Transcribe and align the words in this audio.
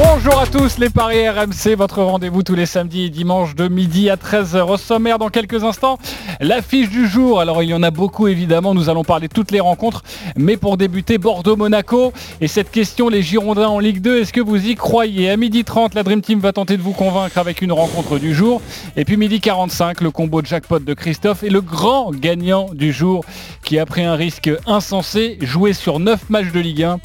Bonjour 0.00 0.38
à 0.38 0.46
tous 0.46 0.78
les 0.78 0.90
Paris 0.90 1.28
RMC, 1.28 1.74
votre 1.76 2.04
rendez-vous 2.04 2.44
tous 2.44 2.54
les 2.54 2.66
samedis 2.66 3.06
et 3.06 3.10
dimanches 3.10 3.56
de 3.56 3.66
midi 3.66 4.10
à 4.10 4.14
13h. 4.14 4.70
Au 4.70 4.76
sommaire 4.76 5.18
dans 5.18 5.28
quelques 5.28 5.64
instants, 5.64 5.98
l'affiche 6.38 6.88
du 6.88 7.08
jour. 7.08 7.40
Alors 7.40 7.64
il 7.64 7.70
y 7.70 7.74
en 7.74 7.82
a 7.82 7.90
beaucoup 7.90 8.28
évidemment, 8.28 8.74
nous 8.74 8.88
allons 8.88 9.02
parler 9.02 9.28
toutes 9.28 9.50
les 9.50 9.58
rencontres. 9.58 10.04
Mais 10.36 10.56
pour 10.56 10.76
débuter, 10.76 11.18
Bordeaux-Monaco. 11.18 12.12
Et 12.40 12.46
cette 12.46 12.70
question, 12.70 13.08
les 13.08 13.22
Girondins 13.22 13.66
en 13.66 13.80
Ligue 13.80 14.00
2, 14.00 14.20
est-ce 14.20 14.32
que 14.32 14.40
vous 14.40 14.68
y 14.68 14.76
croyez? 14.76 15.30
À 15.30 15.36
midi 15.36 15.64
30, 15.64 15.94
la 15.94 16.04
Dream 16.04 16.20
Team 16.20 16.38
va 16.38 16.52
tenter 16.52 16.76
de 16.76 16.82
vous 16.82 16.92
convaincre 16.92 17.36
avec 17.36 17.60
une 17.60 17.72
rencontre 17.72 18.20
du 18.20 18.32
jour. 18.32 18.62
Et 18.96 19.04
puis 19.04 19.16
midi 19.16 19.40
45, 19.40 20.00
le 20.00 20.12
combo 20.12 20.42
de 20.42 20.46
jackpot 20.46 20.78
de 20.78 20.94
Christophe 20.94 21.42
et 21.42 21.50
le 21.50 21.60
grand 21.60 22.12
gagnant 22.12 22.68
du 22.72 22.92
jour 22.92 23.24
qui 23.64 23.80
a 23.80 23.84
pris 23.84 24.04
un 24.04 24.14
risque 24.14 24.48
insensé, 24.64 25.38
jouer 25.42 25.72
sur 25.72 25.98
9 25.98 26.30
matchs 26.30 26.52
de 26.52 26.60
Ligue 26.60 26.84
1 26.84 27.00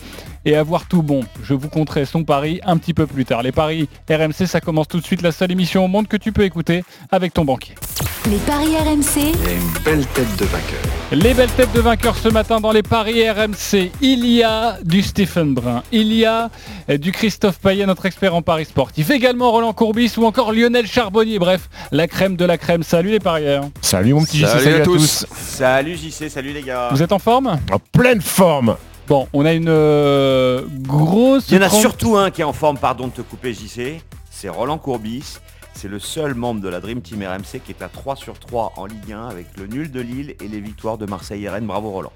et 0.45 0.55
avoir 0.55 0.87
tout 0.87 1.03
bon. 1.03 1.21
Je 1.43 1.53
vous 1.53 1.69
compterai 1.69 2.05
son 2.05 2.23
pari 2.23 2.59
un 2.65 2.77
petit 2.77 2.93
peu 2.93 3.07
plus 3.07 3.25
tard. 3.25 3.43
Les 3.43 3.51
paris 3.51 3.87
RMC, 4.09 4.45
ça 4.47 4.61
commence 4.61 4.87
tout 4.87 4.99
de 4.99 5.05
suite, 5.05 5.21
la 5.21 5.31
seule 5.31 5.51
émission 5.51 5.85
au 5.85 5.87
monde 5.87 6.07
que 6.07 6.17
tu 6.17 6.31
peux 6.31 6.43
écouter 6.43 6.83
avec 7.11 7.33
ton 7.33 7.45
banquier. 7.45 7.75
Les 8.29 8.37
paris 8.37 8.75
RMC, 8.77 9.17
Il 9.17 9.23
y 9.23 9.47
a 9.49 9.53
une 9.53 9.83
belle 9.83 10.05
tête 10.07 10.35
de 10.37 10.45
vainqueur. 10.45 10.79
Les 11.11 11.33
belles 11.33 11.51
têtes 11.51 11.73
de 11.73 11.81
vainqueurs 11.81 12.15
ce 12.15 12.29
matin 12.29 12.61
dans 12.61 12.71
les 12.71 12.81
paris 12.81 13.29
RMC. 13.29 13.91
Il 14.01 14.25
y 14.25 14.41
a 14.43 14.77
du 14.83 15.01
Stephen 15.01 15.53
Brun, 15.53 15.83
il 15.91 16.13
y 16.13 16.25
a 16.25 16.49
du 16.99 17.11
Christophe 17.11 17.59
Payet, 17.59 17.85
notre 17.85 18.05
expert 18.05 18.33
en 18.33 18.41
paris 18.41 18.63
sportif, 18.65 19.09
également 19.09 19.51
Roland 19.51 19.73
Courbis 19.73 20.13
ou 20.17 20.25
encore 20.25 20.53
Lionel 20.53 20.87
Charbonnier. 20.87 21.37
Bref, 21.37 21.69
la 21.91 22.07
crème 22.07 22.37
de 22.37 22.45
la 22.45 22.57
crème. 22.57 22.83
Salut 22.83 23.11
les 23.11 23.19
parieurs. 23.19 23.65
Salut 23.81 24.13
mon 24.13 24.23
petit 24.23 24.37
JC, 24.39 24.47
Salut 24.47 24.63
salut, 24.63 24.75
à 24.75 24.79
à, 24.79 24.83
tous. 24.85 24.95
tous. 24.95 25.25
Salut 25.35 25.97
JC, 25.97 26.29
salut 26.29 26.53
les 26.53 26.61
gars. 26.63 26.89
Vous 26.91 27.03
êtes 27.03 27.11
en 27.11 27.19
forme? 27.19 27.59
En 27.71 27.79
pleine 27.91 28.21
forme. 28.21 28.77
Bon, 29.07 29.27
on 29.33 29.45
a 29.45 29.53
une 29.53 29.67
euh, 29.67 30.65
grosse... 30.69 31.49
Il 31.49 31.55
y 31.55 31.57
en 31.57 31.61
a 31.61 31.69
surtout 31.69 32.15
un 32.15 32.31
qui 32.31 32.41
est 32.41 32.45
en 32.45 32.53
forme, 32.53 32.77
pardon 32.77 33.07
de 33.07 33.11
te 33.11 33.21
couper 33.21 33.53
JC, 33.53 34.01
c'est 34.31 34.49
Roland 34.49 34.77
Courbis. 34.77 35.39
C'est 35.75 35.87
le 35.89 35.99
seul 35.99 36.35
membre 36.35 36.61
de 36.61 36.69
la 36.69 36.79
Dream 36.79 37.01
Team 37.01 37.23
RMC 37.23 37.59
qui 37.65 37.71
est 37.71 37.81
à 37.81 37.89
3 37.89 38.15
sur 38.15 38.39
3 38.39 38.73
en 38.77 38.85
Ligue 38.85 39.11
1 39.11 39.27
avec 39.27 39.47
le 39.57 39.67
nul 39.67 39.91
de 39.91 39.99
Lille 39.99 40.35
et 40.41 40.47
les 40.47 40.61
victoires 40.61 40.97
de 40.97 41.05
Marseille 41.05 41.43
et 41.43 41.49
Rennes. 41.49 41.65
Bravo 41.65 41.89
Roland. 41.89 42.13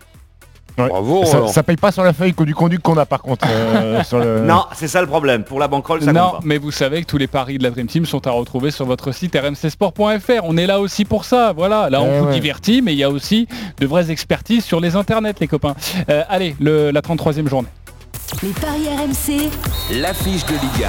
Ouais. 0.77 0.89
Bravo, 0.89 1.23
Ça, 1.47 1.63
paye 1.63 1.75
pas 1.75 1.91
sur 1.91 2.03
la 2.03 2.13
feuille 2.13 2.33
que 2.33 2.43
du 2.43 2.53
conduit 2.53 2.77
qu'on 2.77 2.97
a 2.97 3.05
par 3.05 3.21
contre. 3.21 3.47
euh, 3.49 4.03
sur 4.03 4.19
le... 4.19 4.41
Non, 4.41 4.65
c'est 4.75 4.87
ça 4.87 5.01
le 5.01 5.07
problème. 5.07 5.43
Pour 5.43 5.59
la 5.59 5.67
banquerolle, 5.67 6.03
ça 6.03 6.13
non, 6.13 6.21
compte 6.29 6.31
pas. 6.33 6.39
mais 6.43 6.57
vous 6.59 6.71
savez 6.71 7.01
que 7.01 7.07
tous 7.07 7.17
les 7.17 7.27
paris 7.27 7.57
de 7.57 7.63
la 7.63 7.71
Dream 7.71 7.87
Team 7.87 8.05
sont 8.05 8.25
à 8.27 8.31
retrouver 8.31 8.69
sur 8.71 8.85
votre 8.85 9.11
site 9.11 9.35
rmcsport.fr. 9.35 10.41
On 10.43 10.55
est 10.57 10.67
là 10.67 10.79
aussi 10.79 11.03
pour 11.05 11.25
ça. 11.25 11.51
Voilà, 11.55 11.89
là 11.89 12.01
on 12.01 12.11
Eh 12.15 12.19
vous 12.19 12.25
ouais. 12.27 12.33
divertit, 12.33 12.81
mais 12.83 12.93
il 12.93 12.97
y 12.99 13.03
a 13.03 13.09
aussi 13.09 13.47
de 13.79 13.87
vraies 13.87 14.11
expertises 14.11 14.63
sur 14.65 14.79
les 14.79 14.95
internets, 14.95 15.33
les 15.39 15.47
copains. 15.47 15.75
Euh, 16.09 16.23
allez, 16.29 16.55
le- 16.59 16.91
la 16.91 17.01
33e 17.01 17.47
journée. 17.49 17.69
les 18.43 18.49
paris 18.49 18.87
RMC, 18.87 19.49
L'affiche 19.99 20.45
de 20.45 20.51
Ligue 20.53 20.85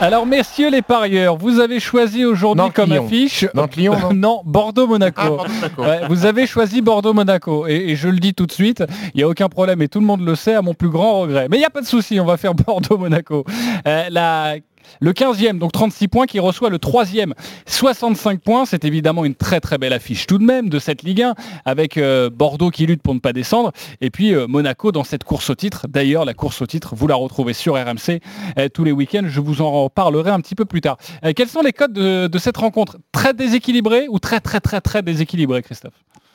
Alors, 0.00 0.26
messieurs 0.26 0.68
les 0.68 0.82
parieurs, 0.82 1.36
vous 1.36 1.60
avez 1.60 1.78
choisi 1.78 2.24
aujourd'hui 2.24 2.70
comme 2.72 2.90
Lyon. 2.90 3.04
affiche... 3.06 3.46
Nantes-Lyon, 3.54 4.12
non 4.12 4.42
Bordeaux-Monaco. 4.44 5.20
Ah, 5.22 5.28
pardon, 5.36 5.44
d'accord. 5.60 5.86
Ouais, 5.86 6.00
vous 6.08 6.26
avez 6.26 6.46
choisi 6.48 6.82
Bordeaux-Monaco 6.82 7.68
et, 7.68 7.90
et 7.90 7.96
je 7.96 8.08
le 8.08 8.18
dis 8.18 8.34
tout 8.34 8.46
de 8.46 8.52
suite, 8.52 8.82
il 9.14 9.18
n'y 9.18 9.22
a 9.22 9.28
aucun 9.28 9.48
problème 9.48 9.80
et 9.80 9.86
tout 9.86 10.00
le 10.00 10.06
monde 10.06 10.24
le 10.24 10.34
sait 10.34 10.54
à 10.54 10.62
mon 10.62 10.74
plus 10.74 10.88
grand 10.88 11.20
regret. 11.20 11.46
Mais 11.48 11.56
il 11.56 11.60
n'y 11.60 11.66
a 11.66 11.70
pas 11.70 11.82
de 11.82 11.86
souci, 11.86 12.18
on 12.18 12.24
va 12.24 12.36
faire 12.36 12.52
Bordeaux-Monaco. 12.66 13.44
Euh, 13.86 14.04
la- 14.10 14.54
le 15.00 15.12
15e, 15.12 15.58
donc 15.58 15.72
36 15.72 16.08
points, 16.08 16.26
qui 16.26 16.40
reçoit 16.40 16.70
le 16.70 16.78
3e, 16.78 17.32
65 17.66 18.40
points. 18.40 18.66
C'est 18.66 18.84
évidemment 18.84 19.24
une 19.24 19.34
très 19.34 19.60
très 19.60 19.78
belle 19.78 19.92
affiche 19.92 20.26
tout 20.26 20.38
de 20.38 20.44
même 20.44 20.68
de 20.68 20.78
cette 20.78 21.02
Ligue 21.02 21.22
1, 21.22 21.34
avec 21.64 21.96
euh, 21.96 22.30
Bordeaux 22.30 22.70
qui 22.70 22.86
lutte 22.86 23.02
pour 23.02 23.14
ne 23.14 23.20
pas 23.20 23.32
descendre, 23.32 23.72
et 24.00 24.10
puis 24.10 24.34
euh, 24.34 24.46
Monaco 24.46 24.92
dans 24.92 25.04
cette 25.04 25.24
course 25.24 25.50
au 25.50 25.54
titre. 25.54 25.86
D'ailleurs, 25.88 26.24
la 26.24 26.34
course 26.34 26.62
au 26.62 26.66
titre, 26.66 26.94
vous 26.94 27.06
la 27.06 27.14
retrouvez 27.14 27.52
sur 27.52 27.74
RMC 27.74 28.20
euh, 28.58 28.68
tous 28.68 28.84
les 28.84 28.92
week-ends. 28.92 29.24
Je 29.26 29.40
vous 29.40 29.60
en 29.60 29.84
reparlerai 29.84 30.30
un 30.30 30.40
petit 30.40 30.54
peu 30.54 30.64
plus 30.64 30.80
tard. 30.80 30.96
Quels 31.36 31.48
sont 31.48 31.62
les 31.62 31.72
codes 31.72 31.92
de, 31.92 32.38
cette 32.38 32.56
rencontre? 32.56 32.98
Très 33.12 33.34
déséquilibré 33.34 34.06
ou 34.08 34.18
très 34.18 34.40
très 34.40 34.60
très 34.60 34.80
très 34.80 35.02
déséquilibré, 35.02 35.62
Christophe? 35.62 35.94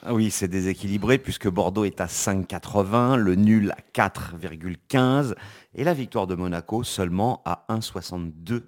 Oui, 0.10 0.32
c'est 0.32 0.48
déséquilibré 0.48 1.18
puisque 1.18 1.50
Bordeaux 1.50 1.86
est 1.86 2.00
à 2.02 2.06
5,80, 2.06 3.16
le 3.16 3.36
nul 3.36 3.72
à 3.72 3.78
4,15 3.94 5.34
et 5.76 5.84
la 5.84 5.94
victoire 5.94 6.28
de 6.28 6.36
Monaco 6.36 6.84
seulement 6.84 7.42
à 7.46 7.66
1,62. 7.70 8.64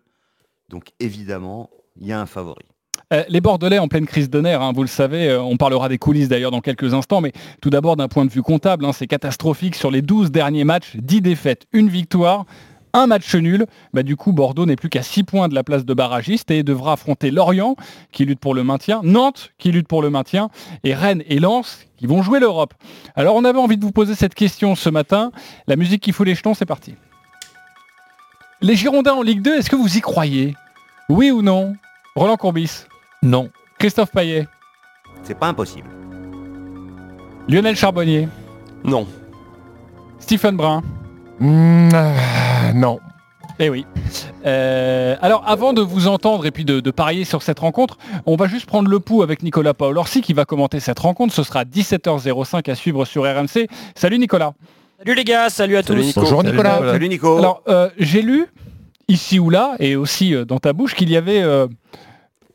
Donc 0.70 0.90
évidemment, 1.00 1.70
il 2.00 2.08
y 2.08 2.12
a 2.12 2.20
un 2.20 2.26
favori. 2.26 2.66
Euh, 3.12 3.24
les 3.28 3.42
Bordelais 3.42 3.80
en 3.80 3.88
pleine 3.88 4.06
crise 4.06 4.30
de 4.30 4.40
nerfs, 4.40 4.62
hein, 4.62 4.72
vous 4.74 4.84
le 4.84 4.88
savez, 4.88 5.30
euh, 5.30 5.42
on 5.42 5.58
parlera 5.58 5.90
des 5.90 5.98
coulisses 5.98 6.28
d'ailleurs 6.28 6.52
dans 6.52 6.62
quelques 6.62 6.94
instants, 6.94 7.22
mais 7.22 7.32
tout 7.62 7.72
d'abord 7.72 7.96
d'un 7.96 8.08
point 8.08 8.26
de 8.26 8.32
vue 8.32 8.44
comptable, 8.44 8.86
hein, 8.86 8.92
c'est 8.94 9.08
catastrophique. 9.08 9.76
Sur 9.76 9.90
les 9.90 10.04
12 10.04 10.32
derniers 10.32 10.64
matchs, 10.64 10.96
10 10.96 11.22
défaites, 11.22 11.66
une 11.72 11.90
victoire, 11.90 12.46
un 12.94 13.08
match 13.08 13.34
nul. 13.36 13.66
Bah, 13.94 14.04
du 14.04 14.16
coup, 14.16 14.32
Bordeaux 14.34 14.66
n'est 14.66 14.76
plus 14.76 14.90
qu'à 14.90 15.04
6 15.04 15.24
points 15.24 15.48
de 15.48 15.56
la 15.56 15.64
place 15.64 15.86
de 15.86 15.94
barragiste 15.94 16.52
et 16.52 16.64
devra 16.64 16.94
affronter 16.94 17.32
Lorient, 17.32 17.76
qui 18.12 18.26
lutte 18.26 18.40
pour 18.40 18.54
le 18.54 18.64
maintien, 18.64 19.02
Nantes, 19.04 19.52
qui 19.58 19.72
lutte 19.72 19.88
pour 19.88 20.02
le 20.02 20.10
maintien, 20.10 20.50
et 20.84 20.94
Rennes 20.94 21.24
et 21.28 21.40
Lens, 21.40 21.86
qui 21.98 22.08
vont 22.08 22.22
jouer 22.22 22.40
l'Europe. 22.40 22.74
Alors 23.16 23.36
on 23.36 23.44
avait 23.44 23.60
envie 23.60 23.78
de 23.78 23.84
vous 23.86 23.92
poser 23.92 24.16
cette 24.16 24.36
question 24.36 24.76
ce 24.76 24.90
matin. 24.90 25.32
La 25.68 25.76
musique 25.76 26.02
qui 26.02 26.12
fout 26.12 26.26
les 26.26 26.36
jetons, 26.36 26.54
c'est 26.54 26.66
parti. 26.66 26.96
Les 28.62 28.76
Girondins 28.76 29.14
en 29.14 29.22
Ligue 29.22 29.42
2, 29.42 29.58
est-ce 29.58 29.70
que 29.70 29.76
vous 29.76 29.98
y 29.98 30.02
croyez? 30.02 30.54
Oui 31.10 31.32
ou 31.32 31.42
non? 31.42 31.76
Roland 32.16 32.38
Courbis? 32.38 32.86
Non. 33.24 33.50
Christophe 33.78 34.12
Payet, 34.12 34.48
C'est 35.24 35.38
pas 35.38 35.48
impossible. 35.48 35.90
Lionel 37.48 37.76
Charbonnier, 37.76 38.28
Non. 38.84 39.08
Stephen 40.20 40.56
Brun? 40.58 40.84
Mm, 41.40 41.90
ah, 41.94 42.14
non. 42.74 43.00
Eh 43.62 43.70
oui. 43.70 43.86
Euh, 44.46 45.18
alors 45.22 45.44
avant 45.46 45.74
de 45.74 45.82
vous 45.82 46.08
entendre 46.08 46.46
et 46.46 46.52
puis 46.52 46.64
de, 46.64 46.80
de 46.80 46.92
parier 46.92 47.26
sur 47.26 47.42
cette 47.44 47.60
rencontre, 47.60 47.98
on 48.26 48.38
va 48.38 48.48
juste 48.48 48.66
prendre 48.66 48.90
le 48.90 49.00
pouls 49.00 49.22
avec 49.22 49.44
Nicolas 49.44 49.74
Paolorsi 49.74 50.22
qui 50.22 50.34
va 50.34 50.46
commenter 50.46 50.80
cette 50.80 51.00
rencontre. 51.00 51.34
Ce 51.34 51.44
sera 51.44 51.66
17h05 51.66 52.72
à 52.72 52.76
suivre 52.76 53.04
sur 53.04 53.24
RMC. 53.24 53.68
Salut 53.96 54.18
Nicolas. 54.18 54.54
Salut 55.00 55.16
les 55.16 55.24
gars, 55.24 55.50
salut 55.50 55.76
à 55.78 55.84
Salut 55.84 56.02
tous. 56.02 56.08
Nico. 56.08 56.22
Bonjour, 56.22 56.42
Salut, 56.42 56.52
Nicolas. 56.52 56.80
Salut 56.92 57.10
Nico. 57.10 57.38
Alors 57.38 57.62
euh, 57.68 57.90
j'ai 57.98 58.22
lu 58.22 58.48
ici 59.10 59.40
ou 59.40 59.50
là 59.50 59.76
et 59.80 59.96
aussi 59.98 60.34
euh, 60.34 60.46
dans 60.46 60.60
ta 60.60 60.72
bouche 60.72 60.94
qu'il 60.94 61.10
y 61.10 61.18
avait 61.18 61.42
euh, 61.42 61.68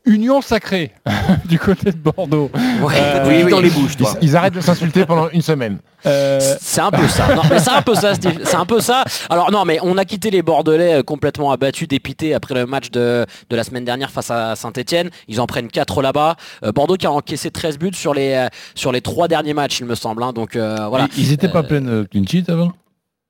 union 0.05 0.41
sacrée 0.41 0.91
du 1.45 1.57
côté 1.59 1.91
de 1.91 1.97
Bordeaux. 1.97 2.49
Ouais, 2.81 2.93
Euh, 2.97 3.25
oui, 3.27 3.41
oui, 3.45 3.51
dans 3.51 3.59
les 3.59 3.69
bouches, 3.69 3.97
toi. 3.97 4.13
Ils, 4.21 4.29
ils 4.29 4.35
arrêtent 4.35 4.53
de 4.55 4.61
s'insulter 4.61 5.05
pendant 5.05 5.29
une 5.29 5.41
semaine. 5.41 5.77
Euh, 6.07 6.39
C'est 6.61 6.81
un 6.81 6.91
peu 6.91 7.07
ça. 7.07 7.33
Non, 7.33 7.41
mais 7.49 7.57
c'est 7.57 7.71
un 7.71 7.81
peu 7.81 7.95
ça, 7.95 8.13
Steve. 8.13 8.39
C'est 8.43 8.55
un 8.57 8.67
peu 8.67 8.79
ça. 8.79 9.03
Alors 9.27 9.51
non, 9.51 9.65
mais 9.65 9.79
on 9.81 9.97
a 9.97 10.05
quitté 10.05 10.29
les 10.29 10.43
Bordelais 10.43 10.99
euh, 10.99 11.01
complètement 11.01 11.49
abattus, 11.51 11.87
dépités 11.87 12.35
après 12.35 12.53
le 12.53 12.67
match 12.67 12.91
de, 12.91 13.25
de 13.49 13.55
la 13.55 13.63
semaine 13.63 13.85
dernière 13.85 14.11
face 14.11 14.29
à 14.29 14.55
Saint-Etienne. 14.55 15.09
Ils 15.27 15.41
en 15.41 15.47
prennent 15.47 15.67
4 15.67 16.03
là-bas. 16.03 16.35
Euh, 16.63 16.71
Bordeaux 16.71 16.95
qui 16.95 17.07
a 17.07 17.11
encaissé 17.11 17.49
13 17.49 17.79
buts 17.79 17.89
sur 17.95 18.13
les, 18.13 18.47
sur 18.75 18.91
les 18.91 19.01
3 19.01 19.27
derniers 19.27 19.55
matchs, 19.55 19.79
il 19.79 19.87
me 19.87 19.95
semble. 19.95 20.21
hein. 20.21 20.31
Donc 20.31 20.55
euh, 20.55 20.85
voilà. 20.89 21.07
Ils 21.17 21.31
étaient 21.31 21.49
pas 21.49 21.63
pleins 21.63 21.81
de 21.81 22.07
clean 22.11 22.25
sheet 22.29 22.51
avant? 22.51 22.71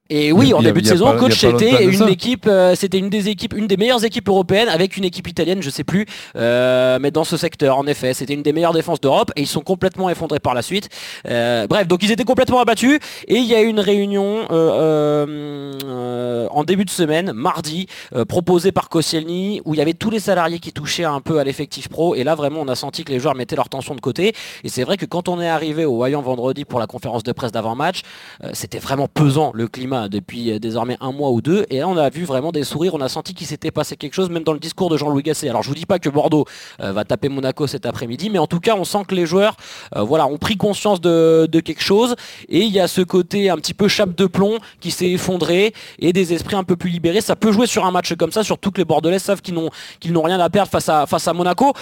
Et 0.09 0.31
oui, 0.31 0.53
a- 0.53 0.57
en 0.57 0.61
début 0.61 0.81
de 0.81 0.88
saison, 0.88 1.05
pas- 1.05 1.17
coach 1.17 1.41
de 1.41 1.81
une 2.03 2.07
équipe, 2.09 2.45
euh, 2.47 2.75
c'était 2.75 2.99
une 2.99 3.09
des 3.09 3.27
équipes, 3.29 3.55
une 3.57 3.66
des 3.66 3.75
meilleures 3.75 4.03
équipes 4.05 4.29
européennes 4.29 4.69
avec 4.69 4.97
une 4.97 5.03
équipe 5.03 5.27
italienne, 5.27 5.63
je 5.63 5.69
sais 5.71 5.83
plus, 5.83 6.05
euh, 6.35 6.99
mais 7.01 7.09
dans 7.09 7.23
ce 7.23 7.38
secteur, 7.38 7.77
en 7.79 7.88
effet, 7.88 8.13
c'était 8.13 8.35
une 8.35 8.43
des 8.43 8.53
meilleures 8.53 8.73
défenses 8.73 9.01
d'Europe 9.01 9.31
et 9.35 9.41
ils 9.41 9.47
sont 9.47 9.61
complètement 9.61 10.07
effondrés 10.09 10.39
par 10.39 10.53
la 10.53 10.61
suite. 10.61 10.89
Euh, 11.27 11.66
bref, 11.67 11.88
donc 11.88 12.03
ils 12.03 12.11
étaient 12.11 12.23
complètement 12.23 12.59
abattus 12.59 12.99
et 13.27 13.35
il 13.35 13.45
y 13.45 13.55
a 13.55 13.61
eu 13.63 13.67
une 13.67 13.79
réunion 13.79 14.45
euh, 14.51 15.25
euh, 15.29 15.73
euh, 15.85 16.47
en 16.51 16.63
début 16.63 16.85
de 16.85 16.91
semaine, 16.91 17.31
mardi, 17.33 17.87
euh, 18.16 18.25
proposée 18.25 18.72
par 18.72 18.89
Koscielny, 18.89 19.61
où 19.66 19.73
il 19.73 19.77
y 19.77 19.81
avait 19.81 19.93
tous 19.93 20.11
les 20.11 20.19
salariés 20.19 20.59
qui 20.59 20.72
touchaient 20.72 21.03
un 21.03 21.19
peu 21.19 21.39
à 21.39 21.43
l'effectif 21.43 21.89
pro 21.89 22.13
et 22.13 22.23
là 22.23 22.35
vraiment 22.35 22.61
on 22.61 22.67
a 22.67 22.75
senti 22.75 23.03
que 23.05 23.11
les 23.11 23.19
joueurs 23.19 23.33
mettaient 23.35 23.55
leur 23.55 23.69
tension 23.69 23.95
de 23.95 24.01
côté 24.01 24.33
et 24.63 24.69
c'est 24.69 24.83
vrai 24.83 24.97
que 24.97 25.05
quand 25.07 25.29
on 25.29 25.41
est 25.41 25.49
arrivé 25.49 25.83
au 25.85 25.95
Voyant 25.95 26.22
vendredi 26.22 26.63
pour 26.66 26.79
la 26.79 26.85
conférence 26.87 27.23
de 27.23 27.31
presse 27.31 27.51
d'avant-match, 27.51 28.01
euh, 28.43 28.49
c'était 28.53 28.78
vraiment 28.79 29.08
pesant 29.08 29.51
le 29.55 29.67
climat 29.67 29.95
depuis 30.09 30.52
euh, 30.52 30.59
désormais 30.59 30.97
un 31.02 31.12
mois 31.12 31.32
ou 31.32 31.42
deux. 31.42 31.66
Et 31.70 31.80
là, 31.80 31.88
on 31.88 31.97
a 31.97 32.09
vu 32.09 32.24
vraiment 32.24 32.52
des 32.52 32.64
sourires. 32.64 32.94
On 32.94 33.02
a 33.02 33.09
senti 33.09 33.34
qu'il 33.34 33.47
s'était 33.47 33.72
passé 33.72 33.96
quelque 33.96 34.14
chose, 34.14 34.30
même 34.30 34.44
dans 34.44 34.53
le 34.53 34.59
discours 34.59 34.90
de 34.90 34.97
Jean-Louis 34.97 35.24
Gasset. 35.24 35.50
Alors, 35.50 35.64
je 35.64 35.70
vous 35.70 35.76
dis 35.76 35.86
pas 35.86 36.00
que 36.00 36.09
Bordeaux 36.09 36.46
euh, 36.82 36.92
va 36.92 37.03
taper 37.06 37.30
Monaco 37.30 37.68
cet 37.68 37.86
après-midi, 37.86 38.30
mais 38.30 38.40
en 38.40 38.47
tout 38.47 38.59
cas, 38.59 38.76
on 38.78 38.84
sent 38.84 39.03
que 39.08 39.16
les 39.16 39.26
joueurs, 39.26 39.56
euh, 39.96 40.02
voilà, 40.02 40.28
ont 40.28 40.38
pris 40.38 40.58
conscience 40.58 41.02
de, 41.02 41.47
quelque 41.64 41.82
chose. 41.82 42.16
Et 42.50 42.62
il 42.62 42.72
y 42.72 42.80
a 42.80 42.88
ce 42.88 43.02
côté 43.02 43.50
un 43.50 43.56
petit 43.58 43.74
peu 43.74 43.88
chape 43.88 44.16
de 44.16 44.26
plomb 44.26 44.58
qui 44.80 44.92
s'est 44.92 45.09
effondré 45.09 45.74
et 46.00 46.14
des 46.14 46.34
esprits 46.34 46.56
un 46.56 46.64
peu 46.64 46.76
plus 46.76 46.90
libérés. 46.90 47.22
Ça 47.22 47.36
peut 47.36 47.52
jouer 47.52 47.66
sur 47.66 47.86
un 47.86 47.92
match 47.92 48.14
comme 48.16 48.32
ça, 48.32 48.44
surtout 48.44 48.72
que 48.72 48.78
les 48.78 48.86
Bordelais 48.86 49.20
savent 49.20 49.42
qu'ils 49.42 49.53
n'ont 49.56 50.22
rien 50.22 50.40
à 50.40 50.50
perdre 50.50 50.70
face 50.70 51.28
à 51.28 51.34
Monaco. 51.34 51.74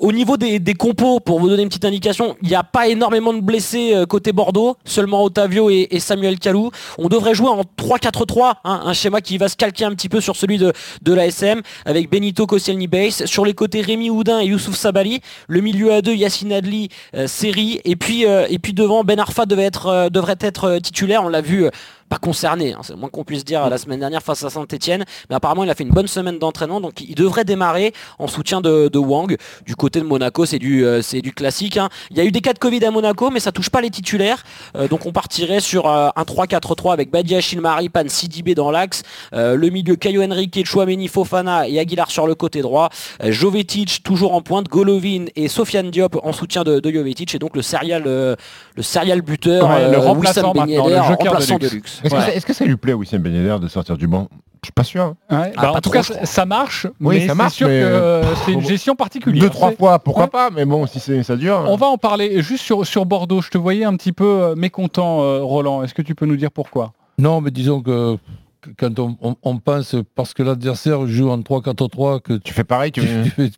Au 0.00 0.12
niveau 0.12 0.36
des, 0.36 0.74
compos, 0.74 1.20
pour 1.20 1.38
vous 1.38 1.48
donner 1.48 1.62
une 1.62 1.68
petite 1.68 1.84
indication, 1.84 2.36
il 2.42 2.48
n'y 2.48 2.54
a 2.54 2.64
pas 2.64 2.88
énormément 2.88 3.32
de 3.32 3.40
blessés 3.40 4.04
côté 4.08 4.32
Bordeaux, 4.32 4.76
seulement 4.84 5.22
Otavio 5.22 5.70
et, 5.70 5.88
et 5.90 6.00
Samuel 6.00 6.38
Calou. 6.38 6.70
On 6.98 7.08
devrait 7.08 7.34
jouer 7.34 7.49
en 7.50 7.62
3-4-3, 7.62 8.54
hein, 8.64 8.82
un 8.84 8.92
schéma 8.92 9.20
qui 9.20 9.38
va 9.38 9.48
se 9.48 9.56
calquer 9.56 9.84
un 9.84 9.94
petit 9.94 10.08
peu 10.08 10.20
sur 10.20 10.36
celui 10.36 10.58
de, 10.58 10.72
de 11.02 11.12
l'ASM, 11.12 11.62
avec 11.84 12.10
Benito 12.10 12.46
Koscielny 12.46 12.86
Base. 12.86 13.24
Sur 13.26 13.44
les 13.44 13.54
côtés, 13.54 13.80
Rémi 13.80 14.10
Houdin 14.10 14.40
et 14.40 14.46
Youssouf 14.46 14.76
Sabali. 14.76 15.20
Le 15.48 15.60
milieu 15.60 15.92
à 15.92 16.02
deux, 16.02 16.14
Yassine 16.14 16.52
Adli, 16.52 16.88
euh, 17.14 17.26
Seri. 17.26 17.80
Et 17.84 17.96
puis, 17.96 18.26
euh, 18.26 18.46
et 18.48 18.58
puis 18.58 18.72
devant, 18.72 19.04
Ben 19.04 19.18
Arfa 19.18 19.44
euh, 19.50 20.10
devrait 20.10 20.38
être 20.40 20.78
titulaire. 20.78 21.24
On 21.24 21.28
l'a 21.28 21.40
vu 21.40 21.68
pas 22.10 22.18
concerné, 22.18 22.72
hein, 22.74 22.80
c'est 22.82 22.92
le 22.92 22.98
moins 22.98 23.08
qu'on 23.08 23.24
puisse 23.24 23.44
dire 23.44 23.70
la 23.70 23.78
semaine 23.78 24.00
dernière 24.00 24.22
face 24.22 24.42
à 24.44 24.50
Saint-Etienne, 24.50 25.04
mais 25.30 25.36
apparemment 25.36 25.64
il 25.64 25.70
a 25.70 25.74
fait 25.76 25.84
une 25.84 25.90
bonne 25.94 26.08
semaine 26.08 26.38
d'entraînement, 26.40 26.80
donc 26.80 27.00
il 27.00 27.14
devrait 27.14 27.44
démarrer 27.44 27.94
en 28.18 28.26
soutien 28.26 28.60
de, 28.60 28.88
de 28.88 28.98
Wang. 28.98 29.36
Du 29.64 29.76
côté 29.76 30.00
de 30.00 30.04
Monaco, 30.04 30.44
c'est 30.44 30.58
du, 30.58 30.84
euh, 30.84 31.02
c'est 31.02 31.22
du 31.22 31.32
classique. 31.32 31.76
hein. 31.76 31.88
Il 32.10 32.18
y 32.18 32.20
a 32.20 32.24
eu 32.24 32.32
des 32.32 32.40
cas 32.40 32.52
de 32.52 32.58
Covid 32.58 32.84
à 32.84 32.90
Monaco, 32.90 33.30
mais 33.30 33.38
ça 33.40 33.52
touche 33.52 33.70
pas 33.70 33.80
les 33.80 33.90
titulaires, 33.90 34.42
Euh, 34.76 34.88
donc 34.88 35.06
on 35.06 35.12
partirait 35.12 35.60
sur 35.60 35.86
euh, 35.88 36.08
un 36.16 36.22
3-4-3 36.24 36.92
avec 36.92 37.10
Badia 37.12 37.40
Chilmari, 37.40 37.88
Pan 37.88 38.02
Sidibé 38.08 38.54
dans 38.56 38.70
l'axe, 38.72 39.02
Euh, 39.32 39.54
le 39.54 39.70
milieu 39.70 39.94
Caio 39.96 40.20
Henrique, 40.22 40.66
Chouameni, 40.66 41.06
Fofana 41.06 41.68
et 41.68 41.78
Aguilar 41.78 42.10
sur 42.10 42.26
le 42.26 42.34
côté 42.34 42.60
droit, 42.60 42.88
Euh, 43.22 43.30
Jovetic 43.30 44.02
toujours 44.02 44.34
en 44.34 44.42
pointe, 44.42 44.66
Golovin 44.68 45.26
et 45.36 45.46
Sofiane 45.48 45.90
Diop 45.92 46.18
en 46.24 46.32
soutien 46.32 46.64
de, 46.64 46.80
de 46.80 46.90
Jovetic, 46.90 47.34
et 47.36 47.38
donc 47.38 47.54
le 47.54 47.62
serial, 47.62 48.02
euh, 48.06 48.34
le 48.74 48.82
serial 48.82 49.22
buteur, 49.22 49.68
Ouais, 49.70 49.90
le 49.90 49.98
remplaçant 49.98 50.52
Ben 50.52 50.66
maintenant, 50.66 50.88
le 50.88 50.94
joker 50.96 51.16
de 51.18 51.28
remplaçant 51.28 51.58
luxe. 51.58 51.70
de 51.70 51.74
luxe. 51.76 51.99
Est-ce 52.04 52.14
que, 52.14 52.36
est-ce 52.36 52.46
que 52.46 52.52
ça 52.52 52.64
lui 52.64 52.76
plaît, 52.76 52.92
Wissam 52.92 53.20
Ben 53.22 53.32
Yedder, 53.32 53.58
de 53.60 53.68
sortir 53.68 53.96
du 53.96 54.06
banc 54.06 54.28
Je 54.62 54.66
suis 54.66 54.72
pas 54.72 54.84
sûr. 54.84 55.02
hein. 55.02 55.16
Ouais, 55.30 55.52
Ah, 55.56 55.60
bah, 55.60 55.62
pas 55.62 55.70
en 55.72 55.74
tout 55.80 55.90
trop, 55.90 55.92
cas, 55.92 56.02
ça 56.02 56.46
marche, 56.46 56.86
Oui, 57.00 57.16
mais 57.16 57.20
ça 57.22 57.28
c'est 57.28 57.34
marche, 57.34 57.54
sûr 57.54 57.66
que 57.66 57.72
mais, 57.72 57.82
euh, 57.82 58.34
c'est 58.44 58.52
une 58.52 58.60
gestion 58.66 58.94
particulière. 58.94 59.42
Deux, 59.44 59.50
trois 59.50 59.70
C'est- 59.70 59.76
fois, 59.76 59.98
pourquoi 59.98 60.24
Ouais. 60.24 60.30
pas, 60.30 60.50
mais 60.50 60.64
bon, 60.64 60.86
si 60.86 61.00
c'est- 61.00 61.22
ça 61.22 61.36
dure. 61.36 61.64
On 61.66 61.76
va 61.76 61.86
en 61.86 61.98
parler 61.98 62.42
juste 62.42 62.64
sur, 62.64 62.86
sur 62.86 63.06
Bordeaux. 63.06 63.40
Je 63.42 63.50
te 63.50 63.58
voyais 63.58 63.84
un 63.84 63.96
petit 63.96 64.12
peu 64.12 64.24
euh, 64.24 64.54
mécontent, 64.56 65.22
euh, 65.22 65.40
Roland. 65.42 65.82
Est-ce 65.82 65.94
que 65.94 66.02
tu 66.02 66.14
peux 66.14 66.26
nous 66.26 66.36
dire 66.36 66.50
pourquoi? 66.50 66.92
Non, 67.18 67.40
mais 67.40 67.50
disons 67.50 67.80
que 67.82 68.16
que 68.62 68.68
quand 68.76 68.98
on, 68.98 69.16
on- 69.22 69.36
on 69.42 69.56
pense, 69.56 69.96
parce 70.14 70.34
que 70.34 70.42
l'adversaire 70.42 71.06
joue 71.06 71.30
en 71.30 71.40
3-4-3, 71.40 72.20
que 72.20 72.34
tu, 72.34 72.40
Tu 72.40 72.52
fais 72.52 72.62
pareil, 72.64 72.92
tu... 72.92 73.00
tu 73.00 73.30
fais 73.30 73.50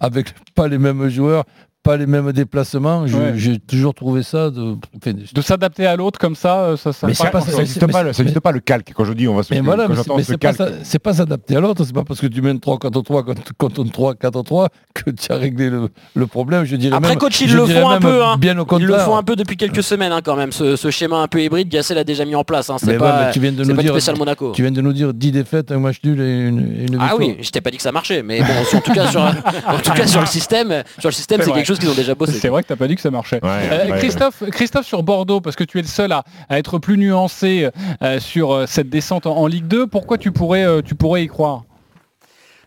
avec 0.00 0.34
pas 0.56 0.66
les 0.66 0.76
mêmes 0.78 1.08
joueurs, 1.08 1.44
pas 1.82 1.96
les 1.96 2.06
mêmes 2.06 2.30
déplacements, 2.32 3.02
Ouais. 3.02 3.32
j'ai 3.36 3.58
toujours 3.58 3.94
trouvé 3.94 4.22
ça 4.22 4.50
de... 4.50 4.76
enfin, 4.96 5.12
De 5.32 5.40
s'adapter 5.40 5.86
à 5.86 5.96
l'autre 5.96 6.18
comme 6.18 6.34
ça, 6.36 6.74
ça, 6.76 6.92
ça 6.92 7.06
pas- 7.06 7.30
pas 7.30 7.40
ça 7.40 7.56
n'existe 7.56 7.86
pas, 7.90 8.02
le- 8.02 8.12
ça 8.12 8.22
existe 8.22 8.40
pas 8.40 8.52
le 8.52 8.60
calque. 8.60 8.92
Quand 8.94 9.04
je 9.06 9.14
dis 9.14 9.26
on 9.26 9.34
va 9.34 9.42
se 9.42 9.54
Mais 9.54 9.60
voilà, 9.60 9.86
c'est- 9.88 10.22
ce 10.24 10.34
pas, 10.34 10.52
ça- 10.52 10.98
pas 11.02 11.14
s'adapter 11.14 11.56
à 11.56 11.60
l'autre, 11.60 11.82
c'est 11.84 11.94
pas 11.94 12.04
parce 12.04 12.20
que 12.20 12.26
tu 12.26 12.40
une 12.40 12.58
3-4-3 12.58 13.24
contre, 13.24 13.42
contre 13.56 13.80
une 13.80 13.90
3-4-3 13.90 14.68
que 14.94 15.10
tu 15.10 15.32
as 15.32 15.36
réglé 15.36 15.70
le, 15.70 15.88
le 16.14 16.26
problème, 16.26 16.64
je 16.64 16.76
dirais 16.76 16.96
Après 16.96 17.10
même, 17.10 17.18
coach, 17.18 17.40
ils 17.40 17.48
je 17.48 17.56
le 17.56 17.64
font 17.66 17.88
un 17.88 17.98
peu, 17.98 18.24
hein. 18.24 18.36
bien 18.36 18.58
au 18.58 18.62
Ils 18.62 18.66
contraire. 18.66 18.90
le 18.90 18.98
font 18.98 19.16
un 19.16 19.22
peu 19.22 19.34
depuis 19.36 19.56
quelques 19.56 19.82
semaines 19.82 20.12
hein, 20.12 20.20
quand 20.22 20.36
même, 20.36 20.52
ce, 20.52 20.76
ce 20.76 20.90
schéma 20.90 21.16
un 21.16 21.28
peu 21.28 21.42
hybride, 21.42 21.68
Gassel 21.70 21.96
a 21.96 22.04
déjà 22.04 22.24
mis 22.26 22.34
en 22.34 22.44
place. 22.44 22.68
Hein. 22.68 22.76
C'est 22.78 22.88
ouais, 22.92 22.98
pas, 22.98 23.30
tu 23.32 23.40
viens 23.40 23.52
de 23.52 23.64
nous 23.64 23.70
pas 23.74 23.76
du 23.76 23.82
dire, 23.84 23.92
spécial 23.92 24.18
Monaco. 24.18 24.52
tu 24.52 24.60
viens 24.62 24.70
de 24.70 24.80
nous 24.82 24.92
dire 24.92 25.14
10 25.14 25.32
défaites, 25.32 25.72
un 25.72 25.78
match 25.78 25.96
nul 26.04 26.20
et 26.20 26.40
une, 26.48 26.58
une 26.58 26.96
Ah 27.00 27.08
victoire. 27.08 27.14
oui, 27.18 27.36
je 27.40 27.50
t'ai 27.50 27.62
pas 27.62 27.70
dit 27.70 27.78
que 27.78 27.82
ça 27.82 27.92
marchait, 27.92 28.22
mais 28.22 28.40
bon, 28.40 28.46
en 28.76 28.80
tout 28.82 28.92
cas 28.92 29.06
sur, 29.10 29.20
en 29.66 29.78
tout 29.78 29.92
cas 29.92 30.06
sur 30.06 30.20
le 30.20 30.26
système, 30.26 30.82
sur 30.98 31.08
le 31.08 31.14
système, 31.14 31.40
C'est 31.42 31.50
quelque 31.52 31.66
chose 31.66 31.78
qu'ils 31.80 31.90
ont 31.90 31.94
déjà 31.94 32.14
bossé. 32.14 32.32
C'est 32.38 32.48
vrai 32.48 32.62
que 32.62 32.68
t'as 32.68 32.76
pas 32.76 32.86
dit 32.88 32.94
que 32.94 33.00
ça 33.02 33.10
marchait. 33.10 33.40
Ouais, 33.42 33.50
Euh, 33.70 33.90
ouais, 33.90 33.98
Christophe, 33.98 34.42
Christophe 34.50 34.86
sur 34.86 35.02
Bordeaux, 35.02 35.40
parce 35.40 35.56
que 35.56 35.64
tu 35.64 35.78
es 35.78 35.82
le 35.82 35.88
seul 35.88 36.12
à, 36.12 36.22
à 36.48 36.58
être 36.58 36.78
plus 36.78 36.96
nuancé 36.98 37.68
euh, 38.02 38.20
sur 38.20 38.52
euh, 38.52 38.66
cette 38.66 38.88
descente 38.88 39.26
en, 39.26 39.36
en 39.36 39.46
Ligue 39.46 39.66
2. 39.66 39.86
Pourquoi 39.86 40.18
tu 40.18 40.30
pourrais, 40.32 40.64
euh, 40.64 40.82
tu 40.82 40.94
pourrais 40.94 41.24
y 41.24 41.26
croire? 41.26 41.64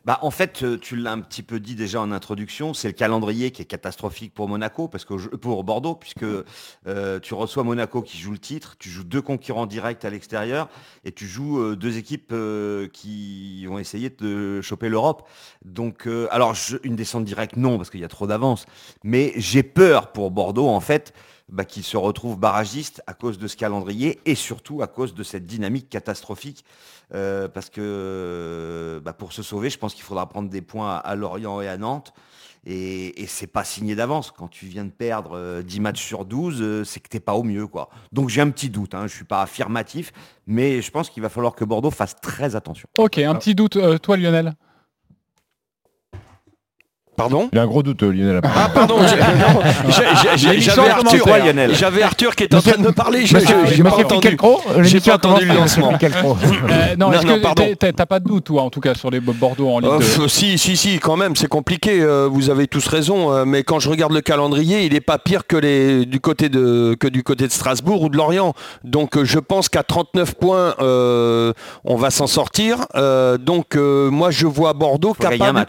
Bah, 0.06 0.20
en 0.22 0.32
fait, 0.32 0.64
euh, 0.64 0.78
tu 0.78 0.98
l'as 0.98 1.14
un 1.14 1.22
petit 1.22 1.44
peu 1.44 1.62
dit 1.62 1.76
déjà 1.76 2.02
en 2.02 2.12
introduction, 2.12 2.74
c'est 2.74 2.90
le 2.90 2.94
calendrier 2.94 3.52
qui 3.52 3.62
est 3.62 3.66
catastrophique 3.66 4.34
pour 4.34 4.50
Monaco, 4.50 4.90
parce 4.90 5.06
que 5.06 5.18
je- 5.18 5.30
pour 5.30 5.64
Bordeaux, 5.64 5.96
puisque 5.96 6.26
euh, 6.88 7.20
tu 7.22 7.34
reçois 7.34 7.64
Monaco 7.64 8.02
qui 8.02 8.18
joue 8.18 8.34
le 8.34 8.38
titre, 8.38 8.76
tu 8.78 8.90
joues 8.90 9.06
deux 9.06 9.22
concurrents 9.22 9.66
directs 9.66 10.04
à 10.04 10.10
l'extérieur, 10.10 10.68
et 11.06 11.14
tu 11.14 11.26
joues 11.26 11.58
euh, 11.60 11.76
deux 11.78 11.98
équipes 11.98 12.32
euh, 12.34 12.90
qui 12.90 13.66
vont 13.66 13.80
essayer 13.80 14.10
de 14.10 14.60
choper 14.62 14.90
l'Europe. 14.90 15.26
Donc, 15.64 16.06
alors 16.32 16.54
je- 16.54 16.78
une 16.84 16.98
descente 16.98 17.24
directe, 17.24 17.56
non, 17.56 17.78
parce 17.78 17.90
qu'il 17.90 18.02
y 18.02 18.06
a 18.06 18.10
trop 18.10 18.28
d'avance. 18.28 18.66
Mais 19.06 19.32
j'ai 19.38 19.64
peur 19.64 20.12
pour 20.12 20.32
Bordeaux, 20.32 20.68
en 20.68 20.82
fait, 20.82 21.14
bah, 21.50 21.64
qu'il 21.66 21.84
se 21.84 21.96
retrouve 21.98 22.38
barragiste 22.38 23.02
à 23.08 23.14
cause 23.14 23.38
de 23.38 23.48
ce 23.48 23.56
calendrier 23.56 24.20
et 24.26 24.36
surtout 24.36 24.82
à 24.82 24.88
cause 24.88 25.14
de 25.14 25.24
cette 25.24 25.46
dynamique 25.46 25.90
catastrophique. 25.90 26.66
Euh, 27.16 27.48
parce 27.48 27.70
que 27.70 27.82
euh, 27.82 29.00
bah, 29.00 29.14
pour 29.14 29.34
se 29.34 29.44
sauver, 29.44 29.70
je 29.70 29.78
pense 29.78 29.94
qu'il 29.94 30.04
faudra 30.04 30.28
prendre 30.28 30.50
des 30.50 30.62
points 30.62 30.96
à, 30.96 31.16
Lorient 31.16 31.62
et 31.62 31.68
à 31.68 31.78
Nantes. 31.78 32.14
Et, 32.66 33.22
et 33.22 33.28
c'est 33.28 33.48
pas 33.48 33.64
signé 33.64 33.94
d'avance. 33.94 34.32
Quand 34.32 34.48
tu 34.48 34.66
viens 34.68 34.86
de 34.86 34.90
perdre 34.90 35.32
euh, 35.38 35.62
10 35.62 35.80
matchs 35.82 36.04
sur 36.04 36.24
12, 36.24 36.62
euh, 36.62 36.84
c'est 36.84 37.02
que 37.02 37.10
t'es 37.10 37.20
pas 37.20 37.34
au 37.34 37.44
mieux. 37.44 37.68
quoi. 37.68 37.90
Donc 38.12 38.30
j'ai 38.30 38.42
un 38.42 38.50
petit 38.50 38.70
doute. 38.70 38.96
Hein. 38.96 39.08
Je 39.08 39.14
suis 39.14 39.26
pas 39.26 39.42
affirmatif, 39.42 40.14
mais 40.48 40.82
je 40.82 40.90
pense 40.90 41.10
qu'il 41.10 41.22
va 41.22 41.30
falloir 41.30 41.56
que 41.56 41.66
Bordeaux 41.66 41.92
fasse 41.92 42.16
très 42.22 42.56
attention. 42.56 42.88
Ok, 42.98 43.18
un 43.18 43.36
petit 43.36 43.54
doute. 43.54 43.76
Euh, 43.76 43.98
toi, 43.98 44.16
Lionel? 44.16 44.56
Pardon 47.16 47.48
Il 47.54 47.60
a 47.60 47.62
un 47.62 47.68
gros 47.68 47.84
doute, 47.84 48.02
Lionel. 48.02 48.42
Ah 48.44 48.70
pardon, 48.74 48.96
j'avais 49.88 50.90
Arthur. 50.90 51.28
Lionel. 51.28 51.72
Arthur 52.04 52.36
qui 52.36 52.44
était 52.44 52.56
en 52.56 52.62
train 52.62 52.78
de 52.78 52.88
me 52.88 52.92
parler, 52.92 53.26
j'ai 53.26 53.34
pas 53.36 53.40
Monsieur 53.42 53.56
entendu. 53.56 53.74
J'ai 54.84 55.00
pas 55.00 55.16
entendu 55.16 55.46
le 55.46 55.54
lancement. 55.54 55.94
Euh, 56.04 56.96
Non, 56.98 57.08
Non, 57.10 57.14
est-ce 57.14 57.26
non, 57.28 57.36
que 57.36 57.42
pardon. 57.42 57.66
t'as- 57.80 58.06
pas 58.06 58.20
de 58.20 58.26
doute, 58.28 58.46
toi, 58.46 58.64
en 58.64 58.70
tout 58.70 58.80
cas, 58.80 58.94
sur 58.96 59.10
les 59.12 59.20
Bordeaux 59.20 59.70
en 59.70 59.80
Ligue 59.80 59.90
Oh, 59.94 60.00
2 60.00 60.06
f- 60.06 60.28
si, 60.28 60.58
si, 60.58 60.76
si, 60.78 61.00
quand 61.00 61.16
même, 61.18 61.36
c'est 61.36 61.48
compliqué. 61.48 62.02
euh, 62.02 62.28
vous 62.32 62.50
avez 62.50 62.68
tous 62.68 62.86
raison, 62.88 63.32
euh, 63.32 63.46
mais 63.46 63.64
quand 63.64 63.80
je 63.80 63.90
regarde 63.90 64.12
le 64.14 64.22
calendrier, 64.22 64.86
il 64.86 64.94
n'est 64.94 65.02
pas 65.02 65.18
pire 65.18 65.46
que 65.48 65.56
les 65.58 66.06
du 66.06 66.20
côté 66.20 66.50
de 66.50 66.96
que 67.00 67.08
du 67.08 67.24
côté 67.24 67.48
de 67.48 67.52
Strasbourg 67.52 68.02
ou 68.02 68.10
de 68.10 68.18
Lorient. 68.18 68.54
Donc, 68.84 69.18
euh, 69.18 69.26
je 69.26 69.40
pense 69.40 69.70
qu'à 69.70 69.84
39 69.84 70.36
points, 70.36 70.76
euh, 70.80 71.54
on 71.86 71.96
va 71.96 72.10
s'en 72.10 72.28
sortir. 72.28 72.78
Euh, 72.96 73.38
donc, 73.38 73.76
euh, 73.76 74.10
moi, 74.10 74.32
je 74.32 74.48
vois 74.48 74.74
Bordeaux 74.74 75.14
Faut 75.14 75.24
gagner 75.24 75.36
un 75.36 75.48
capable. 75.48 75.60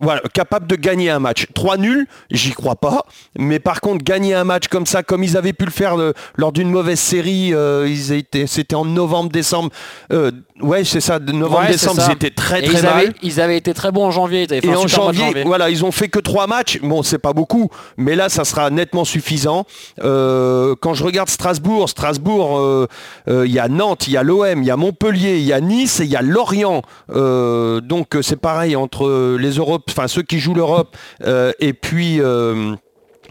Voilà, 0.00 0.20
capable 0.32 0.66
de 0.66 0.76
gagner 0.76 1.10
un 1.10 1.18
match. 1.18 1.46
3 1.54 1.76
nuls, 1.76 2.06
j'y 2.30 2.52
crois 2.52 2.76
pas. 2.76 3.02
Mais 3.38 3.58
par 3.58 3.80
contre, 3.80 4.04
gagner 4.04 4.34
un 4.34 4.44
match 4.44 4.68
comme 4.68 4.86
ça, 4.86 5.02
comme 5.02 5.22
ils 5.22 5.36
avaient 5.36 5.52
pu 5.52 5.64
le 5.64 5.70
faire 5.70 5.96
le- 5.96 6.14
lors 6.36 6.52
d'une 6.52 6.70
mauvaise 6.70 7.00
série, 7.00 7.52
euh, 7.54 7.86
ils 7.88 8.12
étaient, 8.12 8.46
c'était 8.46 8.74
en 8.74 8.84
novembre-décembre. 8.84 9.70
Euh, 10.12 10.30
ouais, 10.60 10.84
c'est 10.84 11.00
ça, 11.00 11.18
de 11.18 11.32
Ouais, 11.32 11.38
novembre-décembre, 11.38 12.00
ça. 12.00 12.08
ils 12.10 12.14
étaient 12.14 12.30
très 12.30 12.62
très 12.62 12.78
ils, 12.78 12.82
mal. 12.82 12.92
avaient, 12.92 13.12
ils 13.22 13.40
avaient 13.40 13.56
été 13.56 13.74
très 13.74 13.92
bons 13.92 14.06
en 14.06 14.10
janvier, 14.10 14.46
ils 14.50 14.54
Et 14.66 14.74
en 14.74 14.86
janvier, 14.86 15.42
voilà, 15.44 15.70
ils 15.70 15.84
ont 15.84 15.92
fait 15.92 16.08
que 16.08 16.18
trois 16.18 16.46
matchs. 16.46 16.80
Bon, 16.82 17.02
c'est 17.02 17.18
pas 17.18 17.32
beaucoup, 17.32 17.70
mais 17.96 18.14
là, 18.16 18.28
ça 18.28 18.44
sera 18.44 18.70
nettement 18.70 19.04
suffisant. 19.04 19.64
Euh, 20.02 20.74
quand 20.80 20.94
je 20.94 21.04
regarde 21.04 21.28
Strasbourg, 21.28 21.88
Strasbourg, 21.88 22.58
euh, 22.58 22.86
euh, 23.28 23.46
il 23.46 23.52
y 23.52 23.58
a 23.58 23.68
Nantes, 23.68 24.06
il 24.06 24.12
y 24.12 24.16
a 24.16 24.22
l'OM, 24.22 24.62
il 24.62 24.66
y 24.66 24.70
a 24.70 24.76
Montpellier, 24.76 25.38
il 25.38 25.44
y 25.44 25.52
a 25.52 25.60
Nice 25.60 26.00
et 26.00 26.04
il 26.04 26.10
y 26.10 26.16
a 26.16 26.22
Lorient. 26.22 26.82
Euh, 27.10 27.80
donc 27.80 28.16
euh, 28.16 28.22
c'est 28.22 28.36
pareil 28.40 28.76
entre 28.76 29.36
les 29.38 29.58
Enfin 29.90 30.08
ceux 30.08 30.22
qui 30.22 30.38
jouent 30.38 30.54
l'Europe 30.54 30.96
euh, 31.24 31.52
et 31.60 31.72
puis. 31.72 32.20
euh, 32.20 32.74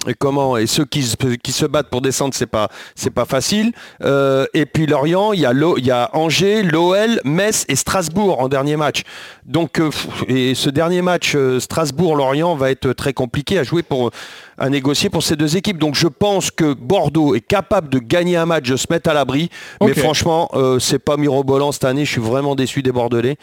et 0.05 0.15
comment 0.15 0.57
et 0.57 0.65
ceux 0.67 0.83
qui, 0.83 1.01
se- 1.03 1.15
qui 1.15 1.53
se 1.53 1.65
battent 1.65 1.89
pour 1.89 2.01
descendre 2.01 2.33
c'est 2.33 2.47
pas 2.47 2.67
c'est 2.93 3.11
pas 3.11 3.23
facile. 3.23 3.71
Euh, 4.03 4.45
et 4.53 4.65
puis 4.65 4.85
Lorient 4.85 5.31
il 5.31 5.39
y 5.39 5.45
a 5.45 5.53
il 5.53 5.85
y 5.85 5.91
a 5.91 6.09
Angers 6.13 6.61
l'OL 6.63 7.21
Metz 7.23 7.63
et 7.69 7.75
Strasbourg 7.77 8.41
en 8.41 8.49
dernier 8.49 8.75
match. 8.75 9.03
Donc 9.45 9.79
et 10.27 10.55
ce 10.55 10.69
dernier 10.69 11.01
match 11.01 11.33
euh, 11.35 11.59
Strasbourg 11.61 12.17
Lorient 12.17 12.53
va 12.55 12.71
être 12.71 12.91
très 12.91 13.13
compliqué 13.13 13.57
à 13.59 13.63
jouer 13.63 13.81
pour 13.83 14.09
à 14.57 14.69
négocier 14.69 15.09
pour 15.09 15.23
ces 15.23 15.37
deux 15.37 15.55
équipes. 15.55 15.77
Donc 15.77 15.95
je 15.95 16.07
pense 16.07 16.51
que 16.51 16.73
Bordeaux 16.73 17.33
est 17.35 17.39
capable 17.47 17.87
de 17.87 17.99
gagner 17.99 18.35
un 18.35 18.45
match 18.47 18.67
de 18.69 18.75
se 18.75 18.87
mettre 18.89 19.09
à 19.09 19.13
l'abri. 19.13 19.49
Mais 19.79 19.93
franchement 20.01 20.49
euh, 20.55 20.79
c'est 20.79 20.99
pas 20.99 21.15
mirobolant 21.15 21.71
cette 21.71 21.85
année. 21.85 22.03
Je 22.03 22.11
suis 22.11 22.21
vraiment 22.21 22.55
déçu 22.55 22.81
des 22.81 22.91
Bordelais 22.91 23.37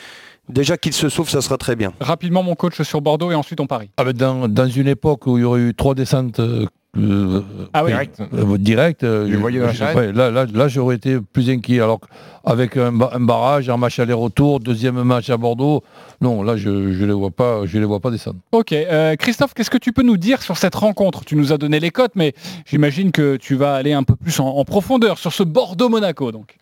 déjà 0.52 0.76
qu'ils 0.76 0.92
se 0.92 1.08
sauvent 1.08 1.28
ça 1.30 1.40
sera 1.40 1.56
très 1.58 1.76
bien 1.76 1.92
Rapidement, 2.00 2.42
mon 2.42 2.54
coach 2.54 2.80
sur 2.82 3.00
Bordeaux 3.00 3.30
et 3.30 3.34
ensuite 3.34 3.60
on 3.60 3.66
parie. 3.66 3.90
Ah, 3.96 4.12
dans, 4.12 4.48
dans 4.48 4.66
une 4.68 4.88
époque 4.88 5.26
où 5.26 5.38
il 5.38 5.42
y 5.42 5.44
aurait 5.44 5.60
eu 5.60 5.74
trois 5.74 5.94
descentes 5.94 6.40
euh, 6.40 6.66
euh, 6.98 7.42
Ah 7.72 7.84
oui. 7.84 7.92
Direct. 8.58 9.04
euh, 9.04 9.28
euh, 9.28 9.72
je- 9.72 9.84
ouais, 9.96 10.12
là, 10.12 10.30
là, 10.30 10.44
là, 10.52 10.66
j'aurais 10.68 10.96
été 10.96 11.18
plus 11.32 11.48
inquiet. 11.48 11.80
Alors 11.80 12.00
avec 12.44 12.76
un, 12.76 12.90
ba- 12.90 13.10
un 13.12 13.20
barrage, 13.20 13.68
un 13.68 13.76
match 13.76 13.98
aller-retour, 14.00 14.58
deuxième 14.60 15.00
match 15.04 15.30
à 15.30 15.36
Bordeaux, 15.36 15.84
non, 16.20 16.42
là 16.42 16.56
je 16.56 16.68
ne 16.70 17.06
les 17.06 17.12
vois 17.12 17.30
pas, 17.30 17.64
je 17.66 17.78
les 17.78 17.84
vois 17.84 18.00
pas 18.00 18.10
descendre. 18.10 18.38
Ok, 18.50 18.72
euh, 18.72 19.14
Christophe, 19.16 19.54
qu'est-ce 19.54 19.70
que 19.70 19.78
tu 19.78 19.92
peux 19.92 20.02
nous 20.02 20.16
dire 20.16 20.42
sur 20.42 20.56
cette 20.56 20.74
rencontre? 20.74 21.24
Tu 21.24 21.36
nous 21.36 21.52
as 21.52 21.58
donné 21.58 21.78
les 21.78 21.90
cotes, 21.90 22.12
mais 22.16 22.34
j'imagine 22.66 23.12
que 23.12 23.36
tu 23.36 23.54
vas 23.54 23.74
aller 23.74 23.92
un 23.92 24.02
peu 24.02 24.16
plus 24.16 24.40
en, 24.40 24.48
en 24.48 24.64
profondeur 24.64 25.18
sur 25.18 25.32
ce 25.32 25.42
Bordeaux-Monaco. 25.44 26.32
Donc, 26.32 26.56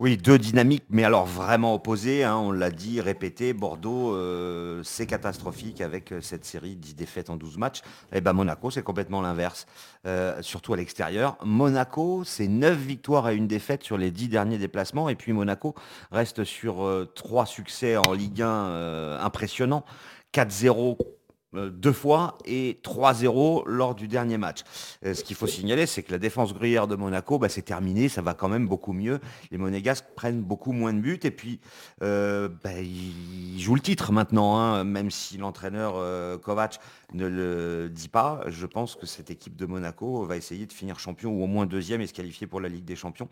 Oui, 0.00 0.16
deux 0.16 0.38
dynamiques, 0.38 0.84
mais 0.90 1.02
alors 1.02 1.26
vraiment 1.26 1.74
opposées. 1.74 2.22
hein, 2.22 2.36
on 2.36 2.52
l'a 2.52 2.70
dit, 2.70 3.00
répété. 3.00 3.52
Bordeaux, 3.52 4.14
euh, 4.14 4.80
c'est 4.84 5.06
catastrophique 5.06 5.80
avec 5.80 6.12
euh, 6.12 6.20
cette 6.20 6.44
série 6.44 6.76
10 6.76 6.94
défaites 6.94 7.30
en 7.30 7.36
12 7.36 7.58
matchs. 7.58 7.80
Et 8.12 8.20
ben 8.20 8.32
Monaco, 8.32 8.70
c'est 8.70 8.84
complètement 8.84 9.20
l'inverse, 9.22 9.66
euh, 10.06 10.40
surtout 10.40 10.72
à 10.72 10.76
l'extérieur. 10.76 11.36
Monaco, 11.44 12.22
c'est 12.22 12.46
9 12.46 12.78
victoires 12.78 13.28
et 13.28 13.34
une 13.34 13.48
défaite 13.48 13.82
sur 13.82 13.98
les 13.98 14.12
10 14.12 14.28
derniers 14.28 14.58
déplacements. 14.58 15.08
Et 15.08 15.16
puis 15.16 15.32
Monaco 15.32 15.74
reste 16.12 16.44
sur 16.44 16.84
euh, 16.84 17.10
trois 17.16 17.44
succès 17.44 17.96
en 17.96 18.12
Ligue 18.12 18.42
1 18.42 18.46
euh, 18.46 19.20
impressionnants. 19.20 19.84
4-0 20.32 20.96
euh, 21.00 21.17
deux 21.54 21.92
fois 21.92 22.36
et 22.44 22.78
3-0 22.82 23.66
lors 23.66 23.94
du 23.94 24.08
dernier 24.08 24.38
match. 24.38 24.60
Euh, 25.04 25.14
ce 25.14 25.24
qu'il 25.24 25.36
faut 25.36 25.46
signaler, 25.46 25.86
c'est 25.86 26.02
que 26.02 26.12
la 26.12 26.18
défense 26.18 26.52
gruyère 26.52 26.86
de 26.86 26.96
Monaco, 26.96 27.38
bah, 27.38 27.48
c'est 27.48 27.62
terminé, 27.62 28.08
ça 28.08 28.22
va 28.22 28.34
quand 28.34 28.48
même 28.48 28.68
beaucoup 28.68 28.92
mieux. 28.92 29.20
Les 29.50 29.58
Monégasques 29.58 30.06
prennent 30.14 30.42
beaucoup 30.42 30.72
moins 30.72 30.92
de 30.92 31.00
buts 31.00 31.20
et 31.22 31.30
puis 31.30 31.60
euh, 32.02 32.48
bah, 32.62 32.80
ils 32.80 33.60
jouent 33.60 33.74
le 33.74 33.80
titre 33.80 34.12
maintenant, 34.12 34.58
hein, 34.58 34.84
même 34.84 35.10
si 35.10 35.38
l'entraîneur 35.38 35.94
euh, 35.96 36.36
Kovac 36.36 36.80
ne 37.14 37.26
le 37.26 37.88
dit 37.88 38.08
pas. 38.08 38.42
Je 38.48 38.66
pense 38.66 38.94
que 38.94 39.06
cette 39.06 39.30
équipe 39.30 39.56
de 39.56 39.66
Monaco 39.66 40.24
va 40.24 40.36
essayer 40.36 40.66
de 40.66 40.72
finir 40.72 40.98
champion 40.98 41.30
ou 41.30 41.42
au 41.42 41.46
moins 41.46 41.66
deuxième 41.66 42.00
et 42.00 42.06
se 42.06 42.12
qualifier 42.12 42.46
pour 42.46 42.60
la 42.60 42.68
Ligue 42.68 42.84
des 42.84 42.96
Champions. 42.96 43.28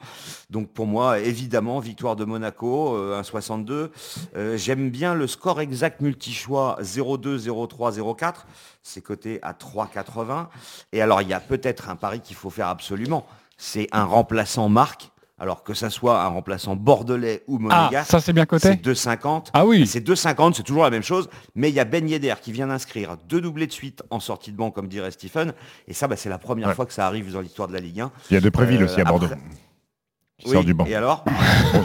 Donc 0.50 0.70
pour 0.70 0.86
moi, 0.86 1.18
évidemment, 1.18 1.78
victoire 1.80 2.16
de 2.16 2.24
Monaco, 2.24 2.94
euh, 2.94 3.20
1,62. 3.20 3.90
Euh, 4.36 4.56
J'aime 4.56 4.90
bien 4.90 5.14
le 5.14 5.26
score 5.26 5.60
exact 5.60 6.00
multi-choix 6.00 6.78
0-2, 6.80 7.48
0-3, 7.48 7.92
0-4. 8.14 8.44
C'est 8.82 9.00
coté 9.02 9.38
à 9.42 9.52
3,80. 9.52 10.46
Et 10.92 11.02
alors, 11.02 11.22
il 11.22 11.28
y 11.28 11.34
a 11.34 11.40
peut-être 11.40 11.88
un 11.90 11.96
pari 11.96 12.20
qu'il 12.20 12.36
faut 12.36 12.50
faire 12.50 12.68
absolument. 12.68 13.26
C'est 13.56 13.88
un 13.92 14.04
remplaçant 14.04 14.68
marque. 14.68 15.10
Alors 15.38 15.62
que 15.62 15.74
ça 15.74 15.90
soit 15.90 16.22
un 16.22 16.28
remplaçant 16.28 16.76
bordelais 16.76 17.42
ou 17.46 17.58
Ah, 17.70 17.82
monégasque, 17.82 18.10
ça 18.10 18.20
c'est 18.20 18.32
bien 18.32 18.46
coté 18.46 18.68
c'est 18.68 18.76
2,50. 18.82 19.48
Ah 19.52 19.66
oui. 19.66 19.86
C'est 19.86 20.00
2,50, 20.00 20.54
c'est 20.54 20.62
toujours 20.62 20.84
la 20.84 20.88
même 20.88 21.02
chose. 21.02 21.28
Mais 21.54 21.68
il 21.68 21.74
y 21.74 21.80
a 21.80 21.84
Ben 21.84 22.08
Yedder 22.08 22.36
qui 22.40 22.52
vient 22.52 22.68
d'inscrire 22.68 23.18
deux 23.28 23.42
doublés 23.42 23.66
de 23.66 23.72
suite 23.72 24.02
en 24.08 24.18
sortie 24.18 24.50
de 24.50 24.56
banc, 24.56 24.70
comme 24.70 24.88
dirait 24.88 25.10
Stephen. 25.10 25.52
Et 25.88 25.92
ça, 25.92 26.08
bah, 26.08 26.16
c'est 26.16 26.30
la 26.30 26.38
première 26.38 26.68
Ouais. 26.68 26.74
fois 26.74 26.86
que 26.86 26.92
ça 26.94 27.06
arrive 27.06 27.30
dans 27.34 27.42
l'histoire 27.42 27.68
de 27.68 27.74
la 27.74 27.80
Ligue 27.80 28.00
1. 28.00 28.10
Il 28.30 28.34
y 28.34 28.36
a 28.38 28.40
De 28.40 28.48
Préville 28.48 28.80
Euh, 28.80 28.86
aussi 28.86 28.98
à 28.98 29.04
Bordeaux. 29.04 29.26
après- 29.26 29.38
Qui 30.38 30.50
sort 30.50 30.64
du 30.64 30.74
banc. 30.74 30.84
Et 30.86 30.94
alors 30.94 31.24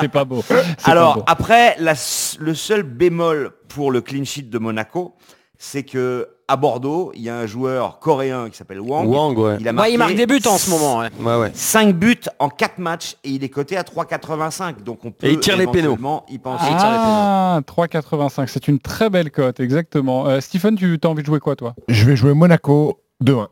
C'est 0.00 0.08
pas 0.08 0.24
beau. 0.24 0.42
Pas 0.42 0.54
Alors, 0.84 1.14
beau. 1.16 1.22
après, 1.26 1.76
la 1.78 1.94
le 2.38 2.54
seul 2.54 2.82
bémol 2.82 3.52
pour 3.68 3.90
le 3.90 4.00
clean 4.00 4.24
sheet 4.24 4.42
de 4.50 4.58
Monaco, 4.58 5.14
c'est 5.58 5.82
que 5.82 6.28
à 6.46 6.56
Bordeaux, 6.56 7.10
il 7.14 7.22
y 7.22 7.30
a 7.30 7.38
un 7.38 7.46
joueur 7.46 7.98
coréen 8.00 8.50
qui 8.50 8.56
s'appelle 8.58 8.78
Wang. 8.80 9.08
Wang, 9.08 9.38
ouais. 9.38 9.56
Il 9.60 9.66
a 9.68 9.72
Ouais, 9.72 9.92
il 9.94 9.98
marque 9.98 10.14
des 10.14 10.26
buts 10.26 10.42
en 10.46 10.58
ce 10.58 10.68
moment. 10.68 10.98
ouais. 10.98 11.08
Ouais, 11.18 11.36
ouais. 11.40 11.50
5 11.54 11.94
buts 11.94 12.20
en 12.38 12.50
4 12.50 12.76
matchs 12.78 13.16
et 13.24 13.30
il 13.30 13.42
est 13.44 13.48
coté 13.48 13.78
à 13.78 13.82
3,85. 13.82 14.82
Donc 14.82 15.06
on 15.06 15.10
peut 15.10 15.26
Et 15.26 15.32
il 15.32 15.40
tire 15.40 15.56
les 15.56 15.64
pénaux. 15.66 15.92
éventuellement 15.92 16.26
y 16.28 16.36
penser. 16.38 16.66
Ah, 16.68 17.60
3,85, 17.66 18.46
c'est 18.48 18.68
une 18.68 18.78
très 18.78 19.08
belle 19.08 19.30
cote, 19.30 19.58
exactement. 19.58 20.26
Euh, 20.26 20.40
Stephen, 20.42 20.76
tu 20.76 20.98
as 21.02 21.06
envie 21.08 21.22
de 21.22 21.26
jouer 21.26 21.40
quoi 21.40 21.56
toi? 21.56 21.74
Je 21.88 22.04
vais 22.04 22.14
jouer 22.14 22.34
Monaco 22.34 23.00
2-1. 23.22 23.46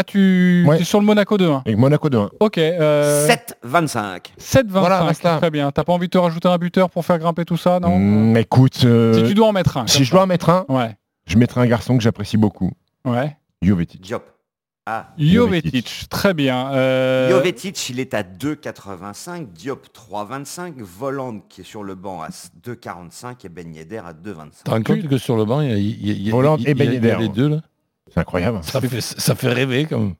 Ah, 0.00 0.04
tu 0.04 0.64
Ouais. 0.66 0.80
es 0.80 0.84
sur 0.84 0.98
le 0.98 1.04
Monaco 1.04 1.36
2-1. 1.36 1.60
Avec 1.66 1.76
Monaco 1.76 2.08
2-1. 2.08 2.30
Ok. 2.40 2.56
Euh, 2.56 3.26
7,25. 3.26 4.32
7,25, 4.38 4.66
Voilà, 4.80 5.02
basta. 5.04 5.36
très 5.36 5.50
bien. 5.50 5.70
T'as 5.70 5.84
pas 5.84 5.92
envie 5.92 6.06
de 6.06 6.10
te 6.10 6.16
rajouter 6.18 6.48
un 6.48 6.56
buteur 6.56 6.88
pour 6.88 7.04
faire 7.04 7.18
grimper 7.18 7.44
tout 7.44 7.58
ça, 7.58 7.80
non? 7.80 7.98
Mm, 7.98 8.36
écoute, 8.38 8.80
euh, 8.86 9.12
Si 9.12 9.24
tu 9.24 9.34
dois 9.34 9.48
en 9.48 9.52
mettre 9.52 9.76
un. 9.76 9.86
si 9.86 10.04
je 10.04 10.10
dois 10.10 10.22
en 10.22 10.26
mettre 10.26 10.48
un. 10.48 10.64
Ouais, 10.70 10.96
je 11.26 11.36
mettrai 11.36 11.60
un 11.60 11.66
garçon 11.66 11.98
que 11.98 12.02
j'apprécie 12.02 12.38
beaucoup. 12.38 12.70
ouais. 13.04 13.36
Jovetic. 13.60 14.00
Diop. 14.00 14.22
Ah, 14.86 15.08
Jovetic, 15.18 16.06
très 16.08 16.32
bien. 16.32 16.72
Euh, 16.72 17.28
Jovetic, 17.28 17.90
il 17.90 18.00
est 18.00 18.14
à 18.14 18.22
2,85. 18.22 19.52
Diop 19.52 19.86
3,25. 19.92 20.76
Voland 20.78 21.40
qui 21.46 21.60
est 21.60 21.64
sur 21.64 21.82
le 21.84 21.94
banc 21.94 22.22
à 22.22 22.28
2,45 22.64 23.44
et 23.44 23.50
Ben 23.50 23.72
Yedder 23.74 23.98
à 23.98 24.14
2,25. 24.14 24.48
Tu 24.56 24.64
te 24.64 24.70
rends 24.70 24.82
compte 24.82 25.06
que 25.08 25.18
sur 25.18 25.36
le 25.36 25.44
banc, 25.44 25.60
il 25.60 25.68
y 25.68 25.72
a, 25.72 25.76
il 25.76 26.06
y 26.06 26.10
a- 26.10 26.14
il 26.14 26.28
y 26.28 26.30
a- 26.32 26.34
Hollande 26.34 26.60
il 26.60 26.64
y 26.64 26.68
a- 26.68 26.70
et 26.70 26.74
il 26.74 26.84
y 26.84 26.88
a 26.88 26.92
Yedder, 26.94 27.16
les 27.18 27.26
hein. 27.26 27.32
deux 27.34 27.48
là? 27.50 27.56
C'est 28.12 28.20
incroyable. 28.20 28.60
Ça 28.62 28.80
fait, 28.80 29.00
fait 29.34 29.52
rêver 29.52 29.86
même. 29.98 30.14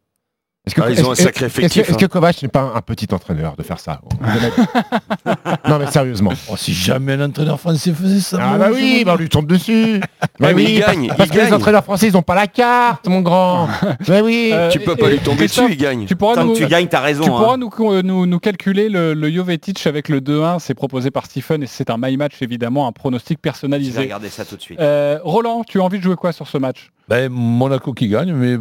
Est-ce 0.66 0.74
que, 0.74 0.82
Ah, 0.82 0.90
ils 0.90 1.04
ont 1.04 1.10
un 1.10 1.14
sacré 1.14 1.46
est-ce 1.46 1.54
que- 1.54 1.60
effectif, 1.60 1.88
Est-ce 1.88 1.96
que, 1.98 2.04
hein. 2.04 2.08
Kovac 2.08 2.42
n'est 2.42 2.48
pas 2.48 2.60
un, 2.60 2.74
un 2.76 2.80
petit 2.82 3.06
entraîneur 3.12 3.56
de 3.56 3.62
faire 3.62 3.80
ça 3.80 4.00
Non 5.68 5.78
mais 5.78 5.86
sérieusement. 5.86 6.32
Oh, 6.50 6.56
si 6.56 6.74
jamais 6.74 7.16
l'entraîneur 7.16 7.58
français 7.58 7.92
faisait 7.92 8.20
ça. 8.20 8.38
Ah 8.40 8.58
bah 8.58 8.68
oui, 8.72 9.02
bah 9.04 9.12
on 9.14 9.16
lui 9.18 9.28
tombe 9.28 9.46
dessus. 9.46 10.00
Bah 10.38 10.50
oui, 10.54 10.64
il 10.70 10.80
gagne, 10.80 11.08
Parce, 11.08 11.28
il 11.28 11.36
que 11.36 11.38
les 11.44 11.52
entraîneurs 11.52 11.84
français, 11.84 12.06
ils 12.06 12.16
ont 12.16 12.22
pas 12.22 12.34
la 12.34 12.46
carte, 12.46 13.06
mon 13.08 13.20
grand. 13.20 13.68
bah 14.08 14.20
oui. 14.24 14.50
Euh, 14.54 14.70
Tu 14.70 14.80
peux 14.80 14.96
pas 14.96 15.08
et 15.08 15.12
lui 15.12 15.18
tomber 15.18 15.46
dessus, 15.48 15.66
il 15.68 15.76
gagne. 15.76 16.06
Tu 16.06 16.16
pourras 16.16 16.34
Tant 16.36 16.44
nous, 16.44 16.54
que 16.54 16.58
tu 16.58 16.66
gagnes, 16.66 16.86
t'as 16.88 17.00
raison. 17.00 17.24
tu 17.24 17.28
hein. 17.30 17.32
pourras 17.36 17.56
nous, 17.58 17.70
euh, 17.92 18.00
nous, 18.02 18.24
nous 18.24 18.38
calculer 18.38 18.88
le, 18.88 19.12
le 19.12 19.30
Jovetic 19.30 19.86
avec 19.86 20.08
le 20.08 20.20
2-1. 20.22 20.58
C'est 20.58 20.72
proposé 20.72 21.10
par 21.10 21.26
Stephen 21.26 21.62
et 21.62 21.66
c'est 21.66 21.90
un 21.90 21.96
my 21.98 22.16
match 22.16 22.40
évidemment, 22.40 22.86
un 22.86 22.92
pronostic 22.92 23.36
Je 23.36 23.38
vais 23.38 23.50
personnalisé. 23.52 24.00
regarder 24.00 24.30
ça 24.30 24.46
tout 24.46 24.56
de 24.56 24.62
suite. 24.62 24.80
Euh, 24.80 25.18
Roland, 25.24 25.62
tu 25.62 25.78
as 25.80 25.84
envie 25.84 25.98
de 25.98 26.04
jouer 26.04 26.16
quoi 26.16 26.32
sur 26.32 26.48
ce 26.48 26.56
match? 26.56 26.90
Ben, 27.08 27.28
Monaco 27.30 27.92
qui 27.92 28.08
gagne, 28.08 28.32
mais 28.32 28.56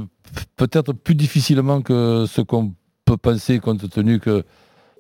peut-être 0.56 0.94
plus 0.94 1.16
difficilement 1.16 1.82
que 1.82 2.26
ce 2.28 2.42
qu'on 2.42 2.74
peut 3.06 3.18
penser 3.18 3.60
compte 3.60 3.90
tenu 3.90 4.20
que 4.20 4.44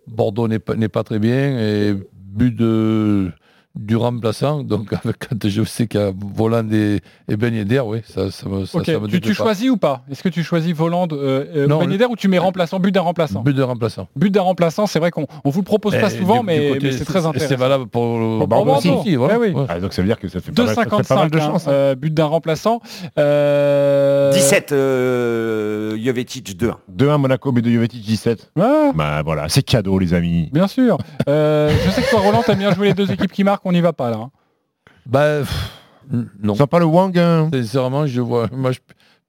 Bordeaux 0.08 0.48
n'est 0.48 0.60
pas, 0.60 1.04
très 1.04 1.20
bien 1.20 1.60
et 1.60 1.96
but 2.14 2.56
de, 2.56 3.32
du 3.76 3.96
remplaçant. 3.96 4.64
Donc 4.64 4.92
avec, 5.04 5.18
quand 5.30 5.48
je 5.48 5.64
sais 5.64 5.88
qu'il 5.88 6.00
y 6.00 6.04
a 6.04 6.12
Voland 6.16 6.68
et, 6.72 7.00
et 7.28 7.38
Ben 7.38 7.54
Yedder, 7.54 7.82
oui, 7.86 8.00
ça, 8.08 8.32
ça 8.32 8.50
me, 8.50 8.66
ça, 8.66 8.78
Ok, 8.80 8.86
ça 8.86 9.00
me 9.00 9.08
Tu, 9.08 9.22
tu 9.22 9.34
choisis 9.34 9.70
ou 9.70 9.78
pas? 9.78 10.04
Est-ce 10.12 10.24
que 10.24 10.30
tu 10.30 10.44
choisis 10.44 10.74
Voland 10.74 11.08
euh, 11.12 11.46
euh, 11.56 11.68
Non, 11.68 11.80
Ben 11.80 11.86
le- 11.86 11.92
Yedder 11.94 12.06
ou 12.10 12.16
tu 12.16 12.28
mets 12.28 12.38
remplaçant, 12.40 12.80
but 12.80 12.92
d'un 12.94 13.02
remplaçant? 13.02 13.42
But 13.42 13.56
de 13.56 13.62
remplaçant. 13.64 14.08
But 14.16 14.32
d'un 14.34 14.42
remplaçant, 14.42 14.88
c'est 14.88 15.00
vrai 15.00 15.12
qu'on 15.12 15.28
on 15.44 15.50
vous 15.50 15.60
le 15.62 15.66
propose 15.66 15.96
pas 15.98 16.10
souvent, 16.10 16.40
du- 16.42 16.46
mais, 16.48 16.78
mais 16.82 16.92
c'est 16.92 17.06
très 17.06 17.26
intéressant. 17.26 17.48
C'est 17.50 17.56
valable 17.56 17.88
pour, 17.88 18.18
Pour 18.40 18.48
Bordeaux 18.48 18.76
aussi. 18.76 18.90
aussi. 18.90 19.16
voilà. 19.16 19.36
Eh 19.36 19.38
oui. 19.38 19.50
Ouais. 19.52 19.66
Ah, 19.70 19.80
donc 19.80 19.94
ça 19.94 20.02
veut 20.02 20.08
dire 20.08 20.20
que 20.20 20.28
ça 20.28 20.40
fait 20.42 20.52
pas 20.52 20.66
mal, 20.66 20.76
ça 20.76 20.84
fait 20.84 20.90
pas 21.08 21.16
mal 21.16 21.28
2,55, 21.28 21.32
de 21.32 21.40
chance. 21.40 21.68
hein. 21.68 21.72
euh, 21.72 21.96
but 21.96 22.14
d'un 22.14 22.26
remplaçant. 22.26 22.82
Euh, 23.18 24.32
17, 24.34 24.72
euh, 24.72 25.98
Jovetic 26.04 26.58
2-1. 26.58 26.74
2-1 26.96 27.18
Monaco, 27.20 27.52
but 27.52 27.64
de 27.64 27.72
Jovetic 27.72 28.02
17. 28.04 28.52
Ouais, 28.56 28.92
Bah 28.96 29.22
voilà, 29.24 29.48
c'est 29.50 29.62
cadeau 29.62 30.00
les 30.00 30.14
amis. 30.14 30.50
bien 30.52 30.68
sûr. 30.68 30.98
Euh, 31.28 31.72
je 31.86 31.92
sais 31.92 32.02
que 32.02 32.10
toi, 32.10 32.20
Roland, 32.22 32.42
t'as 32.46 32.56
bien 32.56 32.74
joué 32.74 32.88
les 32.88 32.94
deux 32.94 33.12
équipes 33.12 33.32
qui 33.32 33.44
marquent, 33.44 33.59
on 33.66 33.72
n'y 33.72 33.82
va 33.82 33.94
pas 33.94 34.10
là. 34.10 34.18
hein. 34.18 34.32
Ben, 35.06 35.40
pff, 35.42 35.70
non. 36.42 36.56
Pas 36.56 36.80
le 36.80 36.86
Wang 36.86 37.18
hein 37.18 37.50
Sincèrement, 37.54 38.06
je 38.08 38.22
vois 38.22 38.48
un 38.52 38.58
match 38.58 38.78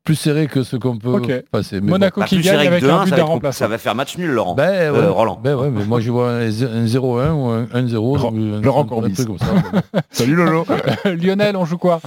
plus 0.03 0.15
serré 0.15 0.47
que 0.47 0.63
ce 0.63 0.77
qu'on 0.77 0.97
peut 0.97 1.11
Ok. 1.13 1.45
passer. 1.51 1.81
Mais 1.81 1.91
Monaco 1.91 2.21
Bah, 2.21 2.27
qui 2.27 2.37
plus 2.37 2.45
gagne 2.45 2.55
serré 2.55 2.65
que 2.67 2.73
avec 2.73 2.85
2-1, 2.85 2.89
un 3.01 3.05
but 3.05 3.11
ça, 3.11 3.17
va 3.17 3.23
d'un 3.23 3.29
remplaçant. 3.29 3.59
ça 3.59 3.69
va 3.69 3.79
faire 3.79 3.95
match 3.95 4.17
nul, 4.17 4.31
Laurent. 4.31 4.55
Ben, 4.55 4.91
ouais. 4.93 4.99
Euh, 4.99 5.11
Roland. 5.11 5.39
Ben 5.43 5.55
ouais, 5.57 5.71
mais 5.71 5.85
moi 5.85 6.01
je 6.01 6.11
vois 6.11 6.31
un, 6.31 6.49
z- 6.49 6.67
un 6.67 6.87
0-1 6.87 7.33
ou 7.33 7.47
un 7.49 7.65
1-0. 7.75 8.17
Laurent- 8.17 8.31
donc, 8.33 8.35
un- 8.35 8.61
Laurent 8.63 8.83
un 8.83 8.87
Courbis. 8.87 9.13
truc 9.15 9.27
comme 9.29 9.39
ça. 9.39 9.47
Salut 10.11 10.35
Lolo. 10.35 10.65
Lionel, 11.05 11.57
on 11.57 11.65
joue 11.67 11.79
quoi? 11.79 12.01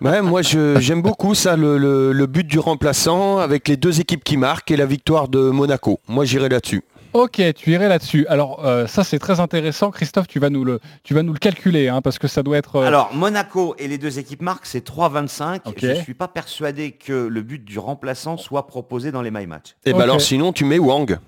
Ouais, 0.00 0.20
moi 0.20 0.42
je- 0.42 0.80
j'aime 0.80 1.00
beaucoup 1.00 1.34
ça, 1.36 1.56
le, 1.56 1.78
le- 1.78 2.12
le 2.12 2.26
but 2.26 2.44
du 2.46 2.58
remplaçant 2.58 3.38
avec 3.38 3.68
les 3.68 3.76
deux 3.76 4.00
équipes 4.00 4.24
qui 4.24 4.36
marquent 4.36 4.72
et 4.72 4.76
la 4.76 4.86
victoire 4.86 5.28
de 5.28 5.38
Monaco. 5.50 6.00
Moi 6.08 6.24
j'irai 6.24 6.48
là-dessus. 6.48 6.82
Ok, 7.16 7.40
tu 7.54 7.70
irais 7.70 7.88
là-dessus. 7.88 8.26
Alors 8.28 8.66
euh, 8.66 8.86
ça 8.86 9.02
c'est 9.02 9.18
très 9.18 9.40
intéressant. 9.40 9.90
Christophe, 9.90 10.26
tu 10.28 10.38
vas 10.38 10.50
nous 10.50 10.64
le, 10.64 10.80
tu 11.02 11.14
vas 11.14 11.22
nous 11.22 11.32
le 11.32 11.38
calculer, 11.38 11.88
hein, 11.88 12.02
parce 12.02 12.18
que 12.18 12.28
ça 12.28 12.42
doit 12.42 12.58
être. 12.58 12.76
euh, 12.76 12.86
Alors, 12.86 13.14
Monaco 13.14 13.74
et 13.78 13.88
les 13.88 13.96
deux 13.96 14.18
équipes 14.18 14.42
marquent, 14.42 14.66
c'est 14.66 14.86
3-25. 14.86 15.60
Ok. 15.64 15.74
Je 15.78 15.86
ne 15.86 15.94
suis 15.94 16.12
pas 16.12 16.28
persuadé 16.28 16.92
que 16.92 17.12
le 17.14 17.40
but 17.42 17.64
du 17.64 17.78
remplaçant 17.78 18.36
soit 18.36 18.66
proposé 18.66 19.12
dans 19.12 19.22
les 19.22 19.30
my 19.30 19.46
match. 19.46 19.76
Et 19.86 19.92
Ok. 19.92 19.96
ben 19.96 20.02
alors 20.02 20.20
sinon 20.20 20.52
tu 20.52 20.66
mets 20.66 20.78
Wang. 20.78 21.18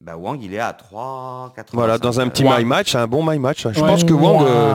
Bah, 0.00 0.16
Wang, 0.16 0.42
il 0.42 0.52
est 0.52 0.58
à 0.58 0.72
3,85. 0.72 1.64
Voilà, 1.72 1.98
dans 1.98 2.18
un 2.18 2.28
petit 2.28 2.44
Euh, 2.44 2.58
my 2.58 2.64
match, 2.64 2.94
un 2.96 3.06
bon 3.06 3.22
my 3.24 3.38
match. 3.38 3.62
Je 3.62 3.68
Ouais. 3.80 3.86
pense 3.88 4.02
que 4.02 4.12
Wang. 4.12 4.42
euh, 4.42 4.74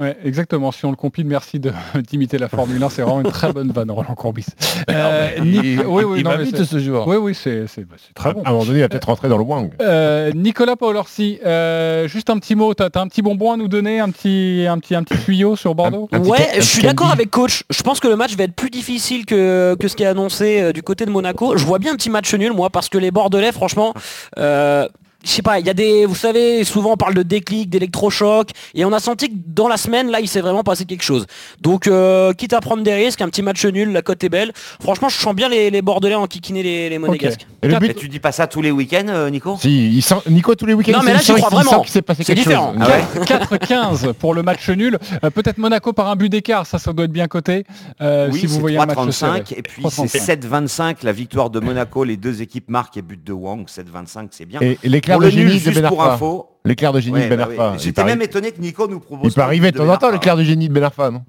Ouais, 0.00 0.16
exactement. 0.24 0.70
Si 0.70 0.84
on 0.84 0.90
le 0.90 0.96
compile, 0.96 1.26
merci 1.26 1.58
de- 1.58 1.72
d'imiter 2.08 2.38
la 2.38 2.48
Formule 2.48 2.80
1. 2.82 2.88
C'est 2.88 3.02
vraiment 3.02 3.20
une 3.20 3.30
très 3.32 3.52
bonne 3.52 3.72
vanne, 3.72 3.90
Roland 3.90 4.14
Courbis. 4.14 4.46
Euh, 4.90 5.30
il, 5.44 5.80
oui, 5.86 6.04
oui, 6.04 6.18
il 6.20 6.24
non, 6.24 6.30
va 6.30 6.38
mais 6.38 6.44
vite 6.44 6.56
c'est- 6.56 6.64
ce 6.64 6.78
joueur. 6.78 7.06
oui, 7.06 7.16
oui, 7.16 7.34
c'est 7.34 7.66
bah, 7.84 7.96
très 8.14 8.32
bon. 8.32 8.42
À 8.42 8.48
un 8.48 8.52
moment 8.52 8.64
donné, 8.64 8.78
il 8.78 8.82
va 8.82 8.88
peut-être 8.88 9.04
rentrer 9.06 9.28
dans 9.28 9.36
le 9.36 9.42
Wang. 9.44 9.70
Euh, 9.82 10.30
Nicolas 10.34 10.76
Paolorsi, 10.76 11.38
euh, 11.44 12.08
juste 12.08 12.30
un 12.30 12.38
petit 12.38 12.54
mot. 12.54 12.72
T'as 12.74 12.88
as 12.94 13.00
un 13.00 13.08
petit 13.08 13.20
bonbon 13.20 13.52
à 13.52 13.56
nous 13.58 13.68
donner, 13.68 14.00
un 14.00 14.08
petit, 14.10 14.64
un 14.68 14.78
petit, 14.78 14.94
un 14.94 15.02
petit 15.02 15.18
tuyau 15.24 15.56
sur 15.56 15.74
Bordeaux? 15.74 16.08
Un 16.12 16.20
Ouais, 16.20 16.48
je 16.56 16.60
suis 16.62 16.82
d'accord 16.82 17.10
avec 17.10 17.30
coach. 17.30 17.64
Je 17.68 17.82
pense 17.82 18.00
que 18.00 18.08
le 18.08 18.16
match 18.16 18.34
va 18.36 18.44
être 18.44 18.54
plus 18.54 18.70
difficile 18.70 19.26
que, 19.26 19.76
que 19.78 19.88
ce 19.88 19.96
qui 19.96 20.04
est 20.04 20.06
annoncé 20.06 20.60
euh, 20.62 20.72
du 20.72 20.82
côté 20.82 21.04
de 21.04 21.10
Monaco. 21.10 21.56
Je 21.56 21.64
vois 21.66 21.78
bien 21.78 21.92
un 21.92 21.96
petit 21.96 22.10
match 22.10 22.32
nul, 22.34 22.52
moi, 22.52 22.70
parce 22.70 22.88
que 22.88 22.96
les 22.98 23.10
Bordelais, 23.10 23.52
franchement, 23.52 23.92
euh, 24.38 24.88
je 25.24 25.30
sais 25.30 25.42
pas, 25.42 25.58
il 25.58 25.66
y 25.66 25.70
a 25.70 25.74
des, 25.74 26.06
vous 26.06 26.14
savez, 26.14 26.62
souvent 26.64 26.92
on 26.92 26.96
parle 26.96 27.14
de 27.14 27.22
déclic, 27.22 27.68
d'électrochoc, 27.70 28.50
et 28.74 28.84
on 28.84 28.92
a 28.92 29.00
senti 29.00 29.28
que 29.28 29.34
dans 29.46 29.66
la 29.68 29.76
semaine, 29.76 30.10
là, 30.10 30.20
il 30.20 30.28
s'est 30.28 30.40
vraiment 30.40 30.62
passé 30.62 30.84
quelque 30.84 31.02
chose. 31.02 31.26
Donc, 31.60 31.86
euh, 31.88 32.32
quitte 32.32 32.52
à 32.52 32.60
prendre 32.60 32.82
des 32.84 32.94
risques, 32.94 33.20
un 33.20 33.28
petit 33.28 33.42
match 33.42 33.64
nul, 33.66 33.90
la 33.92 34.02
cote 34.02 34.22
est 34.22 34.28
belle. 34.28 34.52
Franchement, 34.80 35.08
je 35.08 35.18
sens 35.18 35.34
bien 35.34 35.48
les, 35.48 35.70
les 35.70 35.82
Bordelais 35.82 36.14
en 36.14 36.26
kikiner 36.26 36.62
les, 36.62 36.88
les 36.88 36.98
Monégasques. 36.98 37.46
Et 37.62 37.68
le 37.68 37.78
Mais 37.80 37.94
tu 37.94 38.08
dis 38.08 38.20
pas 38.20 38.30
ça 38.32 38.46
tous 38.46 38.62
les 38.62 38.70
week-ends, 38.70 39.06
euh, 39.08 39.28
Nico 39.30 39.56
si, 39.60 39.92
il 39.96 40.02
sent, 40.02 40.14
Nico 40.30 40.54
tous 40.54 40.66
les 40.66 40.74
week-ends. 40.74 40.92
Non, 40.92 41.02
mais 41.02 41.10
il 41.10 41.14
là, 41.14 41.20
sent- 41.20 41.34
j'y 41.36 41.42
crois 41.42 41.62
vraiment. 41.62 41.80
qu'il 41.82 41.90
s'est 41.90 42.02
passé 42.02 42.22
C'est 42.22 42.34
quelque 42.36 42.44
différent. 42.48 42.74
chose. 42.74 42.82
Ah 42.88 43.18
ouais 43.18 43.24
4-15 43.24 44.12
pour 44.14 44.34
le 44.34 44.42
match 44.42 44.68
nul. 44.70 44.98
Euh, 45.24 45.30
Peut-être 45.30 45.58
Monaco 45.58 45.92
par 45.92 46.08
un 46.08 46.16
but 46.16 46.28
d'écart, 46.28 46.66
ça, 46.66 46.78
ça 46.78 46.92
doit 46.92 47.04
être 47.06 47.12
bien 47.12 47.26
coté. 47.26 47.64
euh, 48.00 48.28
Oui, 48.32 48.40
si 48.40 48.46
vous 48.46 48.54
c'est 48.54 48.60
voyez 48.60 48.78
un 48.78 48.86
match 48.86 49.10
serré. 49.10 49.40
3,35 49.40 49.54
et 49.58 49.62
puis 49.62 49.82
3,35. 49.82 50.08
c'est 50.08 50.36
7,25 50.36 50.96
la 51.02 51.12
victoire 51.12 51.50
de 51.50 51.58
Monaco. 51.60 52.04
Les 52.04 52.16
deux 52.16 52.40
équipes 52.42 52.68
marquent 52.70 52.96
et 52.96 53.02
but 53.02 53.22
de 53.22 53.32
Wang. 53.32 53.66
7,25 53.66 54.28
c'est 54.30 54.44
bien. 54.46 54.60
Et, 54.60 54.78
et 54.82 54.88
l'éclair 55.08 55.18
de 55.18 55.30
génie 55.30 55.44
de 55.54 55.58
juste 55.58 55.80
Ben 55.80 55.88
pour 55.88 56.02
Arfa. 56.02 56.14
info. 56.14 56.46
L'éclair 56.64 56.92
de 56.92 57.00
génie 57.00 57.16
Ouais, 57.16 57.24
de 57.28 57.36
Ben 57.36 57.38
bah 57.38 57.46
oui. 57.50 57.56
Arfa. 57.58 57.78
J'étais 57.78 58.04
même 58.04 58.22
étonné 58.22 58.52
que 58.52 58.60
Nico 58.60 58.86
nous 58.88 59.00
propose. 59.00 59.32
Il 59.32 59.34
peut 59.34 59.40
arriver 59.42 59.72
de 59.72 59.78
temps 59.78 59.88
en 59.88 59.96
temps 59.96 60.10
l'éclair 60.10 60.36
de 60.36 60.42
génie 60.44 60.68
de 60.68 60.74
Ben 60.74 60.84
Arfa, 60.84 61.10
non 61.10 61.24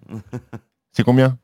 C'est 0.92 1.04
combien 1.04 1.38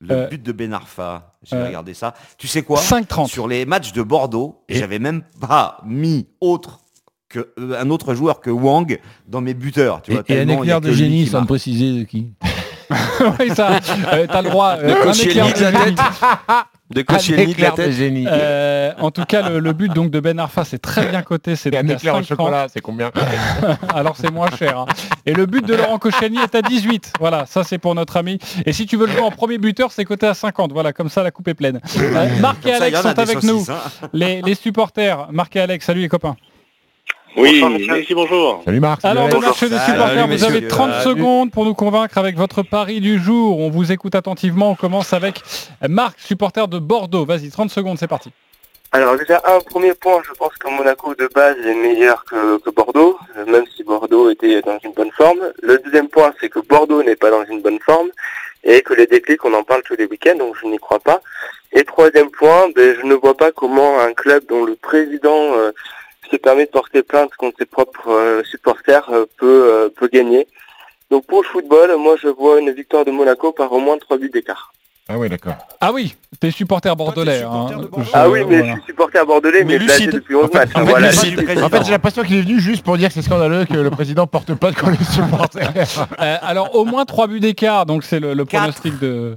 Le 0.00 0.14
Euh, 0.14 0.28
but 0.28 0.42
de 0.42 0.52
Ben 0.52 0.72
Arfa. 0.72 1.34
J'ai 1.44 1.56
euh, 1.56 1.66
regardé 1.66 1.94
ça. 1.94 2.14
Tu 2.38 2.46
sais 2.48 2.62
quoi 2.62 2.80
5-30. 2.80 3.28
Sur 3.28 3.48
les 3.48 3.66
matchs 3.66 3.92
de 3.92 4.02
Bordeaux, 4.02 4.62
j'avais 4.68 4.98
même 4.98 5.22
pas 5.40 5.78
mis 5.86 6.28
autre 6.40 6.80
que, 7.28 7.52
euh, 7.58 7.80
un 7.80 7.88
autre 7.90 8.14
joueur 8.14 8.40
que 8.40 8.50
Wang 8.50 8.98
dans 9.26 9.40
mes 9.40 9.54
buteurs. 9.54 10.02
Tu 10.02 10.10
Et, 10.10 10.14
vois, 10.14 10.24
et 10.28 10.40
un 10.40 10.46
y 10.48 10.50
a 10.52 10.54
éclair 10.58 10.80
de 10.80 10.92
génie 10.92 11.26
sans 11.26 11.46
préciser 11.46 11.98
de 12.00 12.04
qui. 12.04 12.32
oui, 13.40 13.50
ça, 13.54 13.78
euh, 14.12 14.26
t'as 14.30 14.42
le 14.42 14.50
droit. 14.50 14.76
euh, 14.78 14.88
De 14.88 14.92
un 14.92 15.02
Koscielny 15.04 15.30
éclair 15.50 15.54
de 15.54 15.62
la 15.62 15.84
tête. 15.84 15.94
De 16.90 17.00
de 17.54 17.62
la 17.62 17.70
tête. 17.70 17.92
génie. 17.92 18.26
Euh, 18.28 18.92
en 18.98 19.10
tout 19.10 19.24
cas, 19.24 19.48
le, 19.48 19.60
le 19.60 19.72
but 19.72 19.90
donc 19.94 20.10
de 20.10 20.20
Ben 20.20 20.38
Arfa, 20.38 20.64
c'est 20.64 20.78
très 20.78 21.06
bien 21.06 21.22
coté. 21.22 21.56
C'est 21.56 21.74
un 21.74 21.88
éclair 21.88 22.16
au 22.16 22.20
5,30. 22.20 22.26
chocolat, 22.26 22.66
c'est 22.72 22.80
combien? 22.82 23.10
Alors 23.94 24.14
c'est 24.16 24.30
moins 24.30 24.50
cher. 24.58 24.80
hein. 24.80 24.86
Et 25.24 25.32
le 25.32 25.46
but 25.46 25.64
de 25.66 25.74
Laurent 25.74 25.98
Koscielny 25.98 26.38
est 26.38 26.54
à 26.54 26.60
18. 26.60 27.14
Voilà, 27.18 27.46
ça 27.46 27.64
c'est 27.64 27.78
pour 27.78 27.94
notre 27.94 28.18
ami. 28.18 28.38
Et 28.66 28.72
si 28.74 28.84
tu 28.86 28.96
veux 28.98 29.06
le 29.06 29.12
jouer 29.12 29.22
en 29.22 29.30
premier 29.30 29.56
buteur, 29.56 29.90
c'est 29.90 30.04
coté 30.04 30.26
à 30.26 30.34
50. 30.34 30.72
Voilà, 30.72 30.92
comme 30.92 31.08
ça 31.08 31.22
la 31.22 31.30
coupe 31.30 31.48
est 31.48 31.54
pleine. 31.54 31.80
Euh, 31.98 32.28
Marc 32.40 32.66
et 32.66 32.74
ça, 32.74 32.84
Alex 32.84 33.00
sont 33.00 33.18
avec 33.18 33.42
nous. 33.42 33.64
hein. 33.70 33.78
Les, 34.12 34.42
les 34.42 34.54
supporters. 34.54 35.28
Marc 35.32 35.56
et 35.56 35.60
Alex, 35.60 35.86
salut 35.86 36.02
les 36.02 36.08
copains. 36.08 36.36
Oui, 37.36 37.64
merci, 37.88 38.14
bonjour. 38.14 38.62
Salut 38.64 38.80
Marc. 38.80 39.04
Alors 39.04 39.28
le 39.28 39.38
match 39.38 39.60
des 39.60 39.68
Salut, 39.68 39.92
supporters, 39.92 40.26
vous 40.28 40.44
avez 40.44 40.68
30 40.68 40.90
Salut. 40.92 41.02
secondes 41.04 41.50
pour 41.50 41.64
nous 41.64 41.74
convaincre 41.74 42.18
avec 42.18 42.36
votre 42.36 42.62
pari 42.62 43.00
du 43.00 43.18
jour. 43.18 43.58
On 43.58 43.70
vous 43.70 43.90
écoute 43.90 44.14
attentivement. 44.14 44.70
On 44.70 44.74
commence 44.74 45.12
avec 45.12 45.40
Marc, 45.88 46.20
supporter 46.20 46.68
de 46.68 46.78
Bordeaux. 46.78 47.24
Vas-y, 47.24 47.50
30 47.50 47.70
secondes, 47.70 47.98
c'est 47.98 48.08
parti. 48.08 48.30
Alors 48.94 49.16
déjà, 49.16 49.40
un 49.46 49.60
premier 49.60 49.94
point, 49.94 50.20
je 50.28 50.34
pense 50.34 50.54
que 50.58 50.68
Monaco 50.68 51.14
de 51.14 51.26
base 51.34 51.56
est 51.64 51.74
meilleur 51.74 52.24
que, 52.24 52.58
que 52.58 52.68
Bordeaux, 52.68 53.16
euh, 53.38 53.46
même 53.46 53.64
si 53.74 53.82
Bordeaux 53.82 54.28
était 54.28 54.60
dans 54.60 54.78
une 54.84 54.92
bonne 54.92 55.10
forme. 55.12 55.38
Le 55.62 55.78
deuxième 55.78 56.08
point, 56.08 56.34
c'est 56.38 56.50
que 56.50 56.58
Bordeaux 56.60 57.02
n'est 57.02 57.16
pas 57.16 57.30
dans 57.30 57.44
une 57.46 57.62
bonne 57.62 57.78
forme 57.80 58.10
et 58.64 58.82
que 58.82 58.92
les 58.92 59.06
déclics, 59.06 59.42
on 59.46 59.54
en 59.54 59.64
parle 59.64 59.82
tous 59.82 59.96
les 59.96 60.04
week-ends, 60.04 60.36
donc 60.36 60.56
je 60.60 60.66
n'y 60.66 60.78
crois 60.78 61.00
pas. 61.00 61.22
Et 61.72 61.84
troisième 61.84 62.30
point, 62.30 62.68
ben, 62.76 62.94
je 63.00 63.06
ne 63.06 63.14
vois 63.14 63.34
pas 63.34 63.50
comment 63.50 63.98
un 63.98 64.12
club 64.12 64.44
dont 64.46 64.64
le 64.64 64.76
président 64.76 65.54
euh, 65.54 65.72
se 66.32 66.36
permet 66.36 66.64
de 66.66 66.70
porter 66.70 67.02
plainte 67.02 67.30
contre 67.36 67.58
ses 67.58 67.66
propres 67.66 68.08
euh, 68.10 68.42
supporters 68.50 69.08
euh, 69.12 69.26
peut, 69.38 69.64
euh, 69.72 69.88
peut 69.94 70.08
gagner. 70.12 70.46
Donc 71.10 71.26
pour 71.26 71.42
le 71.42 71.48
football, 71.48 71.94
moi 71.98 72.14
je 72.20 72.28
vois 72.28 72.58
une 72.60 72.70
victoire 72.72 73.04
de 73.04 73.10
Monaco 73.10 73.52
par 73.52 73.70
au 73.72 73.78
moins 73.80 73.98
3 73.98 74.16
buts 74.18 74.30
d'écart. 74.32 74.72
Ah 75.08 75.18
oui, 75.18 75.28
d'accord. 75.28 75.54
Ah 75.80 75.92
oui, 75.92 76.14
t'es 76.40 76.50
supporter 76.52 76.94
bordelais. 76.96 77.40
supporter 77.40 77.74
hein. 77.74 77.78
de 77.80 77.86
Bordeaux. 77.86 78.04
Je- 78.04 78.10
Ah 78.14 78.30
oui, 78.30 78.40
mais 78.48 78.58
voilà. 78.58 78.66
je 78.74 78.80
suis 78.80 78.86
supporter 78.86 79.26
bordelais, 79.26 79.64
Mais 79.64 79.78
mais, 79.78 79.86
là, 79.86 79.94
lucide. 79.96 80.10
depuis 80.12 80.34
11 80.36 80.52
matchs. 80.54 80.70
en 80.74 80.78
fait, 80.78 80.84
voilà. 80.90 81.08
lucide. 81.08 81.22
Lucide. 81.32 81.44
président. 81.44 81.66
En 81.66 81.68
fait, 81.68 81.84
j'ai 81.84 81.90
l'impression 81.90 82.22
qu'il 82.22 82.36
est 82.36 82.42
venu 82.42 82.60
juste 82.60 82.84
pour 82.84 82.96
dire 82.96 83.08
que 83.08 83.14
c'est 83.14 83.22
scandaleux 83.22 83.64
que 83.66 83.74
le 83.74 83.90
président 83.90 84.26
porte 84.26 84.54
plainte 84.54 84.76
contre 84.76 84.96
les 84.98 85.04
supporters. 85.04 86.06
Euh, 86.20 86.36
alors 86.40 86.74
au 86.76 86.84
moins 86.84 87.04
3 87.04 87.26
buts 87.26 87.40
d'écart, 87.40 87.84
donc 87.84 88.04
c'est 88.04 88.20
le, 88.20 88.32
le 88.32 88.44
pronostic 88.46 88.98
de, 89.00 89.36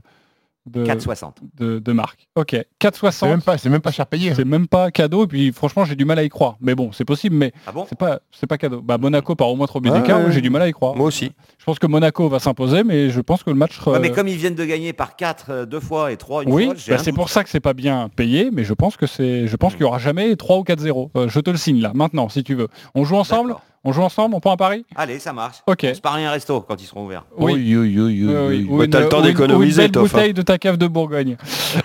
de, 0.65 0.83
4,60. 0.85 1.33
de, 1.57 1.79
de 1.79 1.91
Marc. 1.91 2.27
Ok, 2.35 2.51
C'est 2.51 2.67
4,60. 2.81 3.29
même 3.29 3.41
pas, 3.41 3.57
c'est 3.57 3.69
même 3.69 3.81
pas 3.81 3.91
cher 3.91 4.07
payé. 4.07 4.33
C'est 4.33 4.45
même 4.45 4.67
pas 4.67 4.91
cadeau, 4.91 5.25
et 5.25 5.27
puis 5.27 5.51
franchement 5.51 5.85
j'ai 5.85 5.95
du 5.95 6.05
mal 6.05 6.19
à 6.19 6.23
y 6.23 6.29
croire. 6.29 6.57
Mais 6.61 6.75
bon, 6.75 6.91
c'est 6.91 7.05
possible, 7.05 7.35
mais 7.35 7.53
Ah 7.67 7.71
bon? 7.71 7.85
c'est 7.87 7.97
pas, 7.97 8.19
c'est 8.31 8.47
pas 8.47 8.57
cadeau. 8.57 8.81
Bah 8.81 8.97
Monaco 8.97 9.35
par 9.35 9.49
au 9.49 9.55
moins 9.55 9.67
3 9.67 9.81
buts 9.81 9.91
d'écart, 9.91 10.31
j'ai 10.31 10.41
du 10.41 10.49
mal 10.49 10.61
à 10.63 10.67
y 10.67 10.71
croire. 10.71 10.95
Moi 10.95 11.05
aussi. 11.07 11.31
Je 11.57 11.65
pense 11.65 11.79
que 11.79 11.87
Monaco 11.87 12.27
va 12.29 12.39
s'imposer, 12.39 12.83
mais 12.83 13.09
je 13.09 13.21
pense 13.21 13.43
que 13.43 13.49
le 13.49 13.55
match. 13.55 13.79
Ouais, 13.85 13.99
mais 13.99 14.11
euh, 14.11 14.13
comme 14.13 14.27
ils 14.27 14.37
viennent 14.37 14.55
de 14.55 14.65
gagner 14.65 14.93
par 14.93 15.15
4 15.15 15.65
deux 15.65 15.79
fois 15.79 16.11
et 16.11 16.17
3 16.17 16.43
une 16.43 16.51
oui, 16.51 16.65
fois, 16.65 16.75
bah, 16.89 16.97
c'est 16.97 17.11
pour 17.13 17.29
ça 17.29 17.43
que 17.43 17.49
c'est 17.49 17.59
pas 17.59 17.73
bien 17.73 18.09
payé, 18.15 18.49
mais 18.51 18.63
je 18.63 18.73
pense 18.73 18.97
que 18.97 19.07
c'est, 19.07 19.47
je 19.47 19.55
pense 19.55 19.73
qu'il 19.73 19.81
y 19.81 19.85
aura 19.85 19.99
jamais 19.99 20.35
3 20.35 20.57
ou 20.57 20.63
4-0. 20.63 21.09
Euh, 21.15 21.27
je 21.29 21.39
te 21.39 21.49
le 21.49 21.57
signe 21.57 21.81
là, 21.81 21.91
maintenant, 21.93 22.29
si 22.29 22.43
tu 22.43 22.55
veux. 22.55 22.67
On 22.95 23.03
joue 23.05 23.15
ensemble 23.15 23.49
D'accord. 23.49 23.63
On 23.87 23.91
joue 23.91 24.01
ensemble 24.01 24.33
On 24.33 24.39
prend 24.39 24.51
un 24.53 24.57
pari? 24.57 24.83
Allez, 24.95 25.19
ça 25.19 25.31
marche. 25.31 25.57
Ok. 25.67 25.85
On 25.89 25.93
se 25.93 26.01
parie 26.01 26.25
un 26.25 26.31
resto 26.31 26.59
quand 26.61 26.81
ils 26.81 26.87
seront 26.87 27.05
ouverts. 27.05 27.23
Oui. 27.37 27.53
Oui, 27.53 27.75
oui, 27.77 27.99
oui, 27.99 28.25
oui, 28.25 28.35
Oui, 28.35 28.67
oui. 28.67 28.87
Bah, 28.87 28.91
t'as 28.91 28.99
le 29.01 29.09
temps 29.09 29.21
d'économiser, 29.21 29.85
une 29.85 29.91
belle 29.91 30.01
hein. 30.01 30.03
bouteille 30.07 30.33
de 30.33 30.41
ta 30.41 30.57
cave 30.57 30.77
de 30.77 30.87
Bourgogne. 30.87 31.37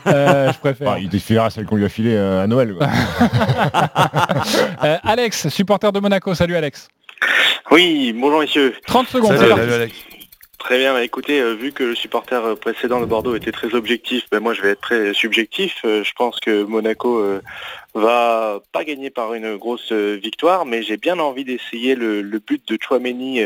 Euh, 0.07 0.50
je 0.50 0.59
préfère. 0.59 0.88
Enfin, 0.88 0.99
il 0.99 1.11
défilera 1.11 1.50
celle 1.50 1.66
qu'on 1.66 1.76
lui 1.76 1.85
a 1.85 1.90
filée 1.90 2.14
euh, 2.16 2.42
à 2.42 2.47
Noël. 2.47 2.75
quoi. 2.75 2.88
Euh, 4.83 4.97
Alex, 5.02 5.49
supporter 5.49 5.92
de 5.92 6.00
Monaco. 6.00 6.35
Salut 6.35 6.57
Alex. 6.57 6.88
Oui, 7.71 8.14
bonjour 8.19 8.40
messieurs. 8.40 8.75
30 8.87 9.09
secondes, 9.09 9.37
Salut, 9.37 9.50
parti. 9.50 9.73
Alex. 9.73 9.95
Très 10.61 10.76
bien, 10.76 10.93
bah, 10.93 11.02
écoutez, 11.02 11.40
euh, 11.40 11.55
vu 11.55 11.73
que 11.73 11.83
le 11.83 11.95
supporter 11.95 12.45
euh, 12.45 12.55
précédent 12.55 13.00
de 13.00 13.07
Bordeaux 13.07 13.35
était 13.35 13.50
très 13.50 13.75
objectif, 13.75 14.25
ben, 14.31 14.40
moi 14.40 14.52
je 14.52 14.61
vais 14.61 14.69
être 14.71 14.83
très 14.83 15.14
subjectif. 15.14 15.76
Euh, 15.87 16.05
je 16.05 16.12
pense 16.12 16.38
que 16.38 16.62
Monaco 16.64 17.25
va 17.95 18.61
pas 18.71 18.85
gagner 18.85 19.09
par 19.11 19.33
une 19.35 19.57
grosse 19.57 19.90
victoire, 19.90 20.67
mais 20.67 20.83
j'ai 20.83 20.97
bien 20.99 21.19
envie 21.19 21.45
d'essayer 21.45 21.95
le, 21.97 22.21
le 22.23 22.38
but 22.38 22.62
de 22.69 22.79
Chouameni 22.81 23.40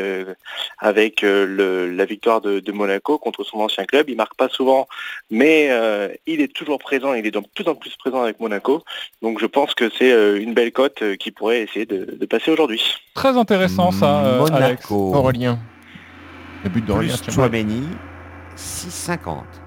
avec 0.78 1.23
le- 1.23 1.90
la 1.90 2.04
victoire 2.04 2.40
de, 2.42 2.61
de 2.61 2.73
Monaco 2.73 3.16
contre 3.18 3.42
son 3.44 3.61
ancien 3.61 3.85
club. 3.87 4.11
Il 4.11 4.16
marque 4.16 4.35
pas 4.37 4.49
souvent, 4.50 4.87
mais 5.30 5.71
il 6.26 6.42
est 6.42 6.52
toujours 6.52 6.78
présent, 6.78 7.14
il 7.14 7.26
est 7.26 7.30
de 7.30 7.40
plus 7.54 7.66
en 7.68 7.75
plus 7.75 7.97
présent 7.97 8.23
avec 8.23 8.38
Monaco. 8.38 8.83
Donc 9.23 9.40
je 9.40 9.47
pense 9.47 9.73
que 9.75 9.88
c'est 9.97 10.11
une 10.38 10.52
belle 10.52 10.73
cote 10.73 11.02
qui 11.18 11.30
pourrait 11.30 11.62
essayer 11.62 11.87
de, 11.87 12.04
de 12.21 12.26
passer 12.26 12.50
aujourd'hui. 12.50 12.82
Très 13.15 13.38
intéressant 13.38 13.93
ça, 13.93 14.26
euh, 14.26 14.45
Alex. 14.47 14.91
Monaco. 14.91 15.15
Aurélien. 15.15 15.58
Le 16.64 16.70
but 16.70 16.84
d'Aurélien. 16.84 17.14
Plus. 17.16 17.32
Chouameni, 17.32 17.82
6,50. 18.56 19.18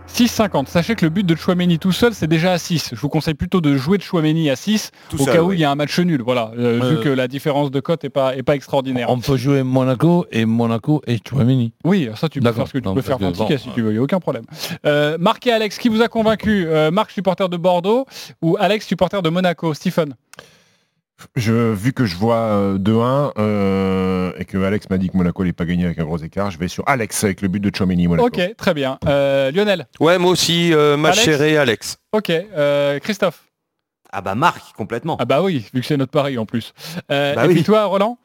6,50. 0.10 0.68
Sachez 0.68 0.96
que 0.96 1.06
le 1.06 1.10
but 1.10 1.26
de 1.26 1.36
Chouameni 1.36 1.78
tout 1.80 1.92
seul, 1.92 2.14
c'est 2.14 2.28
déjà 2.28 2.54
à 2.54 2.58
6. 2.58 2.92
Je 2.94 3.00
vous 3.00 3.10
conseille 3.10 3.34
plutôt 3.34 3.60
de 3.62 3.76
jouer 3.76 3.98
de 3.98 4.04
Chouameni 4.04 4.50
à 4.50 4.56
6 4.56 4.92
Tout 5.10 5.22
au 5.22 5.26
seul, 5.26 5.34
cas 5.36 5.42
où 5.44 5.50
oui. 5.50 5.58
il 5.58 5.60
y 5.60 5.64
a 5.66 5.70
un 5.72 5.76
match 5.76 6.00
nul. 6.00 6.22
Voilà, 6.24 6.52
euh, 6.58 6.82
Euh, 6.82 6.90
vu 6.90 7.00
que 7.04 7.10
la 7.10 7.28
différence 7.28 7.70
de 7.72 7.80
cote 7.82 8.04
est 8.06 8.10
pas, 8.10 8.36
est 8.36 8.42
pas 8.44 8.56
extraordinaire. 8.56 9.10
On 9.10 9.20
peut 9.20 9.36
jouer 9.38 9.64
Monaco 9.64 10.26
et 10.32 10.46
Monaco 10.46 11.02
et 11.06 11.20
Chouameni. 11.28 11.74
Oui, 11.84 12.10
ça 12.16 12.30
tu 12.30 12.40
peux 12.40 12.52
faire 12.52 12.68
ce 12.68 12.74
que 12.74 12.78
tu 12.80 12.86
Non, 12.88 12.96
peux 12.96 13.02
faire 13.02 13.18
que 13.18 13.24
ton 13.26 13.32
bon, 13.32 13.46
ticket 13.46 13.58
si 13.58 13.70
tu 13.72 13.82
veux, 13.82 13.90
il 13.92 13.94
n'y 13.94 14.00
a 14.00 14.02
aucun 14.04 14.20
problème. 14.20 14.46
Euh, 14.86 15.18
Marc 15.20 15.46
et 15.46 15.52
Alex, 15.52 15.78
qui 15.78 15.90
vous 15.90 16.02
a 16.02 16.08
convaincu 16.08 16.66
Euh, 16.68 16.90
Marc, 16.90 17.12
supporter 17.12 17.50
de 17.50 17.58
Bordeaux 17.58 18.06
ou 18.42 18.56
Alex, 18.60 18.88
supporter 18.88 19.22
de 19.22 19.30
Monaco 19.30 19.74
Stephen? 19.74 20.16
Je, 21.36 21.74
vu 21.74 21.94
que 21.94 22.06
je 22.06 22.16
vois 22.16 22.36
euh, 22.36 22.78
2-1 22.78 23.32
euh, 23.40 24.32
et 24.38 24.46
que 24.46 24.58
Alex 24.60 24.88
m'a 24.90 24.98
dit 25.00 25.10
que 25.10 25.18
Monaco 25.18 25.42
n'allait 25.42 25.54
pas 25.54 25.66
gagner 25.66 25.86
avec 25.86 25.98
un 25.98 26.04
gros 26.04 26.18
écart, 26.18 26.52
je 26.52 26.60
vais 26.60 26.68
sur 26.68 26.84
Alex 26.88 27.24
avec 27.24 27.42
le 27.42 27.48
but 27.48 27.60
de 27.60 27.76
Chouameni 27.76 28.08
Monaco. 28.08 28.28
Ok, 28.28 28.40
très 28.56 28.74
bien. 28.76 29.00
Euh, 29.08 29.50
Lionel 29.52 29.88
Ouais, 30.00 30.20
moi 30.20 30.30
aussi, 30.32 30.74
euh, 30.74 30.96
match 30.96 31.14
Alex 31.18 31.26
serré, 31.26 31.58
Alex. 31.58 31.98
Ok. 32.12 32.30
Euh, 32.30 33.00
Christophe 33.00 33.44
Ah 34.12 34.22
bah 34.22 34.36
Marc, 34.36 34.76
complètement. 34.76 35.18
Ah 35.20 35.26
bah 35.26 35.42
oui, 35.42 35.66
vu 35.74 35.82
que 35.82 35.88
c'est 35.88 35.98
notre 35.98 36.12
pari 36.12 36.38
en 36.38 36.46
plus. 36.46 36.74
Euh, 37.12 37.34
Bah 37.34 37.46
et 37.46 37.48
oui. 37.48 37.56
puis 37.56 37.64
toi, 37.64 37.86
Roland? 37.86 38.20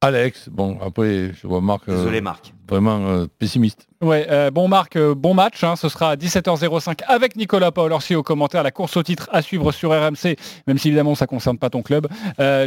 Alex, 0.00 0.48
bon, 0.48 0.78
après, 0.84 1.30
je 1.40 1.46
vois 1.46 1.60
Marc 1.60 1.88
euh, 1.88 1.96
Désolé 1.96 2.20
Marc. 2.20 2.52
Vraiment 2.72 3.06
euh, 3.06 3.26
pessimiste. 3.38 3.86
Ouais, 4.00 4.26
euh, 4.30 4.50
bon 4.50 4.66
Marc, 4.66 4.96
euh, 4.96 5.14
bon 5.14 5.34
match. 5.34 5.62
hein. 5.62 5.76
ce 5.76 5.88
sera 5.88 6.10
à 6.10 6.16
17h05 6.16 7.02
avec 7.06 7.36
Nicolas 7.36 7.70
Paolorsi 7.70 8.14
au 8.16 8.22
commentaire. 8.22 8.62
La 8.62 8.70
course 8.70 8.96
au 8.96 9.02
titre 9.02 9.28
à 9.30 9.42
suivre 9.42 9.70
sur 9.72 9.90
RMC, 9.90 10.36
même 10.66 10.78
si 10.78 10.88
évidemment 10.88 11.14
ça 11.14 11.26
concerne 11.26 11.58
pas 11.58 11.70
ton 11.70 11.82
club. 11.82 12.08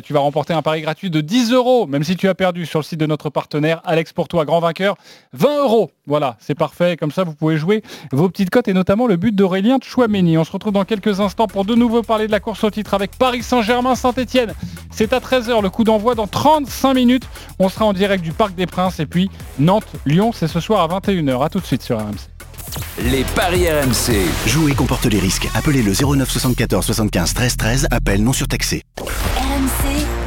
Tu 0.03 0.13
vas 0.13 0.19
remporter 0.19 0.53
un 0.53 0.61
pari 0.61 0.81
gratuit 0.81 1.09
de 1.09 1.21
10 1.21 1.51
euros, 1.51 1.87
même 1.87 2.03
si 2.03 2.15
tu 2.15 2.27
as 2.29 2.35
perdu 2.35 2.65
sur 2.65 2.79
le 2.79 2.83
site 2.83 2.99
de 2.99 3.05
notre 3.05 3.29
partenaire. 3.29 3.81
Alex 3.83 4.13
pour 4.13 4.27
toi, 4.27 4.45
grand 4.45 4.59
vainqueur, 4.59 4.95
20 5.33 5.63
euros. 5.63 5.91
Voilà, 6.07 6.37
c'est 6.39 6.55
parfait. 6.55 6.95
Comme 6.97 7.11
ça, 7.11 7.23
vous 7.23 7.33
pouvez 7.33 7.57
jouer 7.57 7.81
vos 8.11 8.29
petites 8.29 8.49
cotes 8.49 8.67
et 8.67 8.73
notamment 8.73 9.07
le 9.07 9.15
but 9.17 9.35
d'Aurélien 9.35 9.79
Chouameni. 9.81 10.37
On 10.37 10.43
se 10.43 10.51
retrouve 10.51 10.73
dans 10.73 10.85
quelques 10.85 11.19
instants 11.19 11.47
pour 11.47 11.65
de 11.65 11.75
nouveau 11.75 12.03
parler 12.03 12.27
de 12.27 12.31
la 12.31 12.39
course 12.39 12.63
au 12.63 12.69
titre 12.69 12.93
avec 12.93 13.17
Paris 13.17 13.43
Saint-Germain 13.43 13.95
Saint-Etienne. 13.95 14.53
C'est 14.91 15.11
à 15.11 15.19
13h 15.19 15.61
le 15.61 15.69
coup 15.69 15.83
d'envoi 15.83 16.15
dans 16.15 16.27
35 16.27 16.93
minutes. 16.93 17.27
On 17.59 17.67
sera 17.69 17.85
en 17.85 17.93
direct 17.93 18.23
du 18.23 18.31
Parc 18.31 18.55
des 18.55 18.67
Princes 18.67 18.99
et 18.99 19.05
puis 19.05 19.29
Nantes-Lyon, 19.95 20.31
c'est 20.33 20.47
ce 20.47 20.59
soir 20.59 20.91
à 20.91 20.99
21h. 20.99 21.43
A 21.43 21.49
tout 21.49 21.59
de 21.59 21.65
suite 21.65 21.81
sur 21.81 21.97
RMC. 21.97 22.15
Les 23.03 23.23
paris 23.35 23.69
RMC. 23.69 24.25
Jouer 24.47 24.73
comporte 24.73 25.05
les 25.05 25.19
risques. 25.19 25.47
Appelez 25.53 25.81
le 25.81 25.93
09 25.93 26.29
74 26.29 26.85
75 26.85 27.33
13 27.33 27.57
13. 27.57 27.87
Appel 27.91 28.23
non 28.23 28.33
surtaxé. 28.33 28.83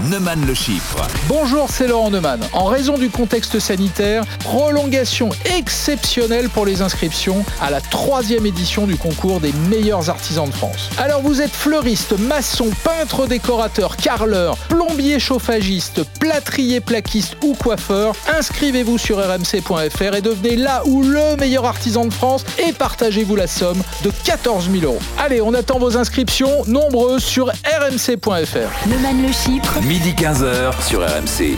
Neumann 0.04 0.46
le 0.46 0.54
chiffre. 0.54 1.04
Bonjour, 1.26 1.68
c'est 1.68 1.88
Laurent 1.88 2.10
Neumann. 2.10 2.40
En 2.52 2.66
raison 2.66 2.96
du 2.96 3.10
contexte 3.10 3.58
sanitaire, 3.58 4.24
prolongation 4.44 5.30
exceptionnelle 5.56 6.48
pour 6.50 6.64
les 6.64 6.82
inscriptions 6.82 7.44
à 7.60 7.70
la 7.70 7.80
troisième 7.80 8.46
édition 8.46 8.86
du 8.86 8.96
concours 8.96 9.40
des 9.40 9.52
meilleurs 9.68 10.08
artisans 10.08 10.48
de 10.48 10.54
France. 10.54 10.88
Alors 10.98 11.20
vous 11.22 11.42
êtes 11.42 11.50
fleuriste, 11.50 12.16
maçon, 12.16 12.70
peintre 12.84 13.26
décorateur, 13.26 13.96
carreleur, 13.96 14.56
plombier 14.68 15.18
chauffagiste, 15.18 16.04
plâtrier 16.20 16.80
plaquiste 16.80 17.36
ou 17.42 17.54
coiffeur, 17.54 18.14
inscrivez-vous 18.38 18.98
sur 18.98 19.18
rmc.fr 19.18 20.14
et 20.14 20.22
devenez 20.22 20.54
là 20.54 20.82
ou 20.86 21.02
le 21.02 21.36
meilleur 21.40 21.64
artisan 21.64 22.06
de 22.06 22.14
France 22.14 22.44
et 22.64 22.72
partagez-vous 22.72 23.34
la 23.34 23.48
somme 23.48 23.82
de 24.04 24.12
14 24.24 24.70
000 24.70 24.84
euros. 24.84 25.00
Allez, 25.18 25.40
on 25.40 25.54
attend 25.54 25.80
vos 25.80 25.96
inscriptions 25.96 26.64
nombreuses 26.66 27.24
sur 27.24 27.48
rmc.fr. 27.48 28.88
Neumann 28.88 29.22
le 29.26 29.32
chiffre. 29.32 29.87
Midi 29.88 30.12
15h 30.12 30.86
sur 30.86 31.00
RMC. 31.00 31.56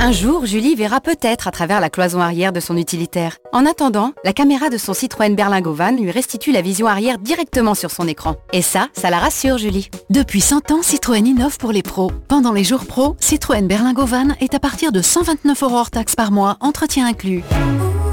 Un 0.00 0.10
jour, 0.10 0.46
Julie 0.46 0.74
verra 0.74 1.02
peut-être 1.02 1.48
à 1.48 1.50
travers 1.50 1.80
la 1.80 1.90
cloison 1.90 2.22
arrière 2.22 2.50
de 2.50 2.60
son 2.60 2.78
utilitaire. 2.78 3.36
En 3.52 3.66
attendant, 3.66 4.14
la 4.24 4.32
caméra 4.32 4.70
de 4.70 4.78
son 4.78 4.94
Citroën 4.94 5.34
Berlingo 5.34 5.74
Van 5.74 5.90
lui 5.90 6.10
restitue 6.10 6.50
la 6.50 6.62
vision 6.62 6.86
arrière 6.86 7.18
directement 7.18 7.74
sur 7.74 7.90
son 7.90 8.08
écran. 8.08 8.36
Et 8.54 8.62
ça, 8.62 8.88
ça 8.94 9.10
la 9.10 9.18
rassure, 9.18 9.58
Julie. 9.58 9.90
Depuis 10.08 10.40
100 10.40 10.70
ans, 10.70 10.80
Citroën 10.80 11.26
innove 11.26 11.58
pour 11.58 11.72
les 11.72 11.82
pros. 11.82 12.10
Pendant 12.26 12.54
les 12.54 12.64
jours 12.64 12.86
pros, 12.86 13.14
Citroën 13.20 13.66
Berlingo 13.66 14.06
Van 14.06 14.28
est 14.40 14.54
à 14.54 14.60
partir 14.60 14.92
de 14.92 15.02
129 15.02 15.62
euros 15.62 15.76
hors 15.76 15.90
taxes 15.90 16.16
par 16.16 16.32
mois, 16.32 16.56
entretien 16.60 17.06
inclus. 17.06 17.42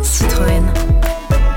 Citroën. 0.04 0.66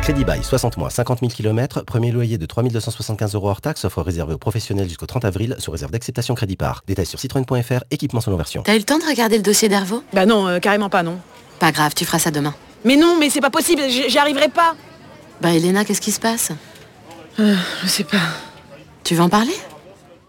Crédit 0.02 0.24
bail 0.24 0.42
60 0.42 0.78
mois, 0.78 0.90
50 0.90 1.20
000 1.20 1.30
km, 1.30 1.82
premier 1.82 2.10
loyer 2.10 2.36
de 2.36 2.44
3275 2.44 3.36
euros 3.36 3.50
hors 3.50 3.60
taxe, 3.60 3.84
offre 3.84 4.02
réservée 4.02 4.34
aux 4.34 4.38
professionnels 4.38 4.88
jusqu'au 4.88 5.06
30 5.06 5.24
avril, 5.24 5.54
sous 5.60 5.70
réserve 5.70 5.92
d'acceptation 5.92 6.34
crédit 6.34 6.56
par. 6.56 6.82
Détails 6.88 7.06
sur 7.06 7.20
citroën.fr, 7.20 7.84
équipement 7.92 8.20
selon 8.20 8.36
version. 8.36 8.64
T'as 8.64 8.74
eu 8.74 8.78
le 8.78 8.84
temps 8.84 8.98
de 8.98 9.04
regarder 9.04 9.36
le 9.36 9.44
dossier 9.44 9.68
d'Hervo 9.68 10.02
Bah 10.12 10.26
non, 10.26 10.48
euh, 10.48 10.58
carrément 10.58 10.90
pas, 10.90 11.04
non. 11.04 11.20
Pas 11.60 11.70
grave, 11.70 11.94
tu 11.94 12.04
feras 12.04 12.18
ça 12.18 12.32
demain. 12.32 12.52
Mais 12.84 12.96
non, 12.96 13.16
mais 13.20 13.30
c'est 13.30 13.40
pas 13.40 13.50
possible, 13.50 13.82
j'y 13.88 14.18
arriverai 14.18 14.48
pas. 14.48 14.74
Bah 15.40 15.52
Elena, 15.54 15.84
qu'est-ce 15.84 16.00
qui 16.00 16.10
se 16.10 16.18
passe? 16.18 16.50
Euh, 17.38 17.54
je 17.84 17.86
sais 17.86 18.02
pas. 18.02 18.18
Tu 19.04 19.14
veux 19.14 19.22
en 19.22 19.28
parler? 19.28 19.54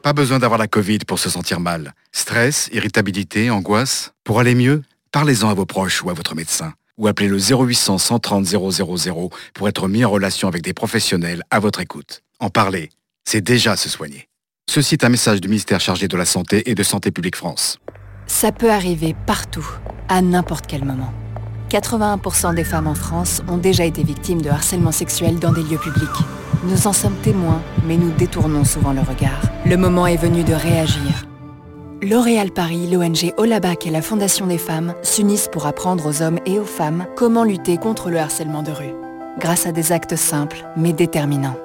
Pas 0.03 0.13
besoin 0.13 0.37
d'avoir 0.37 0.59
la 0.59 0.67
Covid 0.67 0.99
pour 0.99 1.17
se 1.17 1.31
sentir 1.31 1.59
mal. 1.59 1.95
Stress, 2.11 2.69
irritabilité, 2.73 3.49
angoisse. 3.49 4.13
Pour 4.23 4.39
aller 4.39 4.53
mieux, 4.53 4.83
parlez-en 5.11 5.49
à 5.49 5.55
vos 5.55 5.65
proches 5.65 6.03
ou 6.03 6.11
à 6.11 6.13
votre 6.13 6.35
médecin. 6.35 6.73
Ou 6.97 7.07
appelez 7.07 7.27
le 7.27 7.39
0800 7.39 7.97
130 7.97 8.45
000 8.45 9.29
pour 9.53 9.67
être 9.67 9.87
mis 9.87 10.05
en 10.05 10.11
relation 10.11 10.47
avec 10.47 10.61
des 10.61 10.73
professionnels 10.73 11.43
à 11.49 11.59
votre 11.59 11.79
écoute. 11.79 12.21
En 12.39 12.49
parler, 12.49 12.89
c'est 13.25 13.41
déjà 13.41 13.75
se 13.75 13.89
soigner. 13.89 14.27
Ceci 14.69 14.95
est 14.95 15.03
un 15.03 15.09
message 15.09 15.41
du 15.41 15.47
ministère 15.47 15.79
chargé 15.79 16.07
de 16.07 16.17
la 16.17 16.25
Santé 16.25 16.69
et 16.69 16.75
de 16.75 16.83
Santé 16.83 17.11
publique 17.11 17.35
France. 17.35 17.79
Ça 18.27 18.51
peut 18.51 18.71
arriver 18.71 19.15
partout, 19.25 19.67
à 20.07 20.21
n'importe 20.21 20.67
quel 20.67 20.85
moment. 20.85 21.11
81% 21.69 22.53
des 22.53 22.63
femmes 22.63 22.87
en 22.87 22.93
France 22.93 23.41
ont 23.47 23.57
déjà 23.57 23.83
été 23.83 24.03
victimes 24.03 24.41
de 24.41 24.49
harcèlement 24.49 24.91
sexuel 24.91 25.39
dans 25.39 25.51
des 25.51 25.63
lieux 25.63 25.79
publics. 25.79 26.09
Nous 26.63 26.87
en 26.87 26.93
sommes 26.93 27.17
témoins, 27.23 27.61
mais 27.85 27.97
nous 27.97 28.11
détournons 28.11 28.63
souvent 28.63 28.93
le 28.93 29.01
regard. 29.01 29.41
Le 29.65 29.75
moment 29.75 30.05
est 30.05 30.17
venu 30.17 30.43
de 30.43 30.53
réagir. 30.53 31.25
L'Oréal 32.03 32.51
Paris, 32.51 32.89
l'ONG 32.91 33.33
Olabac 33.37 33.87
et 33.87 33.89
la 33.89 34.01
Fondation 34.01 34.45
des 34.45 34.57
femmes 34.57 34.93
s'unissent 35.03 35.47
pour 35.49 35.67
apprendre 35.67 36.05
aux 36.05 36.21
hommes 36.21 36.39
et 36.45 36.59
aux 36.59 36.65
femmes 36.65 37.07
comment 37.15 37.45
lutter 37.45 37.77
contre 37.77 38.09
le 38.09 38.17
harcèlement 38.17 38.61
de 38.61 38.71
rue. 38.71 38.93
Grâce 39.39 39.67
à 39.67 39.71
des 39.71 39.93
actes 39.93 40.17
simples, 40.17 40.65
mais 40.75 40.91
déterminants. 40.91 41.55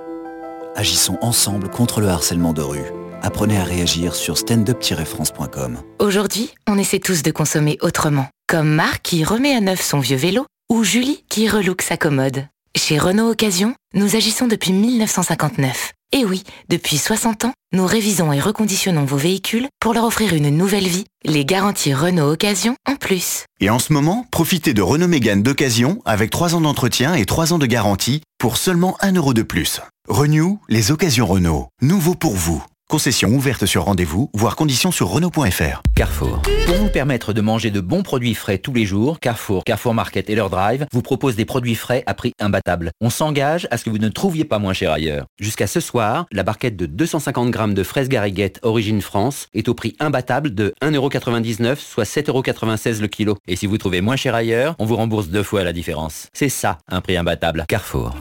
Agissons 0.77 1.19
ensemble 1.23 1.69
contre 1.69 2.01
le 2.01 2.07
harcèlement 2.07 2.53
de 2.53 2.63
rue. 2.63 2.85
Apprenez 3.21 3.59
à 3.59 3.65
réagir 3.65 4.15
sur 4.15 4.39
standup-france.com. 4.39 5.79
Aujourd'hui, 5.99 6.55
on 6.69 6.79
essaie 6.79 7.01
tous 7.01 7.25
de 7.25 7.33
consommer 7.33 7.77
autrement. 7.83 8.29
Comme 8.47 8.69
Marc 8.69 9.03
qui 9.03 9.25
remet 9.25 9.57
à 9.57 9.61
neuf 9.61 9.83
son 9.83 9.99
vieux 9.99 10.17
vélo 10.17 10.47
ou 10.71 10.85
Julie 10.85 11.25
qui 11.29 11.49
relook 11.49 11.83
sa 11.83 11.97
commode. 11.97 12.47
Chez 12.77 12.97
Renault 12.97 13.29
Occasion, 13.29 13.75
nous 13.93 14.15
agissons 14.15 14.47
depuis 14.47 14.73
1959. 14.73 15.95
Et 16.13 16.25
oui, 16.25 16.43
depuis 16.71 16.97
60 16.97 17.45
ans, 17.45 17.53
nous 17.73 17.85
révisons 17.85 18.33
et 18.33 18.41
reconditionnons 18.41 19.05
vos 19.05 19.19
véhicules 19.19 19.69
pour 19.79 19.93
leur 19.93 20.05
offrir 20.05 20.33
une 20.33 20.49
nouvelle 20.49 20.89
vie, 20.89 21.05
les 21.23 21.45
garanties 21.45 21.93
Renault 21.93 22.33
Occasion 22.33 22.77
en 22.89 22.97
plus. 22.97 23.45
Et 23.61 23.69
en 23.69 23.79
ce 23.79 23.93
moment, 23.93 24.27
profitez 24.31 24.73
de 24.73 24.81
Renault 24.81 25.07
Mégane 25.07 25.43
d'occasion 25.43 26.01
avec 26.07 26.31
3 26.31 26.55
ans 26.55 26.63
d'entretien 26.63 27.15
et 27.15 27.27
3 27.27 27.53
ans 27.53 27.59
de 27.59 27.67
garantie 27.67 28.23
pour 28.39 28.57
seulement 28.57 28.97
1 29.01 29.13
euro 29.13 29.35
de 29.35 29.43
plus. 29.43 29.83
Renew, 30.09 30.59
les 30.71 30.91
occasions 30.93 31.27
Renault. 31.27 31.69
Nouveau 31.83 32.15
pour 32.15 32.33
vous. 32.35 32.65
Concession 32.91 33.29
ouverte 33.29 33.67
sur 33.67 33.85
rendez-vous, 33.85 34.31
voire 34.33 34.57
conditions 34.57 34.91
sur 34.91 35.09
Renault.fr. 35.09 35.83
Carrefour. 35.95 36.41
Pour 36.65 36.77
vous 36.77 36.89
permettre 36.89 37.35
de 37.35 37.43
manger 37.43 37.71
de 37.71 37.83
bons 37.83 38.03
produits 38.03 38.33
frais 38.33 38.57
tous 38.57 38.73
les 38.73 38.87
jours, 38.87 39.21
Carrefour, 39.21 39.63
Carrefour 39.65 39.93
Market 39.93 40.31
et 40.31 40.35
leur 40.35 40.49
drive 40.49 40.87
vous 40.91 41.03
proposent 41.03 41.37
des 41.37 41.45
produits 41.45 41.75
frais 41.75 42.03
à 42.07 42.15
prix 42.15 42.33
imbattable. 42.41 42.93
On 43.03 43.11
s'engage 43.11 43.69
à 43.71 43.77
ce 43.77 43.85
que 43.85 43.91
vous 43.91 43.99
ne 43.99 44.09
trouviez 44.09 44.47
pas 44.47 44.59
moins 44.59 44.73
cher 44.73 44.91
ailleurs. 44.91 45.27
Jusqu'à 45.39 45.67
ce 45.67 45.81
soir, 45.81 46.25
la 46.33 46.45
barquette 46.45 46.77
de 46.77 46.87
250 46.87 47.51
grammes 47.51 47.75
de 47.75 47.83
fraises 47.83 48.09
gariguettes 48.09 48.59
origine 48.63 49.03
France 49.03 49.49
est 49.53 49.69
au 49.69 49.75
prix 49.75 49.95
imbattable 50.01 50.55
de 50.55 50.73
1,99€, 50.81 51.77
soit 51.77 52.05
7,96€ 52.05 53.03
le 53.03 53.09
kilo. 53.09 53.37
Et 53.47 53.57
si 53.57 53.67
vous 53.67 53.77
trouvez 53.77 54.01
moins 54.01 54.17
cher 54.17 54.35
ailleurs, 54.35 54.75
on 54.79 54.87
vous 54.87 54.97
rembourse 54.97 55.29
deux 55.29 55.43
fois 55.43 55.63
la 55.63 55.75
différence. 55.75 56.29
C'est 56.33 56.49
ça, 56.49 56.79
un 56.89 57.03
prix 57.03 57.19
imbattable. 57.19 57.67
Carrefour. 57.69 58.15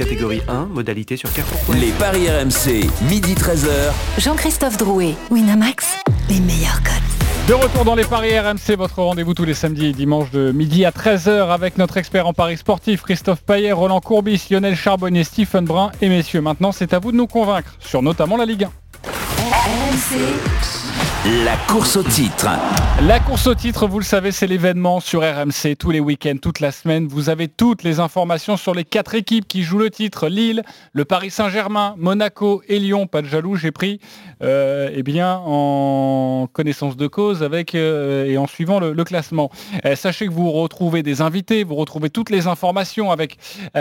Catégorie 0.00 0.40
1, 0.48 0.64
modalité 0.64 1.18
sur 1.18 1.30
Carrefour. 1.30 1.74
Les 1.74 1.90
paris 1.90 2.26
RMC, 2.30 2.88
midi 3.02 3.34
13h. 3.34 3.92
Jean-Christophe 4.16 4.78
Drouet, 4.78 5.14
Winamax, 5.30 5.98
les 6.30 6.40
meilleurs 6.40 6.82
codes. 6.82 6.94
De 7.46 7.52
retour 7.52 7.84
dans 7.84 7.94
les 7.94 8.06
paris 8.06 8.38
RMC, 8.38 8.76
votre 8.78 9.02
rendez-vous 9.02 9.34
tous 9.34 9.44
les 9.44 9.52
samedis 9.52 9.88
et 9.88 9.92
dimanches 9.92 10.30
de 10.30 10.52
midi 10.52 10.86
à 10.86 10.90
13h 10.90 11.50
avec 11.50 11.76
notre 11.76 11.98
expert 11.98 12.26
en 12.26 12.32
paris 12.32 12.56
sportif 12.56 13.02
Christophe 13.02 13.42
Payet, 13.42 13.72
Roland 13.72 14.00
Courbis, 14.00 14.46
Lionel 14.50 14.74
Charbonnier, 14.74 15.22
Stephen 15.22 15.66
Brun 15.66 15.92
et 16.00 16.08
messieurs. 16.08 16.40
Maintenant, 16.40 16.72
c'est 16.72 16.94
à 16.94 16.98
vous 16.98 17.12
de 17.12 17.18
nous 17.18 17.26
convaincre 17.26 17.74
sur 17.78 18.00
notamment 18.00 18.38
la 18.38 18.46
Ligue 18.46 18.64
1. 18.64 18.70
La 21.44 21.56
course 21.68 21.96
au 21.96 22.02
titre. 22.02 22.48
La 23.02 23.20
course 23.20 23.46
au 23.46 23.54
titre, 23.54 23.86
vous 23.86 23.98
le 23.98 24.04
savez, 24.04 24.32
c'est 24.32 24.46
l'événement 24.46 25.00
sur 25.00 25.20
RMC 25.20 25.76
tous 25.78 25.90
les 25.90 26.00
week-ends, 26.00 26.36
toute 26.40 26.60
la 26.60 26.72
semaine. 26.72 27.06
Vous 27.08 27.28
avez 27.28 27.46
toutes 27.46 27.82
les 27.82 28.00
informations 28.00 28.56
sur 28.56 28.74
les 28.74 28.84
quatre 28.84 29.14
équipes 29.14 29.46
qui 29.46 29.62
jouent 29.62 29.78
le 29.78 29.90
titre. 29.90 30.28
Lille, 30.28 30.62
le 30.92 31.04
Paris 31.04 31.30
Saint-Germain, 31.30 31.94
Monaco 31.98 32.62
et 32.68 32.78
Lyon. 32.78 33.06
Pas 33.06 33.20
de 33.20 33.26
jaloux, 33.26 33.56
j'ai 33.56 33.70
pris 33.70 34.00
euh, 34.42 34.90
eh 34.94 35.02
bien, 35.02 35.40
en 35.44 36.48
connaissance 36.52 36.96
de 36.96 37.06
cause 37.06 37.42
avec 37.42 37.74
euh, 37.74 38.26
et 38.26 38.38
en 38.38 38.46
suivant 38.46 38.80
le, 38.80 39.04
classement. 39.04 39.50
Euh, 39.84 39.96
sachez 39.96 40.26
que 40.26 40.32
vous 40.32 40.50
retrouvez 40.50 41.02
des 41.02 41.20
invités, 41.20 41.64
vous 41.64 41.76
retrouvez 41.76 42.10
toutes 42.10 42.30
les 42.30 42.46
informations 42.46 43.10
avec 43.10 43.36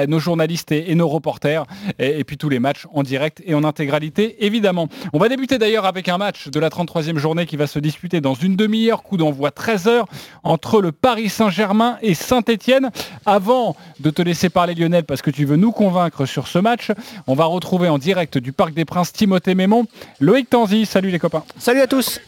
nos 0.07 0.19
journalistes 0.19 0.71
et, 0.71 0.91
et 0.91 0.95
nos 0.95 1.07
reporters. 1.07 1.63
Et, 1.99 2.19
et 2.19 2.23
puis 2.23 2.37
tous 2.37 2.49
les 2.49 2.59
matchs 2.59 2.85
en 2.93 3.03
direct 3.03 3.41
et 3.45 3.53
en 3.53 3.63
intégralité, 3.63 4.45
évidemment. 4.45 4.87
On 5.13 5.19
va 5.19 5.29
débuter 5.29 5.57
d'ailleurs 5.57 5.85
avec 5.85 6.09
un 6.09 6.17
match 6.17 6.49
de 6.49 6.59
la 6.59 6.69
33e 6.69 7.08
journée 7.17 7.45
qui 7.45 7.57
va 7.57 7.67
se 7.67 7.79
disputer 7.79 8.21
dans 8.21 8.33
une 8.33 8.55
demi-heure, 8.55 9.03
coup 9.03 9.17
d'envoi 9.17 9.49
13h, 9.49 10.05
entre 10.43 10.81
le 10.81 10.91
Paris 10.91 11.29
Saint-Germain 11.29 11.97
et 12.01 12.13
Saint-Etienne. 12.13 12.91
Avant 13.25 13.75
de 13.99 14.09
te 14.09 14.21
laisser 14.21 14.49
parler 14.49 14.75
Lionel, 14.75 15.03
parce 15.03 15.21
que 15.21 15.31
tu 15.31 15.45
veux 15.45 15.55
nous 15.55 15.71
convaincre 15.71 16.25
sur 16.25 16.47
ce 16.47 16.59
match, 16.59 16.91
on 17.27 17.33
va 17.33 17.45
retrouver 17.45 17.89
en 17.89 17.97
direct 17.97 18.37
du 18.37 18.51
Parc 18.51 18.73
des 18.73 18.85
Princes 18.85 19.13
Timothée 19.13 19.55
Mémon, 19.55 19.85
Loïc 20.19 20.49
Tanzi. 20.49 20.85
Salut 20.85 21.09
les 21.09 21.19
copains. 21.19 21.43
Salut 21.57 21.81
à 21.81 21.87
tous. 21.87 22.19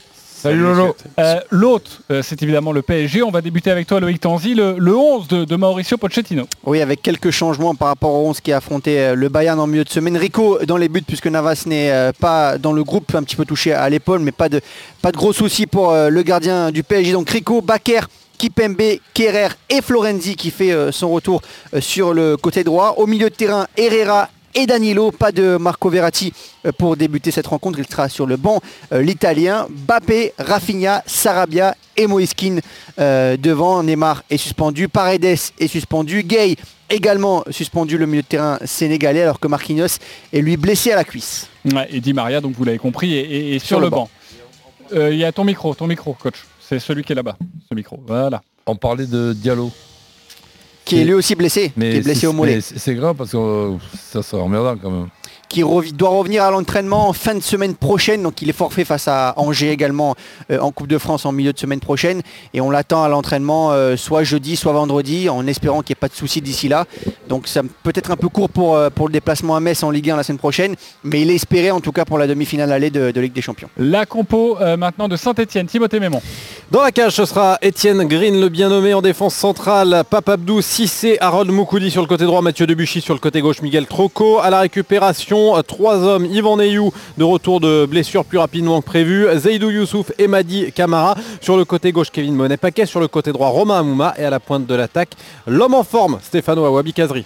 Salut 0.41 0.62
Lolo. 0.63 0.95
Euh, 1.19 1.39
L'autre, 1.51 2.01
euh, 2.10 2.23
c'est 2.23 2.41
évidemment 2.41 2.71
le 2.71 2.82
PSG. 2.82 3.21
On 3.21 3.30
va 3.30 3.41
débuter 3.41 3.69
avec 3.69 3.86
toi 3.86 3.99
Loïc 3.99 4.19
Tanzi, 4.19 4.56
le, 4.56 4.75
le 4.80 4.95
11 4.95 5.27
de, 5.27 5.45
de 5.45 5.56
Mauricio 5.56 5.97
Pochettino. 5.97 6.47
Oui, 6.63 6.82
avec 6.82 7.04
quelques 7.04 7.30
changements 7.30 7.75
par 7.75 7.89
rapport 7.89 8.12
au 8.12 8.27
11 8.27 8.41
qui 8.41 8.51
a 8.51 8.58
affronté 8.58 8.99
euh, 8.99 9.13
le 9.13 9.30
Bayern 9.30 9.60
en 9.60 9.67
milieu 9.67 9.84
de 9.84 9.89
semaine. 9.89 10.17
Rico 10.17 10.58
dans 10.65 10.77
les 10.77 10.89
buts 10.89 11.04
puisque 11.06 11.27
Navas 11.27 11.65
n'est 11.67 11.91
euh, 11.91 12.12
pas 12.12 12.58
dans 12.58 12.73
le 12.73 12.84
groupe, 12.84 13.13
un 13.13 13.21
petit 13.21 13.36
peu 13.36 13.45
touché 13.45 13.71
à 13.71 13.88
l'épaule, 13.88 14.21
mais 14.21 14.32
pas 14.32 14.49
de, 14.49 14.62
pas 15.04 15.12
de 15.12 15.17
gros 15.17 15.32
soucis 15.32 15.67
pour 15.67 15.91
euh, 15.91 16.10
le 16.10 16.23
gardien 16.23 16.71
du 16.71 16.82
PSG. 16.82 17.12
Donc 17.12 17.30
Rico, 17.30 17.62
Baker, 17.62 18.01
Kipembe, 18.39 18.97
Kerrer 19.13 19.49
et 19.69 19.84
Florenzi 19.84 20.36
qui 20.36 20.49
fait 20.49 20.73
son 20.91 21.12
retour 21.12 21.43
sur 21.80 22.15
le 22.15 22.36
côté 22.36 22.63
droit. 22.63 22.95
Au 22.97 23.06
milieu 23.06 23.30
de 23.30 23.36
terrain, 23.36 23.67
Herrera 23.77 24.27
et 24.56 24.66
Danilo, 24.66 25.12
pas 25.12 25.32
de 25.32 25.58
Marco 25.58 25.90
Verratti 25.90 26.34
euh, 26.66 26.72
pour 26.72 26.96
débuter 26.98 27.32
cette 27.32 27.48
rencontre. 27.48 27.80
Il 27.80 27.88
sera 27.88 28.10
sur 28.10 28.26
le 28.26 28.38
banc 28.38 28.62
euh, 28.92 29.02
l'italien. 29.02 29.68
Bappé, 29.70 30.34
Rafinha, 30.38 31.04
Sarabia 31.06 31.76
et 31.98 32.08
Moiskin 32.08 32.58
euh, 33.00 33.38
devant. 33.38 33.84
Neymar 33.84 34.24
est 34.30 34.38
suspendu. 34.38 34.88
Paredes 34.88 35.26
est 35.26 35.68
suspendu. 35.68 36.24
Gay 36.24 36.56
également 36.90 37.44
suspendu 37.50 37.98
le 37.98 38.06
milieu 38.06 38.22
de 38.22 38.28
terrain 38.28 38.60
sénégalais 38.66 39.22
alors 39.22 39.40
que 39.40 39.48
Marquinhos 39.48 39.98
est 40.34 40.42
lui 40.42 40.58
blessé 40.58 40.92
à 40.92 40.96
la 40.98 41.04
cuisse. 41.06 41.48
Ouais, 41.66 41.88
et 41.90 42.02
Di 42.02 42.14
Maria, 42.14 42.42
donc 42.42 42.54
vous 42.58 42.66
l'avez 42.66 42.78
compris, 42.80 43.14
et, 43.14 43.20
et- 43.22 43.56
et 43.56 43.60
sur, 43.60 43.80
le 43.80 43.90
banc. 43.90 44.10
Euh, 44.94 45.14
Il 45.14 45.18
y 45.20 45.24
a 45.24 45.32
ton 45.32 45.46
micro, 45.46 45.74
ton 45.74 45.88
micro, 45.88 46.14
coach. 46.14 46.36
C'est 46.68 46.80
celui 46.80 47.04
qui 47.04 47.14
est 47.14 47.16
là-bas, 47.16 47.38
ce 47.70 47.76
micro. 47.76 47.98
Voilà. 48.06 48.42
On 48.66 48.76
parlait 48.76 49.06
de 49.06 49.32
Diallo. 49.34 49.72
Qui 50.86 51.00
est 51.02 51.04
lui 51.06 51.13
aussi 51.13 51.36
blessé, 51.36 51.72
qui 51.78 51.84
est 51.86 52.02
blessé 52.04 52.22
c'est- 52.22 52.28
au 52.28 52.34
mollet. 52.34 52.56
mais 52.56 52.62
C'est 52.62 52.80
c'est 52.80 52.96
grave 52.96 53.15
parce 53.15 53.32
que 53.32 53.74
ça 54.12 54.22
sera 54.24 54.41
emmerdant 54.44 54.76
quand 54.78 54.89
même. 54.91 55.08
Qui 55.52 55.64
doit 55.94 56.10
revenir 56.10 56.44
à 56.44 56.52
l'entraînement 56.52 57.10
en 57.10 57.14
fin 57.14 57.36
de 57.36 57.42
semaine 57.42 57.76
prochaine. 57.76 58.24
Donc 58.24 58.42
il 58.42 58.50
est 58.50 58.54
forfait 58.54 58.86
face 58.86 59.08
à 59.08 59.34
Angers 59.36 59.70
également 59.70 60.16
euh, 60.50 60.60
en 60.60 60.72
Coupe 60.72 60.88
de 60.88 60.98
France 60.98 61.26
en 61.26 61.34
milieu 61.34 61.52
de 61.52 61.60
semaine 61.60 61.82
prochaine. 61.82 62.22
Et 62.54 62.62
on 62.62 62.72
l'attend 62.72 63.04
à 63.04 63.10
l'entraînement 63.10 63.72
euh, 63.72 63.98
soit 63.98 64.24
jeudi, 64.24 64.56
soit 64.56 64.72
vendredi, 64.72 65.28
en 65.28 65.46
espérant 65.48 65.82
qu'il 65.82 65.94
n'y 65.94 66.00
ait 66.00 66.02
pas 66.02 66.08
de 66.08 66.14
soucis 66.14 66.42
d'ici 66.42 66.70
là. 66.70 66.86
Donc 67.28 67.48
ça 67.48 67.62
peut 67.84 67.92
être 67.96 68.12
un 68.12 68.16
peu 68.16 68.30
court 68.30 68.50
pour, 68.50 68.76
euh, 68.76 68.90
pour 68.90 69.08
le 69.08 69.14
déplacement 69.14 69.56
à 69.56 69.60
Metz 69.60 69.84
en 69.84 69.92
Ligue 69.92 70.10
1 70.10 70.16
la 70.16 70.24
semaine 70.24 70.38
prochaine. 70.38 70.76
Mais 71.04 71.22
il 71.22 71.30
est 71.30 71.36
espéré 71.36 71.72
en 71.72 71.82
tout 71.82 71.92
cas 71.92 72.06
pour 72.06 72.18
la 72.18 72.28
demi-finale 72.28 72.72
allée 72.72 72.90
de, 72.90 73.12
de 73.12 73.22
Ligue 73.22 73.34
des 73.34 73.42
Champions. 73.42 73.70
La 73.78 74.06
compo 74.06 74.58
euh, 74.62 74.78
maintenant 74.78 75.10
de 75.10 75.18
Saint-Etienne, 75.18 75.68
Timothée 75.68 76.00
Mémon. 76.00 76.22
Dans 76.72 76.82
la 76.82 76.92
cage, 76.92 77.14
ce 77.14 77.26
sera 77.26 77.58
Étienne 77.62 78.06
Green, 78.06 78.40
le 78.40 78.48
bien 78.48 78.70
nommé 78.70 78.94
en 78.94 79.02
défense 79.02 79.36
centrale. 79.36 80.04
Pape 80.10 80.30
Abdou, 80.30 80.62
Cissé, 80.62 81.18
Harold 81.20 81.52
Moukoudi 81.52 81.92
sur 81.92 82.02
le 82.02 82.08
côté 82.08 82.24
droit, 82.24 82.42
Mathieu 82.42 82.66
Debuchy 82.66 83.02
sur 83.02 83.14
le 83.14 83.20
côté 83.20 83.42
gauche, 83.42 83.62
Miguel 83.62 83.88
Troco. 83.88 84.40
À 84.40 84.50
la 84.50 84.62
récupération, 84.62 85.40
trois 85.67 85.97
hommes. 85.97 86.25
Yvan 86.25 86.58
Neyou, 86.58 86.91
de 87.17 87.23
retour 87.23 87.60
de 87.60 87.86
blessure 87.86 88.25
plus 88.25 88.38
rapidement 88.38 88.82
que 88.82 88.86
prévu. 88.86 89.27
Zaidou 89.36 89.69
Youssouf 89.69 90.12
et 90.17 90.27
Madi 90.27 90.71
Camara. 90.71 91.15
Sur 91.41 91.58
le 91.58 91.65
côté 91.65 91.91
gauche, 91.91 92.12
Kevin 92.12 92.36
Monet-Paquet. 92.36 92.86
Sur 92.86 92.99
le 92.99 93.08
côté 93.08 93.32
droit, 93.32 93.49
Romain 93.49 93.80
Amouma. 93.80 94.13
Et 94.17 94.23
à 94.23 94.30
la 94.30 94.39
pointe 94.39 94.65
de 94.65 94.75
l'attaque, 94.75 95.12
l'homme 95.47 95.73
en 95.73 95.84
forme, 95.84 96.19
Stéphano 96.21 96.65
Awabi 96.65 96.93
Kazri. 96.93 97.25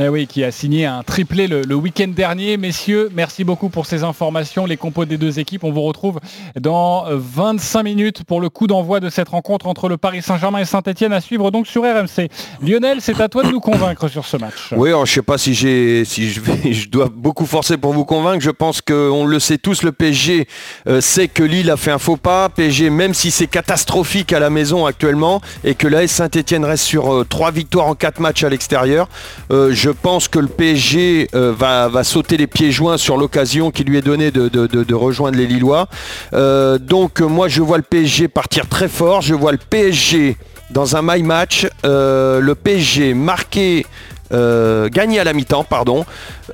Eh 0.00 0.08
oui, 0.08 0.28
qui 0.28 0.44
a 0.44 0.52
signé 0.52 0.86
un 0.86 1.02
triplé 1.02 1.48
le, 1.48 1.74
week-end 1.74 2.06
dernier. 2.06 2.56
Messieurs, 2.56 3.08
merci 3.12 3.42
beaucoup 3.42 3.68
pour 3.68 3.84
ces 3.84 4.04
informations. 4.04 4.64
Les 4.64 4.76
compos 4.76 5.06
des 5.06 5.18
deux 5.18 5.40
équipes, 5.40 5.64
on 5.64 5.72
vous 5.72 5.82
retrouve 5.82 6.20
dans 6.54 7.06
25 7.10 7.82
minutes 7.82 8.22
pour 8.22 8.40
le 8.40 8.48
coup 8.48 8.68
d'envoi 8.68 9.00
de 9.00 9.10
cette 9.10 9.30
rencontre 9.30 9.66
entre 9.66 9.88
le 9.88 9.96
Paris 9.96 10.22
Saint-Germain 10.22 10.60
et 10.60 10.64
Saint-Etienne 10.64 11.12
à 11.12 11.20
suivre 11.20 11.50
donc 11.50 11.66
sur 11.66 11.82
RMC. 11.82 12.28
Lionel, 12.62 12.98
c'est 13.00 13.20
à 13.20 13.28
toi 13.28 13.42
de 13.42 13.50
nous 13.50 13.58
convaincre 13.58 14.06
sur 14.06 14.24
ce 14.24 14.36
match. 14.36 14.72
Oui, 14.76 14.90
je 15.04 15.12
sais 15.12 15.22
pas 15.22 15.36
si 15.36 15.52
je 15.54 16.88
dois 16.88 17.08
beaucoup 17.12 17.46
forcer 17.46 17.76
pour 17.76 17.92
vous 17.92 18.04
convaincre. 18.04 18.44
Je 18.44 18.50
pense 18.50 18.80
qu'on 18.80 19.26
le 19.26 19.40
sait 19.40 19.58
tous, 19.58 19.82
le 19.82 19.90
PSG 19.90 20.46
euh, 20.86 21.00
sait 21.00 21.26
que 21.26 21.42
Lille 21.42 21.72
a 21.72 21.76
fait 21.76 21.90
un 21.90 21.98
faux 21.98 22.16
pas. 22.16 22.48
PSG, 22.50 22.90
même 22.90 23.14
si 23.14 23.32
c'est 23.32 23.48
catastrophique 23.48 24.32
à 24.32 24.38
la 24.38 24.48
maison 24.50 24.86
actuellement 24.86 25.40
et 25.64 25.74
que 25.74 25.88
la 25.88 26.06
Saint-Etienne 26.06 26.64
reste 26.64 26.84
sur 26.84 27.12
euh, 27.12 27.26
trois 27.28 27.50
victoires 27.50 27.88
en 27.88 27.96
quatre 27.96 28.20
matchs 28.20 28.44
à 28.44 28.48
l'extérieur, 28.48 29.08
euh, 29.50 29.74
pense 29.90 30.28
que 30.28 30.38
le 30.38 30.48
PSG 30.48 31.28
euh, 31.34 31.52
va, 31.56 31.88
va 31.88 32.04
sauter 32.04 32.36
les 32.36 32.46
pieds 32.46 32.70
joints 32.72 32.96
sur 32.98 33.16
l'occasion 33.16 33.70
qui 33.70 33.84
lui 33.84 33.98
est 33.98 34.02
donnée 34.02 34.30
de, 34.30 34.48
de- 34.48 34.94
rejoindre 34.94 35.36
les 35.38 35.46
Lillois. 35.46 35.88
Euh, 36.32 36.78
donc 36.78 37.20
moi 37.20 37.48
je 37.48 37.62
vois 37.62 37.76
le 37.76 37.82
PSG 37.82 38.28
partir 38.28 38.66
très 38.68 38.88
fort. 38.88 39.20
Je 39.20 39.34
vois 39.34 39.52
le 39.52 39.58
PSG 39.58 40.36
dans 40.70 40.96
un 40.96 41.02
my 41.02 41.22
match, 41.22 41.66
euh, 41.84 42.40
le 42.40 42.54
PSG 42.54 43.14
marqué 43.14 43.86
euh, 44.30 44.88
gagné 44.90 45.18
à 45.20 45.24
la 45.24 45.32
mi-temps, 45.32 45.64
pardon. 45.64 46.04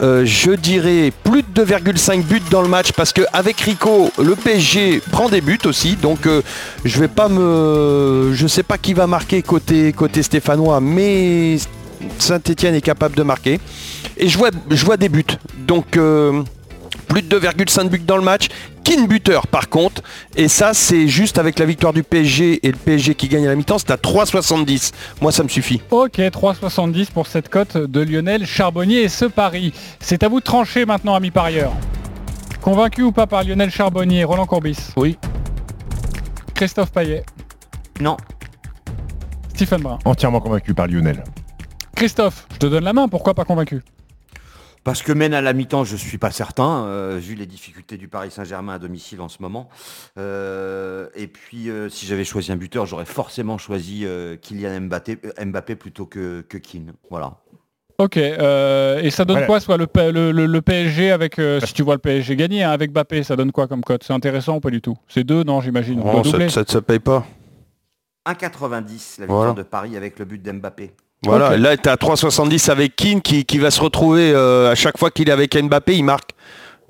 Je 0.00 0.54
dirais 0.54 1.12
plus 1.24 1.42
de 1.42 1.64
2,5 1.64 2.22
buts 2.22 2.42
dans 2.50 2.62
le 2.62 2.68
match 2.68 2.92
parce 2.92 3.12
qu'avec 3.12 3.58
Rico, 3.60 4.10
le 4.22 4.36
PSG 4.36 5.00
prend 5.10 5.28
des 5.28 5.40
buts 5.40 5.58
aussi. 5.64 5.96
Donc 5.96 6.28
je 6.84 7.00
vais 7.00 7.08
pas 7.08 7.28
me. 7.28 8.30
Je 8.32 8.46
sais 8.46 8.62
pas 8.62 8.78
qui 8.78 8.94
va 8.94 9.06
marquer 9.06 9.42
côté, 9.42 9.92
côté 9.92 10.22
stéphanois, 10.22 10.80
mais 10.80 11.56
Saint-Etienne 12.18 12.74
est 12.74 12.80
capable 12.80 13.16
de 13.16 13.22
marquer. 13.22 13.60
Et 14.16 14.28
je 14.28 14.38
vois, 14.38 14.50
je 14.70 14.84
vois 14.84 14.96
des 14.96 15.08
buts. 15.08 15.24
Donc 15.66 15.96
euh, 15.96 16.42
plus 17.08 17.22
de 17.22 17.38
2,5 17.38 17.88
buts 17.88 17.98
dans 18.06 18.16
le 18.16 18.22
match. 18.22 18.48
Kin 18.84 19.04
buteur 19.06 19.46
par 19.46 19.68
contre. 19.70 20.02
Et 20.36 20.48
ça 20.48 20.74
c'est 20.74 21.08
juste 21.08 21.38
avec 21.38 21.58
la 21.58 21.64
victoire 21.64 21.92
du 21.92 22.02
PSG 22.02 22.66
et 22.66 22.70
le 22.70 22.76
PSG 22.76 23.14
qui 23.14 23.28
gagne 23.28 23.46
à 23.46 23.50
la 23.50 23.56
mi-temps, 23.56 23.78
c'est 23.78 23.90
à 23.90 23.96
3,70. 23.96 24.92
Moi 25.22 25.32
ça 25.32 25.42
me 25.42 25.48
suffit. 25.48 25.80
Ok, 25.90 26.18
3,70 26.18 27.10
pour 27.10 27.26
cette 27.26 27.48
cote 27.48 27.76
de 27.76 28.00
Lionel 28.00 28.46
Charbonnier 28.46 29.02
et 29.02 29.08
ce 29.08 29.24
pari. 29.24 29.72
C'est 30.00 30.22
à 30.22 30.28
vous 30.28 30.40
de 30.40 30.44
trancher 30.44 30.84
maintenant, 30.84 31.14
amis 31.14 31.30
parieurs. 31.30 31.72
Convaincu 32.60 33.02
ou 33.02 33.12
pas 33.12 33.26
par 33.26 33.44
Lionel 33.44 33.70
Charbonnier, 33.70 34.24
Roland 34.24 34.46
Courbis 34.46 34.78
Oui. 34.96 35.16
Christophe 36.54 36.92
Payet 36.92 37.24
Non. 38.00 38.16
Stephen 39.54 39.82
Brun. 39.82 39.98
Entièrement 40.04 40.40
convaincu 40.40 40.74
par 40.74 40.86
Lionel. 40.86 41.22
Christophe, 41.94 42.46
je 42.52 42.58
te 42.58 42.66
donne 42.66 42.84
la 42.84 42.92
main, 42.92 43.08
pourquoi 43.08 43.34
pas 43.34 43.44
convaincu? 43.44 43.82
Parce 44.82 45.02
que 45.02 45.12
mène 45.12 45.32
à 45.32 45.40
la 45.40 45.54
mi-temps, 45.54 45.84
je 45.84 45.96
suis 45.96 46.18
pas 46.18 46.30
certain, 46.30 46.84
euh, 46.84 47.18
vu 47.18 47.34
les 47.36 47.46
difficultés 47.46 47.96
du 47.96 48.06
Paris 48.08 48.30
Saint-Germain 48.30 48.74
à 48.74 48.78
domicile 48.78 49.22
en 49.22 49.28
ce 49.30 49.38
moment. 49.40 49.70
Euh, 50.18 51.08
et 51.14 51.26
puis, 51.26 51.70
euh, 51.70 51.88
si 51.88 52.04
j'avais 52.04 52.24
choisi 52.24 52.52
un 52.52 52.56
buteur, 52.56 52.84
j'aurais 52.84 53.06
forcément 53.06 53.56
choisi 53.56 54.04
euh, 54.04 54.36
Kylian 54.36 54.82
Mbappé, 54.82 55.18
Mbappé 55.42 55.76
plutôt 55.76 56.04
que, 56.04 56.42
que 56.42 56.58
Keane. 56.58 56.92
Voilà. 57.08 57.38
Ok, 57.96 58.16
euh, 58.18 59.00
et 59.00 59.10
ça 59.10 59.24
donne 59.24 59.36
Voilà. 59.36 59.46
quoi 59.46 59.60
soit 59.60 59.76
le, 59.78 59.86
P- 59.86 60.10
le- 60.12 60.32
le- 60.32 60.46
le 60.46 60.60
PSG 60.62 61.12
avec, 61.12 61.38
euh, 61.38 61.60
si 61.60 61.72
tu 61.72 61.82
vois 61.82 61.94
le 61.94 62.00
PSG 62.00 62.34
gagner 62.36 62.62
hein, 62.64 62.72
avec 62.72 62.90
Mbappé, 62.90 63.22
ça 63.22 63.36
donne 63.36 63.52
quoi 63.52 63.68
comme 63.68 63.82
cote? 63.82 64.02
C'est 64.04 64.12
intéressant 64.12 64.56
ou 64.56 64.60
pas 64.60 64.70
du 64.70 64.82
tout? 64.82 64.96
C'est 65.08 65.24
deux, 65.24 65.44
non 65.44 65.60
j'imagine. 65.62 66.00
on 66.00 66.20
doit 66.20 66.40
ça, 66.50 66.64
ça, 66.64 66.64
ça 66.66 66.82
paye 66.82 66.98
pas. 66.98 67.24
1,90 68.26 68.70
la 68.70 68.80
victoire 68.80 69.26
Voilà. 69.28 69.52
de 69.52 69.62
Paris 69.62 69.96
avec 69.96 70.18
le 70.18 70.24
but 70.24 70.42
d'Mbappé. 70.42 70.92
Voilà, 71.24 71.56
là 71.56 71.76
tu 71.76 71.88
à 71.88 71.96
3,70 71.96 72.70
avec 72.70 72.96
Keane 72.96 73.20
qui, 73.20 73.44
qui 73.44 73.58
va 73.58 73.70
se 73.70 73.80
retrouver 73.80 74.32
euh, 74.32 74.70
à 74.70 74.74
chaque 74.74 74.98
fois 74.98 75.10
qu'il 75.10 75.28
est 75.28 75.32
avec 75.32 75.56
Mbappé, 75.56 75.96
il 75.96 76.04
marque. 76.04 76.30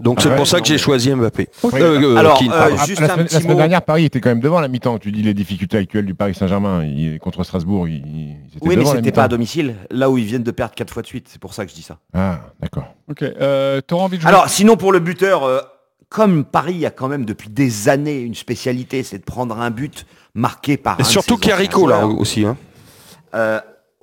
Donc 0.01 0.21
c'est 0.21 0.27
Ah 0.27 0.31
ouais, 0.33 0.37
pour 0.39 0.47
ça 0.49 0.57
non, 0.57 0.63
que 0.63 0.67
j'ai 0.69 0.75
mais- 0.75 0.79
choisi 0.79 1.13
Mbappé. 1.15 1.49
Euh, 1.65 1.69
euh, 1.73 2.17
Alors, 2.17 2.37
Keane, 2.41 2.51
euh, 2.53 2.77
juste 2.85 2.99
la, 3.01 3.07
un 3.07 3.11
semaine, 3.11 3.27
petit 3.27 3.35
la 3.35 3.41
semaine 3.41 3.53
mot. 3.53 3.59
dernière, 3.59 3.83
Paris 3.83 4.05
était 4.07 4.21
quand 4.21 4.31
même 4.31 4.41
devant 4.41 4.59
la 4.61 4.67
mi-temps. 4.67 4.99
Tu 4.99 5.13
dis 5.13 5.23
les 5.23 5.35
difficultés 5.35 5.77
actuelles 5.79 6.05
du 6.05 6.15
Paris 6.15 6.35
Saint-Germain. 6.35 6.85
Il- 6.85 7.21
Contre 7.21 7.45
Strasbourg, 7.45 7.87
ils, 7.87 8.03
ils 8.05 8.57
étaient 8.57 8.67
Oui, 8.69 8.77
mais 8.77 8.85
c'était 8.87 9.13
pas 9.13 9.23
à 9.25 9.29
domicile, 9.29 9.77
là 9.93 10.11
où 10.11 10.19
ils 10.19 10.25
viennent 10.25 10.43
de 10.43 10.51
perdre 10.51 10.75
4 10.75 10.93
fois 10.93 11.03
de 11.03 11.07
suite. 11.07 11.29
C'est 11.31 11.41
pour 11.41 11.55
ça 11.55 11.65
que 11.65 11.71
je 11.71 11.77
dis 11.77 11.83
ça. 11.83 11.99
Ah, 12.13 12.41
d'accord. 12.61 12.87
Ok, 13.09 13.23
euh, 13.23 13.81
envie 13.93 14.17
de 14.17 14.23
jouer 14.23 14.29
Alors, 14.31 14.49
sinon, 14.49 14.77
pour 14.77 14.91
le 14.93 14.99
buteur, 14.99 15.45
euh, 15.45 15.61
comme 16.09 16.45
Paris 16.45 16.85
a 16.87 16.91
quand 16.91 17.07
même 17.07 17.25
depuis 17.25 17.49
des 17.49 17.89
années 17.89 18.19
une 18.19 18.35
spécialité, 18.35 19.05
c'est 19.05 19.19
de 19.19 19.25
prendre 19.25 19.61
un 19.61 19.71
but 19.71 20.07
marqué 20.35 20.77
par. 20.77 20.99
Et 20.99 21.03
un 21.03 21.05
surtout 21.05 21.35
ses 21.35 21.41
qu'il 21.41 21.49
y 21.51 21.53
a 21.53 21.55
anciens 21.55 21.69
Rico 21.69 21.87
là 21.87 22.01
joueurs. 22.01 22.19
aussi. 22.21 22.45
hein. 22.45 22.57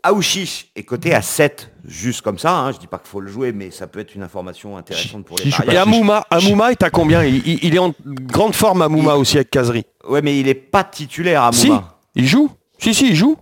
Euh, 0.05 0.09
Aouchiche 0.09 0.67
est 0.75 0.83
coté 0.83 1.13
à 1.13 1.21
7, 1.21 1.71
juste 1.85 2.21
comme 2.21 2.37
ça. 2.39 2.57
Hein. 2.57 2.71
Je 2.71 2.77
dis 2.79 2.87
pas 2.87 2.97
qu'il 2.97 3.07
faut 3.09 3.19
le 3.21 3.29
jouer, 3.31 3.51
mais 3.51 3.71
ça 3.71 3.87
peut 3.87 3.99
être 3.99 4.15
une 4.15 4.23
information 4.23 4.77
intéressante 4.77 5.25
pour 5.25 5.37
les 5.37 5.47
Et 5.47 5.51
parieurs. 5.51 5.83
Amouma, 5.83 6.25
Amouma 6.29 6.71
est 6.71 6.83
à 6.83 6.89
combien? 6.89 7.23
Il, 7.23 7.37
il- 7.47 7.59
il 7.63 7.75
est 7.75 7.79
en 7.79 7.93
grande 8.07 8.55
forme 8.55 8.81
Amouma 8.81 9.15
aussi 9.15 9.37
avec 9.37 9.49
Kazri. 9.51 9.83
Ouais, 10.07 10.21
mais 10.21 10.39
il 10.39 10.47
est 10.47 10.53
pas 10.55 10.83
titulaire, 10.83 11.43
Amouma. 11.43 11.53
Si, 11.55 11.71
il 12.15 12.27
joue. 12.27 12.49
Si, 12.79 12.93
si, 12.93 13.09
il 13.09 13.15
joue. 13.15 13.37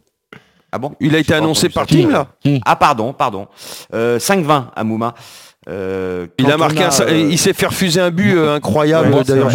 Ah 0.71 0.77
bon? 0.77 0.93
Il 0.99 1.15
a 1.15 1.19
été 1.19 1.33
annoncé 1.33 1.69
par. 1.69 1.87
Team 1.87 2.11
là. 2.11 2.27
Ah 2.65 2.75
pardon, 2.75 3.13
pardon. 3.13 3.47
Euh, 3.93 4.19
5-20, 4.19 4.65
Amouma. 4.75 5.15
Euh, 5.67 6.27
Il 6.37 6.49
a 6.51 6.57
marqué, 6.57 6.83
un- 6.83 6.89
euh, 7.01 7.27
il 7.31 7.37
s'est 7.37 7.53
fait 7.53 7.67
refuser 7.67 7.99
un 8.01 8.11
but 8.11 8.35
euh, 8.35 8.55
incroyable 8.55 9.13
Ouais, 9.13 9.23
d'ailleurs. 9.23 9.51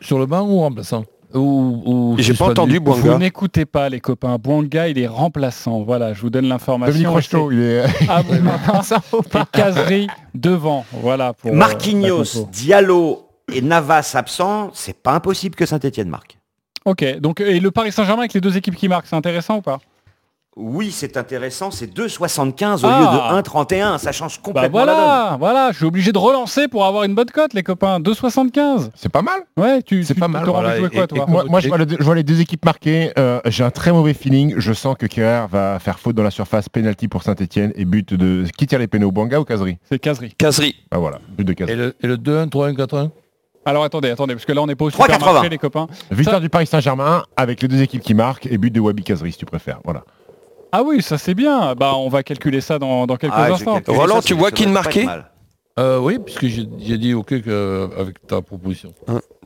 Sur 0.00 0.18
le 0.18 0.26
banc 0.26 0.42
ou 0.42 0.60
remplaçant? 0.60 1.04
Ou, 1.34 1.82
ou 1.84 2.16
J'ai 2.18 2.34
pas 2.34 2.46
entendu 2.46 2.78
Vous 2.78 2.82
Bouanga. 2.84 3.18
n'écoutez 3.18 3.64
pas 3.66 3.88
les 3.88 4.00
copains. 4.00 4.36
Bouanga, 4.38 4.88
il 4.88 4.98
est 4.98 5.06
remplaçant. 5.06 5.82
Voilà, 5.82 6.14
je 6.14 6.20
vous 6.20 6.30
donne 6.30 6.46
l'information. 6.46 6.92
Dominique 6.92 7.12
Rocheteau, 7.12 7.50
il 7.50 7.60
est. 7.60 7.84
Casery 9.52 10.06
devant. 10.34 10.84
Voilà. 10.92 11.32
Pour, 11.32 11.50
euh, 11.50 11.54
Marquinhos. 11.54 12.46
Diallo 12.52 13.28
et 13.52 13.60
Navas 13.60 14.12
absents, 14.14 14.70
c'est 14.72 14.96
pas 15.02 15.12
impossible 15.12 15.54
que 15.54 15.66
Saint-Etienne 15.66 16.08
marque. 16.08 16.38
Ok, 16.84 17.18
donc 17.18 17.40
et 17.40 17.60
le 17.60 17.70
Paris 17.70 17.92
Saint-Germain 17.92 18.22
avec 18.22 18.34
les 18.34 18.40
deux 18.40 18.56
équipes 18.56 18.76
qui 18.76 18.88
marquent, 18.88 19.06
c'est 19.06 19.16
intéressant 19.16 19.56
ou 19.56 19.62
pas? 19.62 19.78
Oui, 20.56 20.92
c'est 20.92 21.16
intéressant, 21.16 21.72
c'est 21.72 21.88
2,75 21.92 22.84
au 22.84 22.86
Ah. 22.88 23.00
lieu 23.00 23.06
de 23.06 23.38
1,31, 23.40 23.98
ça 23.98 24.12
change 24.12 24.36
Bah 24.36 24.42
complètement 24.44 24.84
la 24.84 24.86
donne. 24.86 24.94
voilà, 24.94 25.36
voilà, 25.40 25.72
je 25.72 25.78
suis 25.78 25.84
obligé 25.84 26.12
de 26.12 26.18
relancer 26.18 26.68
pour 26.68 26.84
avoir 26.84 27.02
une 27.02 27.14
bonne 27.16 27.28
cote, 27.30 27.54
les 27.54 27.64
copains. 27.64 27.98
2,75. 27.98 28.92
C'est 28.94 29.08
pas 29.10 29.22
mal. 29.22 29.40
Ouais, 29.56 29.82
tu, 29.82 30.04
C'est 30.04 30.14
tu 30.14 30.20
pas 30.20 30.28
mal. 30.28 30.44
t'auras 30.44 30.60
envie 30.60 30.66
de 30.68 30.72
voilà. 30.74 30.88
jouer 30.88 30.90
quoi, 30.96 31.04
Et- 31.04 31.06
toi 31.08 31.24
et 31.26 31.30
moi, 31.30 31.44
moi, 31.48 31.58
je, 31.60 31.66
vois 31.68 31.78
le- 31.78 31.86
je 31.98 32.04
vois 32.04 32.14
les 32.14 32.22
deux 32.22 32.40
équipes 32.40 32.64
marquées. 32.64 33.10
euh, 33.18 33.40
J'ai 33.46 33.64
un 33.64 33.70
très 33.72 33.90
mauvais 33.92 34.14
feeling. 34.14 34.54
Je 34.58 34.72
sens 34.72 34.96
que 34.96 35.06
Kerrer 35.06 35.46
va 35.50 35.78
faire 35.80 35.98
faute 35.98 36.14
dans 36.14 36.22
la 36.22 36.30
surface, 36.30 36.68
penalty 36.68 37.08
pour 37.08 37.24
Saint-Etienne 37.24 37.72
et 37.74 37.84
but 37.84 38.14
de. 38.14 38.44
Qui 38.56 38.66
tire 38.68 38.78
les 38.78 38.86
pénaux, 38.86 39.10
Bouanga 39.10 39.40
ou 39.40 39.44
Casery 39.44 39.78
C'est 39.90 39.98
Casery. 39.98 40.34
Kazri. 40.38 40.76
Ah 40.92 40.98
voilà, 40.98 41.18
but 41.36 41.44
de 41.44 41.50
Et 41.52 41.54
Casery. 41.56 41.76
le, 41.76 41.96
et 42.00 42.06
le 42.06 42.16
2-1, 42.16 42.46
3-1, 42.48 42.74
4-1 42.76 43.10
Alors 43.66 43.82
attendez, 43.82 44.10
attendez, 44.10 44.34
parce 44.34 44.44
que 44.44 44.52
là 44.52 44.62
on 44.62 44.66
n'est 44.68 44.76
pas 44.76 44.84
au 44.84 44.90
3,80. 44.90 45.14
supermarché, 45.18 45.48
les 45.48 45.58
copains. 45.58 45.86
Victoire 46.12 46.36
Ça- 46.36 46.40
du 46.40 46.48
Paris 46.48 46.66
Saint-Germain 46.66 47.24
avec 47.36 47.60
les 47.60 47.66
deux 47.66 47.82
équipes 47.82 48.02
qui 48.02 48.14
marquent 48.14 48.46
et 48.46 48.56
but 48.58 48.70
de 48.70 48.78
Wabi 48.78 49.02
Casery 49.02 49.32
si 49.32 49.38
tu 49.38 49.46
préfères. 49.46 49.80
Voilà. 49.84 50.04
Ah 50.76 50.82
oui, 50.82 51.02
ça 51.02 51.18
c'est 51.18 51.34
bien. 51.34 51.74
Bah 51.76 51.92
on 51.94 52.08
va 52.08 52.22
calculer 52.24 52.60
ça 52.60 52.78
dans, 52.80 53.06
dans 53.06 53.16
quelques 53.16 53.32
Ah, 53.36 53.46
je 53.48 53.52
instants. 53.52 53.80
Roland, 53.86 54.16
ça, 54.16 54.22
tu 54.22 54.28
ça 54.28 54.34
vois 54.34 54.50
doit 54.50 54.56
qui 54.56 54.64
pas 55.04 55.04
mal. 55.04 55.30
euh, 55.78 55.98
Oui, 56.00 56.18
puisque 56.18 56.46
j'ai 56.46 56.66
j'ai 56.80 56.98
dit 56.98 57.14
OK 57.14 57.28
que, 57.42 57.88
avec 57.96 58.26
ta 58.26 58.42
proposition. 58.42 58.92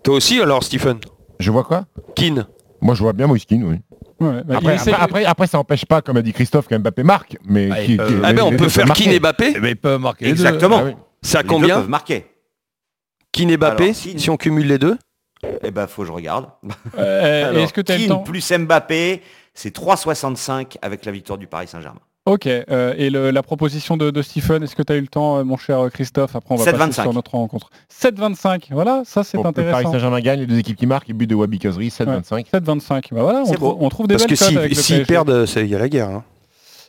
Toi 0.03 0.15
aussi 0.15 0.41
alors 0.41 0.63
Stephen? 0.65 0.99
Je 1.39 1.51
vois 1.51 1.65
quoi? 1.65 1.85
Keane. 2.15 2.47
Moi 2.81 2.95
je 2.95 3.03
vois 3.03 3.13
bien 3.13 3.27
Moiskin, 3.27 3.61
oui. 3.63 3.77
Ouais, 4.21 4.43
bah, 4.43 4.55
il 4.55 4.57
Après, 4.57 4.75
essaie- 4.77 4.91
après, 4.93 5.05
après, 5.05 5.25
après, 5.27 5.47
ça 5.47 5.59
n'empêche 5.59 5.85
pas, 5.85 6.01
comme 6.03 6.17
a 6.17 6.23
dit 6.23 6.33
Christophe, 6.33 6.67
qu'Mbappé 6.67 7.03
marque. 7.03 7.37
Mais 7.45 7.69
Ah, 7.71 7.85
qui- 7.85 7.93
il 7.93 7.97
peut- 7.99 8.07
qui- 8.09 8.15
Ah 8.17 8.29
Ah 8.29 8.33
ben 8.33 8.43
on 8.45 8.51
les 8.51 8.57
peut 8.57 8.65
deux 8.65 8.69
faire 8.71 8.87
peuvent 8.87 8.97
Keane 8.97 9.07
marquer. 9.07 9.17
et 9.17 9.21
Mbappé. 9.21 9.53
Eh 9.57 9.61
ben, 9.61 9.69
ils 9.69 9.77
peuvent 9.77 10.01
marquer 10.01 10.25
les 10.25 10.33
deux. 10.33 10.45
Exactement. 10.47 10.79
Ah 10.81 10.85
oui. 10.87 10.93
C'est 11.23 11.37
à 11.39 11.43
Les 11.43 11.49
deux 11.49 11.55
combien 11.55 11.75
peuvent 11.77 11.89
marquer. 11.91 12.27
Keane 13.33 13.51
et 13.51 13.57
Mbappé 13.59 13.83
Alors, 13.85 13.95
si- 13.95 14.19
si 14.19 14.31
on 14.31 14.37
cumule 14.37 14.67
les 14.67 14.79
deux? 14.79 14.97
Eh 15.63 15.71
ben, 15.71 15.87
faut 15.87 16.03
que 16.03 16.09
je 16.09 16.13
regarde. 16.13 16.47
Euh, 16.97 17.49
Alors, 17.51 17.63
Est-ce 17.63 17.73
que 17.73 17.81
tu 17.81 17.93
as 17.93 17.97
le 17.97 18.01
Keane 18.07 18.17
temps? 18.17 18.23
plus 18.25 18.51
Mbappé, 18.53 19.23
c'est 19.59 19.75
3,65 19.75 20.77
avec 20.83 21.05
la 21.05 21.13
victoire 21.13 21.39
du 21.39 21.47
Paris 21.47 21.67
Saint-Germain. 21.69 22.01
Ok, 22.27 22.47
euh, 22.47 22.93
et 22.99 23.09
le- 23.09 23.31
la 23.31 23.43
proposition 23.43 23.97
de, 23.97 24.11
de 24.11 24.21
Stephen, 24.23 24.63
est-ce 24.63 24.77
que 24.77 24.83
tu 24.83 24.93
as 24.93 24.97
eu 24.97 25.01
le 25.01 25.07
temps, 25.09 25.39
euh, 25.39 25.45
mon 25.45 25.57
cher 25.57 25.89
Christophe? 25.91 26.37
Après, 26.37 26.55
on 26.55 26.59
va 26.59 26.65
passer 26.65 26.77
7,25. 26.77 27.03
sur 27.03 27.15
notre 27.15 27.31
rencontre. 27.31 27.71
7,25, 27.89 28.67
voilà, 28.71 29.03
ça 29.07 29.25
c'est 29.25 29.39
Bon, 29.39 29.45
le 29.45 29.53
Paris 29.53 29.67
intéressant. 29.69 29.93
Saint-Germain 29.93 30.21
gagne, 30.21 30.41
les 30.41 30.47
deux 30.47 30.59
équipes 30.59 30.77
qui 30.77 30.87
marquent, 30.87 31.09
et 31.09 31.15
but 31.15 31.27
de 31.27 31.35
Wabi 31.35 31.59
Casery, 31.59 31.89
7-25. 31.89 32.51
7,25, 32.53 33.15
bah 33.15 33.23
voilà, 33.23 33.41
on, 33.41 33.45
C'est 33.47 33.55
trouve- 33.55 33.79
beau. 33.79 33.79
on 33.81 33.89
trouve 33.89 34.09
des 34.09 34.15
Parce 34.17 34.27
belles 34.27 34.69
que 34.69 34.75
s'ils 34.75 34.99
le 34.99 35.05
perdent, 35.07 35.31
euh, 35.31 35.47
c'est- 35.47 35.63
il 35.65 35.71
y 35.71 35.75
a 35.75 35.79
la 35.79 35.89
guerre. 35.89 36.11
hein. 36.11 36.25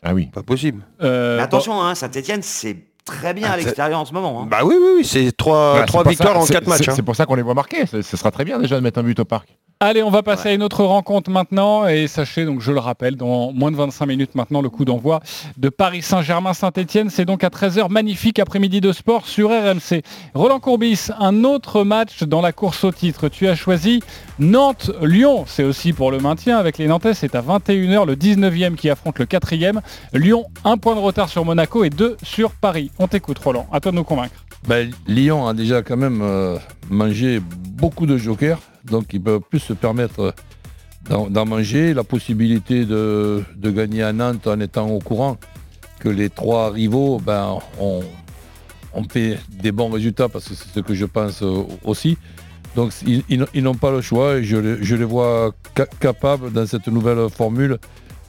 Ah 0.03 0.13
oui. 0.13 0.25
Pas 0.33 0.43
possible. 0.43 0.83
Euh, 1.01 1.37
Mais 1.37 1.43
attention, 1.43 1.81
hein, 1.81 1.95
Saint-Etienne, 1.95 2.41
c'est 2.41 2.75
très 3.05 3.33
bien 3.33 3.47
Ah, 3.49 3.53
à 3.53 3.57
l'extérieur 3.57 3.99
en 3.99 4.05
ce 4.05 4.13
moment. 4.13 4.41
hein. 4.43 4.47
Bah 4.49 4.59
oui, 4.65 4.75
oui, 4.77 4.87
oui, 4.97 5.05
c'est 5.05 5.31
trois, 5.35 5.85
pour 5.85 6.03
victoires 6.07 6.33
ça- 6.35 6.39
en 6.41 6.45
quatre 6.45 6.67
matchs. 6.67 6.83
c'est- 6.85 6.91
hein. 6.99 7.03
Pour 7.05 7.15
ça 7.15 7.25
qu'on 7.25 7.35
les 7.35 7.41
voit 7.43 7.53
marquer. 7.53 7.85
Ce 7.85 8.01
ce 8.01 8.17
sera 8.17 8.29
très 8.31 8.43
bien 8.45 8.59
déjà 8.59 8.75
de 8.75 8.81
mettre 8.81 8.99
un 8.99 9.03
but 9.03 9.17
au 9.19 9.25
parc. 9.25 9.57
Allez, 9.81 10.03
on 10.03 10.09
va 10.09 10.23
passer 10.23 10.49
à 10.49 10.53
une 10.53 10.61
autre 10.61 10.83
rencontre 10.83 11.31
maintenant 11.31 11.87
et 11.87 12.07
sachez 12.07 12.43
donc 12.43 12.59
je 12.59 12.73
le 12.73 12.79
rappelle 12.79 13.15
dans 13.15 13.53
moins 13.53 13.71
de 13.71 13.77
25 13.77 14.07
minutes 14.07 14.35
maintenant 14.35 14.61
le 14.61 14.69
coup 14.69 14.83
d'envoi 14.83 15.21
de 15.55 15.69
Paris 15.69 16.01
Saint-Germain 16.01 16.53
Saint-Étienne, 16.53 17.09
c'est 17.09 17.23
donc 17.23 17.45
à 17.45 17.47
13h 17.47 17.89
magnifique 17.89 18.39
après-midi 18.39 18.81
de 18.81 18.91
sport 18.91 19.25
sur 19.25 19.51
RMC. 19.51 20.01
Roland 20.33 20.59
Courbis, 20.59 21.07
un 21.17 21.45
autre 21.45 21.85
match 21.85 22.23
dans 22.23 22.41
la 22.41 22.51
course 22.51 22.83
au 22.83 22.91
titre. 22.91 23.29
Tu 23.29 23.47
as 23.47 23.55
choisi 23.55 24.01
Nantes 24.37 24.91
Lyon, 25.01 25.45
c'est 25.47 25.63
aussi 25.63 25.93
pour 25.93 26.11
le 26.11 26.19
maintien 26.19 26.57
avec 26.57 26.77
les 26.77 26.87
Nantais, 26.87 27.13
c'est 27.13 27.33
à 27.33 27.41
21h 27.41 28.05
le 28.05 28.17
19e 28.17 28.75
qui 28.75 28.89
affronte 28.89 29.17
le 29.17 29.27
4e. 29.27 29.79
Lyon, 30.11 30.43
un 30.65 30.75
point 30.75 30.95
de 30.95 30.99
retard 30.99 31.29
sur 31.29 31.45
Monaco 31.45 31.85
et 31.85 31.89
deux 31.89 32.17
sur 32.21 32.51
Paris. 32.51 32.91
On 32.99 33.07
t'écoute 33.07 33.39
Roland, 33.39 33.65
à 33.71 33.79
toi 33.79 33.93
de 33.93 33.95
nous 33.95 34.03
convaincre. 34.03 34.43
Ben, 34.67 34.91
Lyon 35.07 35.47
a 35.47 35.53
déjà 35.53 35.81
quand 35.81 35.95
même 35.95 36.19
euh, 36.21 36.57
mangé 36.89 37.39
beaucoup 37.79 38.05
de 38.05 38.17
jokers, 38.17 38.59
donc 38.89 39.05
ils 39.13 39.21
peuvent 39.21 39.41
plus 39.49 39.59
se 39.59 39.73
permettre 39.73 40.33
d'en 41.09 41.45
manger. 41.45 41.93
La 41.93 42.03
possibilité 42.03 42.85
de, 42.85 43.43
gagner 43.63 44.03
à 44.03 44.13
Nantes 44.13 44.47
en 44.47 44.59
étant 44.59 44.87
au 44.89 44.99
courant 44.99 45.37
que 45.99 46.09
les 46.09 46.29
trois 46.29 46.71
rivaux 46.71 47.19
ben, 47.19 47.57
ont, 47.79 48.01
fait 49.09 49.37
des 49.49 49.71
bons 49.71 49.89
résultats, 49.89 50.29
parce 50.29 50.47
que 50.47 50.55
c'est 50.55 50.73
ce 50.73 50.79
que 50.79 50.93
je 50.93 51.05
pense 51.05 51.41
euh, 51.43 51.63
aussi. 51.83 52.17
Donc 52.75 52.93
ils, 53.05 53.63
n'ont- 53.63 53.75
pas 53.75 53.91
le 53.91 54.01
choix 54.01 54.37
et 54.37 54.43
je 54.43 54.55
les, 54.95 55.03
vois 55.03 55.51
ca- 55.75 55.87
capables 55.99 56.51
dans 56.53 56.65
cette 56.67 56.87
nouvelle 56.87 57.29
formule 57.29 57.77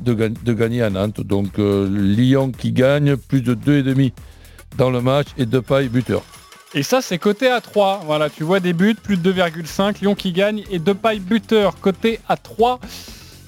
de, 0.01 0.14
ga- 0.14 0.29
de 0.31 0.53
gagner 0.53 0.83
à 0.83 0.90
Nantes. 0.90 1.20
Donc 1.20 1.59
euh, 1.59 1.88
Lyon 1.88 2.51
qui 2.51 2.73
gagne, 2.73 3.16
plus 3.16 3.42
de 3.42 3.55
2,5 3.55 4.12
dans 4.79 4.90
le 4.90 5.01
match 5.03 5.29
et 5.37 5.46
Depay 5.46 5.88
buteur. 5.88 6.23
Et 6.74 6.83
ça, 6.85 7.02
c'est 7.02 7.18
côté 7.18 7.48
à 7.48 7.61
3. 7.61 8.02
Voilà, 8.06 8.30
tu 8.30 8.44
vois 8.44 8.61
des 8.61 8.72
buts, 8.72 8.94
plus 8.94 9.16
de 9.16 9.33
2,5. 9.33 10.00
Lyon 10.02 10.14
qui 10.14 10.33
gagne 10.33 10.62
et 10.70 10.78
Depay 10.78 11.18
buteur, 11.18 11.80
côté 11.80 12.20
à 12.28 12.37
3. 12.37 12.78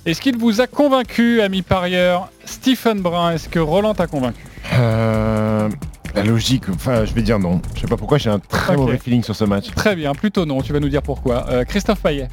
Est-ce 0.04 0.20
qu'il 0.20 0.36
vous 0.36 0.60
a 0.60 0.66
convaincu, 0.66 1.40
ami 1.40 1.62
parieur 1.62 2.28
Stephen 2.44 3.00
Brun, 3.00 3.30
est-ce 3.32 3.48
que 3.48 3.60
Roland 3.60 3.94
t'a 3.94 4.08
convaincu 4.08 4.44
Euh, 4.74 5.68
la 6.16 6.24
logique, 6.24 6.68
enfin 6.70 7.04
je 7.04 7.14
vais 7.14 7.22
dire 7.22 7.38
non. 7.38 7.62
Je 7.76 7.82
sais 7.82 7.86
pas 7.86 7.96
pourquoi 7.96 8.18
j'ai 8.18 8.28
un 8.30 8.40
très 8.40 8.76
mauvais 8.76 8.98
feeling 8.98 9.22
sur 9.22 9.36
ce 9.36 9.44
match. 9.44 9.70
Très 9.76 9.94
bien, 9.94 10.12
plutôt 10.12 10.44
non, 10.44 10.60
tu 10.60 10.72
vas 10.72 10.80
nous 10.80 10.88
dire 10.88 11.02
pourquoi. 11.02 11.48
Euh, 11.48 11.64
Christophe 11.64 12.00
Payet, 12.00 12.28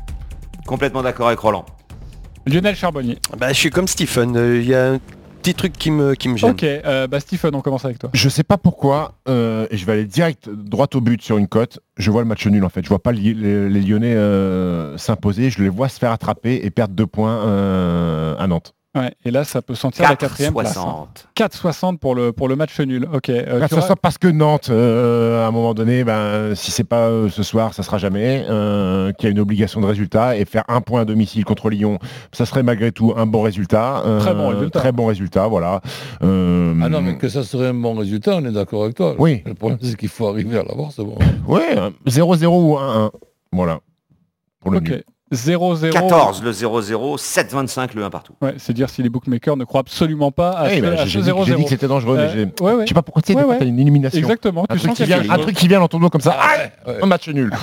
Complètement 0.65 1.03
d'accord 1.03 1.27
avec 1.27 1.37
Roland. 1.39 1.63
Lionel 2.47 2.75
Charbonnier. 2.75 3.19
Bah, 3.37 3.49
je 3.49 3.57
suis 3.59 3.69
comme 3.69 3.87
Stephen, 3.87 4.33
il 4.35 4.67
y 4.67 4.73
a 4.73 4.97
un 5.39 5.41
petit 5.41 5.53
truc 5.53 5.71
qui 5.73 5.89
me, 5.89 6.15
qui 6.15 6.27
me 6.27 6.35
gêne. 6.35 6.51
Ok, 6.51 6.63
euh, 6.63 7.07
bah 7.07 7.19
Stephen, 7.21 7.55
on 7.55 7.61
commence 7.61 7.85
avec 7.85 7.97
toi. 7.97 8.09
Je 8.13 8.27
sais 8.27 8.43
pas 8.43 8.57
pourquoi, 8.57 9.13
euh, 9.29 9.67
et 9.71 9.77
je 9.77 9.85
vais 9.85 9.93
aller 9.93 10.05
direct 10.05 10.49
droit 10.49 10.87
au 10.93 10.99
but 11.01 11.21
sur 11.21 11.37
une 11.37 11.47
cote. 11.47 11.79
Je 11.97 12.11
vois 12.11 12.21
le 12.21 12.27
match 12.27 12.45
nul 12.45 12.63
en 12.65 12.69
fait. 12.69 12.83
Je 12.83 12.89
vois 12.89 13.01
pas 13.01 13.13
les, 13.13 13.33
les- 13.33 13.69
les 13.69 13.81
Lyonnais 13.81 14.15
euh, 14.15 14.97
s'imposer. 14.97 15.49
Je 15.49 15.63
les 15.63 15.69
vois 15.69 15.87
se 15.87 15.97
faire 15.97 16.11
attraper 16.11 16.59
et 16.63 16.69
perdre 16.71 16.93
deux 16.93 17.07
points 17.07 17.45
euh, 17.45 18.35
à 18.37 18.47
Nantes. 18.47 18.73
Et 19.23 19.29
là, 19.29 19.43
ça 19.43 19.61
peut 19.61 19.75
sentir 19.75 20.01
4, 20.01 20.09
la 20.09 20.15
quatrième 20.15 20.53
60. 20.53 21.25
place. 21.35 21.63
Hein. 21.67 21.89
4,60 21.93 22.33
pour 22.33 22.47
le, 22.47 22.55
match 22.55 22.79
nul. 22.79 23.07
Ok. 23.13 23.29
Euh, 23.29 23.59
4,60 23.61 23.95
parce 24.01 24.17
que 24.17 24.27
Nantes, 24.27 24.69
euh, 24.71 25.45
à 25.45 25.47
un 25.47 25.51
moment 25.51 25.75
donné, 25.75 26.03
ben, 26.03 26.55
si 26.55 26.73
n'est 26.79 26.85
pas 26.85 27.07
euh, 27.07 27.29
ce 27.29 27.43
soir, 27.43 27.73
ça 27.75 27.83
ne 27.83 27.85
sera 27.85 27.99
jamais, 27.99 28.45
euh, 28.49 29.11
qu'il 29.13 29.25
y 29.25 29.27
a 29.27 29.31
une 29.31 29.39
obligation 29.39 29.79
de 29.79 29.85
résultat 29.85 30.37
et 30.37 30.45
faire 30.45 30.63
un 30.67 30.81
point 30.81 31.01
à 31.01 31.05
domicile 31.05 31.45
contre 31.45 31.69
Lyon, 31.69 31.99
ça 32.31 32.47
serait 32.47 32.63
malgré 32.63 32.91
tout 32.91 33.13
un 33.15 33.27
bon 33.27 33.43
résultat. 33.43 34.03
très 34.19 34.33
bon 34.33 34.47
résultat. 34.49 34.79
Très 34.79 34.91
bon 34.91 35.05
résultat, 35.05 35.47
voilà. 35.47 35.81
Ah 36.21 36.25
non, 36.25 37.01
mais 37.01 37.17
que 37.17 37.29
ça 37.29 37.43
serait 37.43 37.67
un 37.67 37.73
bon 37.75 37.93
résultat, 37.93 38.37
on 38.37 38.45
est 38.45 38.51
d'accord 38.51 38.83
avec 38.83 38.95
toi. 38.95 39.13
Oui. 39.19 39.43
Le 39.45 39.53
problème, 39.53 39.79
c'est 39.83 39.95
qu'il 39.97 40.09
faut 40.09 40.27
arriver 40.27 40.57
à 40.57 40.63
l'avoir, 40.63 40.91
c'est 40.91 41.03
bon. 41.03 41.15
oui, 41.47 41.61
0-0 42.07 42.45
ou 42.47 42.75
1-1. 42.75 43.11
Voilà. 43.51 43.79
Pour 44.61 44.71
le 44.71 44.79
okay. 44.79 45.03
0, 45.31 45.75
0 45.75 45.93
14 45.93 46.43
le 46.43 46.51
0-0, 46.51 47.17
7-25 47.17 47.89
le 47.95 48.03
1 48.03 48.09
partout. 48.09 48.33
Ouais, 48.41 48.55
c'est 48.57 48.73
dire 48.73 48.89
si 48.89 49.03
les 49.03 49.09
bookmakers 49.09 49.57
ne 49.57 49.63
croient 49.63 49.81
absolument 49.81 50.31
pas 50.31 50.51
à 50.51 50.71
eh, 50.71 50.77
ce 50.77 50.81
bah, 50.81 51.05
0 51.05 51.23
0 51.23 51.45
J'ai 51.45 51.55
dit 51.55 51.63
que 51.63 51.69
c'était 51.69 51.87
dangereux, 51.87 52.17
euh, 52.17 52.45
je 52.57 52.63
ouais, 52.63 52.87
sais 52.87 52.93
pas 52.93 53.03
pourquoi 53.03 53.21
tu 53.21 53.33
ouais, 53.33 53.57
as 53.59 53.63
une 53.63 53.79
élimination. 53.79 54.17
Exactement. 54.17 54.65
Un, 54.69 54.75
tu 54.75 54.81
truc, 54.81 54.93
qui 54.95 55.03
vient, 55.03 55.21
un 55.29 55.37
truc 55.37 55.55
qui 55.55 55.67
vient 55.67 55.79
dans 55.79 55.87
ton 55.87 55.99
dos 55.99 56.09
comme 56.09 56.21
ça. 56.21 56.35
Ah, 56.39 56.91
un 57.01 57.05
match 57.05 57.27
nul. 57.29 57.51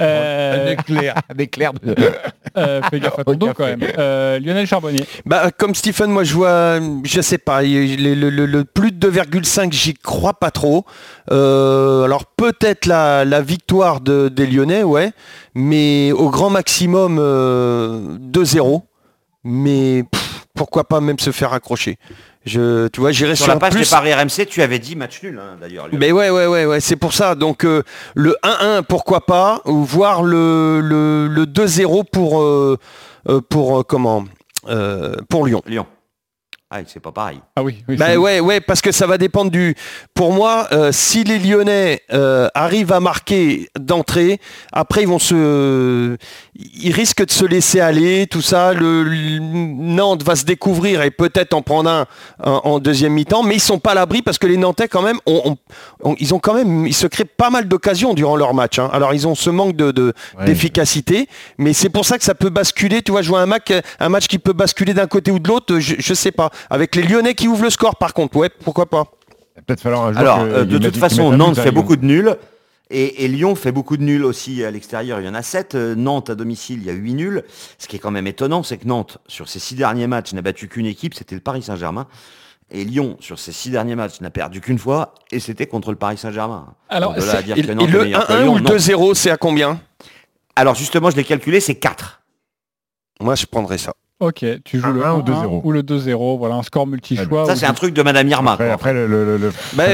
Euh, 0.00 0.68
un 0.68 0.72
éclair. 0.72 1.14
un 1.34 1.38
éclair 1.38 1.72
de... 1.72 1.94
Euh, 2.56 2.80
fais 2.88 3.00
gaffe 3.00 3.18
à 3.18 3.24
ton 3.24 3.34
dos 3.34 3.52
quand 3.54 3.64
même. 3.66 3.80
Lionel 3.80 4.66
Charbonnier. 4.66 5.04
Bah, 5.24 5.50
comme 5.50 5.74
Stephen, 5.74 6.10
moi 6.10 6.22
je 6.22 6.34
vois, 6.34 6.78
je 7.04 7.20
sais 7.20 7.38
pas, 7.38 7.62
le, 7.62 8.14
le 8.30 8.64
plus 8.64 8.92
de 8.92 9.10
2,5, 9.10 9.72
j'y 9.72 9.94
crois 9.94 10.34
pas 10.34 10.50
trop. 10.50 10.84
alors 11.30 12.26
peut-être 12.36 12.86
la, 12.86 13.24
la 13.24 13.40
victoire 13.40 14.00
de- 14.00 14.28
des 14.28 14.46
Lyonnais, 14.46 14.82
ouais, 14.82 15.12
mais 15.54 16.12
au 16.12 16.30
grand 16.30 16.50
maximum 16.50 17.18
euh, 17.18 18.16
2-0. 18.20 18.82
Mais 19.44 20.02
pff, 20.10 20.46
pourquoi 20.54 20.84
pas 20.84 21.00
même 21.00 21.18
se 21.18 21.30
faire 21.30 21.52
accrocher 21.52 21.98
je, 22.44 22.88
Tu 22.88 23.00
vois, 23.00 23.12
j'irai 23.12 23.36
Sur 23.36 23.44
sur, 23.44 23.54
la 23.54 23.60
page 23.60 23.72
plus. 23.74 23.84
des 23.84 23.90
paris 23.90 24.12
RMC, 24.12 24.46
tu 24.48 24.60
avais 24.62 24.78
dit 24.78 24.96
match 24.96 25.22
nul 25.22 25.38
hein, 25.40 25.56
d'ailleurs. 25.60 25.88
Mais 25.92 26.10
ouais, 26.12 26.30
ouais, 26.30 26.46
ouais, 26.46 26.66
ouais, 26.66 26.80
c'est 26.80 26.96
pour 26.96 27.12
ça. 27.12 27.34
Donc 27.36 27.64
euh, 27.64 27.82
le 28.14 28.36
1-1, 28.42 28.82
pourquoi 28.82 29.24
pas, 29.26 29.60
ou 29.66 29.84
voir 29.84 30.22
le, 30.22 30.80
le, 30.80 31.28
le 31.28 31.44
2-0 31.46 32.04
pour, 32.10 32.40
euh, 32.42 32.76
euh, 33.28 33.40
pour 33.40 33.80
euh, 33.80 33.82
comment 33.84 34.24
euh, 34.68 35.14
pour 35.28 35.46
Lyon. 35.46 35.62
Lyon. 35.66 35.86
Ah, 36.68 36.80
c'est 36.84 36.98
pas 36.98 37.12
pareil. 37.12 37.38
Ah 37.54 37.62
oui, 37.62 37.84
oui. 37.88 37.94
Bah 37.96 38.06
c'est- 38.08 38.16
ouais, 38.16 38.40
ouais, 38.40 38.60
parce 38.60 38.80
que 38.80 38.90
ça 38.90 39.06
va 39.06 39.18
dépendre 39.18 39.52
du. 39.52 39.76
Pour 40.14 40.32
moi, 40.32 40.66
euh, 40.72 40.90
si 40.90 41.22
les 41.22 41.38
Lyonnais 41.38 42.00
euh, 42.12 42.48
arrivent 42.54 42.90
à 42.92 42.98
marquer 42.98 43.68
d'entrée, 43.78 44.40
après 44.72 45.02
ils 45.02 45.08
vont 45.08 45.20
se, 45.20 46.16
ils 46.56 46.90
risquent 46.92 47.24
de 47.24 47.30
se 47.30 47.44
laisser 47.44 47.78
aller, 47.78 48.26
tout 48.26 48.42
ça. 48.42 48.72
Le, 48.72 49.04
le- 49.04 49.38
Nantes 49.38 50.24
va 50.24 50.34
se 50.34 50.44
découvrir 50.44 51.02
et 51.02 51.12
peut-être 51.12 51.54
en 51.54 51.62
prendre 51.62 51.88
un 51.88 52.06
en, 52.42 52.60
en 52.64 52.78
deuxième 52.80 53.12
mi-temps, 53.12 53.44
mais 53.44 53.54
ils 53.54 53.60
sont 53.60 53.78
pas 53.78 53.92
à 53.92 53.94
l'abri 53.94 54.22
parce 54.22 54.38
que 54.38 54.48
les 54.48 54.56
Nantais 54.56 54.88
quand 54.88 55.02
même, 55.02 55.20
ont- 55.24 55.42
ont- 55.52 55.58
ont- 56.10 56.16
ils 56.18 56.34
ont 56.34 56.40
quand 56.40 56.54
même, 56.54 56.84
ils 56.84 56.94
se 56.94 57.06
créent 57.06 57.24
pas 57.26 57.48
mal 57.50 57.68
d'occasions 57.68 58.12
durant 58.12 58.34
leur 58.34 58.54
match. 58.54 58.80
hein. 58.80 58.90
Alors 58.92 59.14
ils 59.14 59.28
ont 59.28 59.36
ce 59.36 59.50
manque 59.50 59.76
de 59.76 59.92
de- 59.92 60.12
Ouais. 60.36 60.46
d'efficacité, 60.46 61.28
mais 61.58 61.72
c'est 61.72 61.90
pour 61.90 62.04
ça 62.04 62.18
que 62.18 62.24
ça 62.24 62.34
peut 62.34 62.50
basculer. 62.50 63.02
Tu 63.02 63.12
vois, 63.12 63.22
jouer 63.22 63.38
un 63.38 63.46
match, 63.46 63.68
un 64.00 64.08
match 64.08 64.26
qui 64.26 64.40
peut 64.40 64.52
basculer 64.52 64.94
d'un 64.94 65.06
côté 65.06 65.30
ou 65.30 65.38
de 65.38 65.46
l'autre, 65.48 65.78
je, 65.78 65.94
je 65.98 66.14
sais 66.14 66.32
pas. 66.32 66.50
Avec 66.70 66.94
les 66.96 67.02
Lyonnais 67.02 67.34
qui 67.34 67.48
ouvrent 67.48 67.62
le 67.64 67.70
score, 67.70 67.96
par 67.96 68.14
contre, 68.14 68.36
ouais, 68.36 68.50
pourquoi 68.64 68.86
pas. 68.86 69.04
Peut-être 69.66 69.80
falloir 69.80 70.04
un 70.06 70.12
jour. 70.12 70.20
Alors, 70.20 70.38
que- 70.38 70.42
euh, 70.52 70.64
de 70.64 70.78
toute 70.78 70.96
façon, 70.96 71.32
Nantes 71.32 71.56
fait 71.56 71.64
Lyon. 71.70 71.72
beaucoup 71.72 71.96
de 71.96 72.04
nuls. 72.04 72.36
Et, 72.88 73.24
et 73.24 73.28
Lyon 73.28 73.56
fait 73.56 73.72
beaucoup 73.72 73.96
de 73.96 74.02
nuls 74.04 74.24
aussi 74.24 74.62
à 74.64 74.70
l'extérieur. 74.70 75.18
Il 75.20 75.26
y 75.26 75.28
en 75.28 75.34
a 75.34 75.42
7. 75.42 75.74
Nantes 75.74 76.30
à 76.30 76.34
domicile, 76.36 76.78
il 76.80 76.86
y 76.86 76.90
a 76.90 76.92
8 76.92 77.14
nuls. 77.14 77.42
Ce 77.78 77.88
qui 77.88 77.96
est 77.96 77.98
quand 77.98 78.12
même 78.12 78.28
étonnant, 78.28 78.62
c'est 78.62 78.78
que 78.78 78.86
Nantes, 78.86 79.18
sur 79.26 79.48
ses 79.48 79.58
6 79.58 79.74
derniers 79.74 80.06
matchs, 80.06 80.32
n'a 80.34 80.42
battu 80.42 80.68
qu'une 80.68 80.86
équipe, 80.86 81.14
c'était 81.14 81.34
le 81.34 81.40
Paris 81.40 81.62
Saint-Germain. 81.62 82.06
Et 82.70 82.84
Lyon, 82.84 83.16
sur 83.18 83.38
ses 83.40 83.50
6 83.52 83.70
derniers 83.70 83.96
matchs, 83.96 84.20
n'a 84.20 84.30
perdu 84.30 84.60
qu'une 84.60 84.78
fois, 84.78 85.14
et 85.32 85.40
c'était 85.40 85.66
contre 85.66 85.90
le 85.90 85.96
Paris 85.96 86.16
Saint-Germain. 86.16 86.74
Alors, 86.88 87.14
Donc 87.14 87.22
de 87.22 87.26
là 87.26 87.32
c'est- 87.32 87.38
à 87.38 87.42
dire 87.42 87.56
que 87.56 87.72
Nantes 87.72 87.88
est 87.88 87.92
le 87.92 88.02
meilleur 88.04 88.26
que 88.26 88.32
1-1 88.32 88.42
Lyon, 88.42 88.52
ou 88.52 88.56
le 88.58 88.62
non. 88.62 88.70
2-0, 88.70 89.14
c'est 89.14 89.30
à 89.30 89.36
combien? 89.36 89.80
Alors 90.54 90.74
justement, 90.76 91.10
je 91.10 91.16
l'ai 91.16 91.24
calculé, 91.24 91.58
c'est 91.60 91.74
4. 91.76 92.20
Moi, 93.20 93.34
je 93.34 93.46
prendrais 93.46 93.78
ça. 93.78 93.94
Ok, 94.18 94.46
tu 94.64 94.78
joues 94.80 94.86
Un 94.86 94.92
le 94.92 95.04
1 95.04 95.12
ou 95.12 95.18
1 95.18 95.20
2-0. 95.24 95.60
ou 95.62 95.72
le 95.72 95.82
2-0. 95.82 96.38
Voilà, 96.38 96.54
un 96.54 96.62
score 96.62 96.86
multi-choix. 96.86 97.44
Ça, 97.44 97.54
c'est 97.54 97.66
un 97.66 97.74
truc 97.74 97.92
de 97.92 98.00
Madame 98.02 98.26
Irma. 98.28 98.52
Après, 98.52 98.64
quoi. 98.64 98.74
après, 98.74 98.92
le, 98.94 99.06
le- 99.06 99.24
le- 99.26 99.36
le- 99.36 99.52
Bah, 99.74 99.84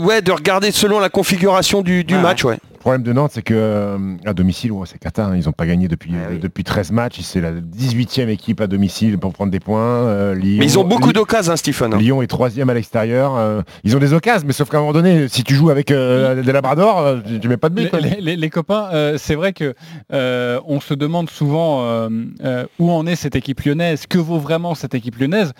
ouais, 0.00 0.22
de 0.22 0.30
regarder 0.30 0.70
selon 0.70 1.00
la 1.00 1.08
configuration 1.08 1.82
du, 1.82 2.04
du 2.04 2.16
match, 2.16 2.44
ouais. 2.44 2.58
Problème 2.82 3.02
de 3.02 3.12
Nantes, 3.12 3.30
c'est 3.34 3.42
que 3.42 3.54
euh, 3.56 3.96
à 4.26 4.34
domicile, 4.34 4.72
ouais, 4.72 4.86
c'est 4.86 4.98
cata. 4.98 5.24
hein. 5.26 5.36
Ils 5.36 5.46
n'ont 5.46 5.52
pas 5.52 5.66
gagné 5.66 5.88
depuis, 5.88 6.10
Ouais, 6.12 6.18
oui. 6.30 6.36
euh, 6.36 6.38
depuis 6.38 6.62
13 6.64 6.92
matchs. 6.92 7.20
C'est 7.22 7.40
la 7.40 7.52
18e 7.52 8.28
équipe 8.28 8.60
à 8.60 8.66
domicile 8.66 9.18
pour 9.18 9.32
prendre 9.32 9.50
des 9.50 9.60
points. 9.60 9.80
Euh, 9.80 10.34
Lyon, 10.34 10.56
Mais 10.58 10.66
ils 10.66 10.78
ont 10.78 10.84
beaucoup 10.84 11.12
d'occasions, 11.12 11.52
hein, 11.52 11.56
Stephen. 11.56 11.94
Lyon 11.96 12.20
est 12.22 12.26
troisième 12.26 12.68
à 12.70 12.74
l'extérieur. 12.74 13.36
euh, 13.36 13.62
ils 13.84 13.96
ont 13.96 14.00
des 14.00 14.12
occasions, 14.12 14.46
mais 14.46 14.52
sauf 14.52 14.68
qu'à 14.68 14.76
un 14.76 14.80
moment 14.80 14.92
donné, 14.92 15.28
si 15.28 15.42
tu 15.44 15.54
joues 15.54 15.70
avec 15.70 15.90
euh, 15.90 16.42
des 16.42 16.52
Labradors, 16.52 16.98
euh, 17.00 17.18
tu, 17.26 17.40
tu 17.40 17.48
mets 17.48 17.56
pas 17.56 17.68
de 17.70 17.74
but. 17.74 17.90
Les, 17.94 18.00
les- 18.10 18.20
les- 18.20 18.36
les 18.36 18.50
copains, 18.50 18.88
euh, 18.92 19.16
c'est 19.18 19.34
vrai 19.34 19.52
que 19.52 19.74
euh, 20.12 20.60
on 20.66 20.80
se 20.80 20.94
demande 20.94 21.30
souvent 21.30 21.84
euh, 21.84 22.08
euh, 22.44 22.66
où 22.78 22.90
en 22.90 23.06
est 23.06 23.16
cette 23.16 23.36
équipe 23.36 23.60
lyonnaise, 23.62 24.06
que 24.06 24.18
vaut 24.18 24.38
vraiment 24.38 24.74
cette 24.74 24.94
équipe 24.94 25.18
lyonnaise? 25.18 25.52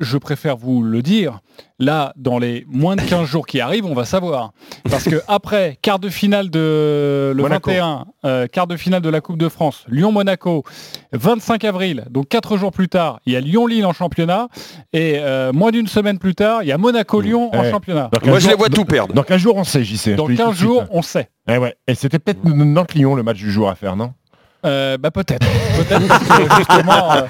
Je 0.00 0.16
préfère 0.18 0.56
vous 0.56 0.82
le 0.82 1.02
dire. 1.02 1.40
Là, 1.78 2.12
dans 2.16 2.38
les 2.38 2.64
moins 2.68 2.96
de 2.96 3.02
15 3.02 3.26
jours 3.28 3.46
qui 3.46 3.60
arrivent, 3.60 3.86
on 3.86 3.94
va 3.94 4.04
savoir. 4.04 4.52
Parce 4.90 5.04
que 5.04 5.22
après, 5.28 5.78
quart 5.82 5.98
de 5.98 6.08
finale 6.08 6.50
de 6.50 7.32
le 7.34 7.42
Monaco. 7.42 7.70
21, 7.70 8.04
euh, 8.24 8.46
quart 8.46 8.66
de 8.66 8.76
finale 8.76 9.02
de 9.02 9.08
la 9.10 9.20
Coupe 9.20 9.38
de 9.38 9.48
France, 9.48 9.84
Lyon-Monaco, 9.88 10.64
25 11.12 11.64
avril, 11.64 12.04
donc 12.10 12.28
4 12.28 12.56
jours 12.56 12.70
plus 12.72 12.88
tard, 12.88 13.20
il 13.26 13.32
y 13.32 13.36
a 13.36 13.40
Lyon-Lille 13.40 13.84
en 13.86 13.92
championnat. 13.92 14.48
Et 14.92 15.14
euh, 15.18 15.52
moins 15.52 15.70
d'une 15.70 15.86
semaine 15.86 16.18
plus 16.18 16.34
tard, 16.34 16.62
il 16.62 16.68
y 16.68 16.72
a 16.72 16.78
Monaco-Lyon 16.78 17.50
en 17.54 17.64
Eh, 17.64 17.70
championnat. 17.70 18.10
Moi, 18.24 18.34
15 18.34 18.42
je 18.42 18.48
les 18.48 18.54
vois 18.54 18.68
tout 18.68 18.84
perdre. 18.84 19.14
Dans 19.14 19.22
15 19.22 19.40
jours, 19.40 19.56
on 19.56 19.64
sait, 19.64 19.84
j'y 19.84 19.98
sais. 19.98 20.14
Dans 20.14 20.26
15 20.26 20.54
jours, 20.56 20.84
on 20.90 21.02
sait. 21.02 21.28
Eh 21.48 21.56
ouais. 21.58 21.74
Et 21.86 21.94
c'était 21.94 22.18
peut-être 22.18 22.44
Nantes-Lyon 22.44 23.14
le 23.14 23.22
match 23.22 23.38
du 23.38 23.50
jour 23.50 23.68
à 23.68 23.74
faire, 23.74 23.96
non? 23.96 24.12
Euh, 24.66 24.98
bah 24.98 25.10
peut-être. 25.10 25.46
Peut-être 25.78 26.06
parce 26.08 26.24
que, 26.28 26.54
justement. 26.56 27.12
euh, 27.12 27.20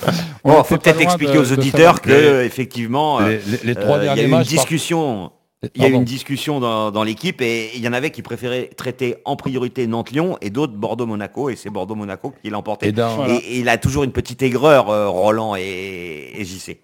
on 0.44 0.48
Bon, 0.50 0.54
était 0.60 0.68
faut 0.68 0.78
peut-être 0.78 1.00
expliquer 1.00 1.34
de- 1.34 1.38
aux 1.38 1.52
auditeurs 1.52 2.00
que, 2.00 2.42
effectivement, 2.44 3.20
Les- 3.20 3.36
euh, 3.36 3.40
les- 3.62 3.68
les 3.68 3.74
trois 3.74 3.98
euh, 3.98 4.02
il 4.04 4.06
y 4.06 4.20
a 4.20 4.22
eu 4.22 4.24
une 4.26 4.30
par- 4.32 4.42
discussion 4.42 5.30
Il 5.74 5.82
y 5.82 5.84
a 5.84 5.88
eu 5.88 5.92
une 5.92 6.04
discussion 6.04 6.58
dans, 6.58 6.90
dans 6.90 7.02
l'équipe 7.04 7.42
et 7.42 7.70
il 7.76 7.82
y 7.84 7.88
en 7.88 7.92
avait 7.92 8.10
qui 8.10 8.22
préféraient 8.22 8.70
traiter 8.76 9.16
en 9.26 9.36
priorité 9.36 9.86
Nantes-Lyon 9.86 10.38
et 10.40 10.48
d'autres 10.48 10.72
Bordeaux-Monaco 10.72 11.50
et 11.50 11.56
c'est 11.56 11.68
Bordeaux-Monaco 11.68 12.32
qui 12.42 12.48
l'a 12.48 12.56
emporté. 12.58 12.88
Et 12.88 12.92
dans- 12.92 13.26
Et- 13.26 13.36
et 13.36 13.58
il 13.58 13.68
a 13.68 13.76
toujours 13.76 14.02
une 14.04 14.12
petite 14.12 14.42
aigreur, 14.42 14.88
euh, 14.88 15.08
Roland 15.10 15.54
et, 15.56 16.32
et 16.34 16.44
JC. 16.46 16.78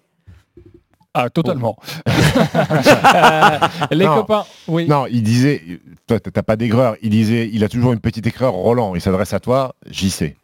Ah, 1.19 1.29
totalement. 1.29 1.75
Euh, 2.07 2.11
les 3.91 4.05
Non. 4.05 4.15
copains, 4.17 4.45
oui. 4.67 4.87
Non, 4.87 5.05
il 5.09 5.23
disait, 5.23 5.61
toi 6.05 6.19
t'as 6.19 6.43
pas 6.43 6.55
d'aigreur, 6.55 6.95
il 7.01 7.09
disait, 7.09 7.49
il 7.51 7.63
a 7.63 7.69
toujours 7.69 7.93
une 7.93 7.99
petite 7.99 8.27
aigreur, 8.27 8.53
Roland, 8.53 8.93
il 8.95 9.01
s'adresse 9.01 9.33
à 9.33 9.39
toi, 9.39 9.73
JC. 9.89 10.35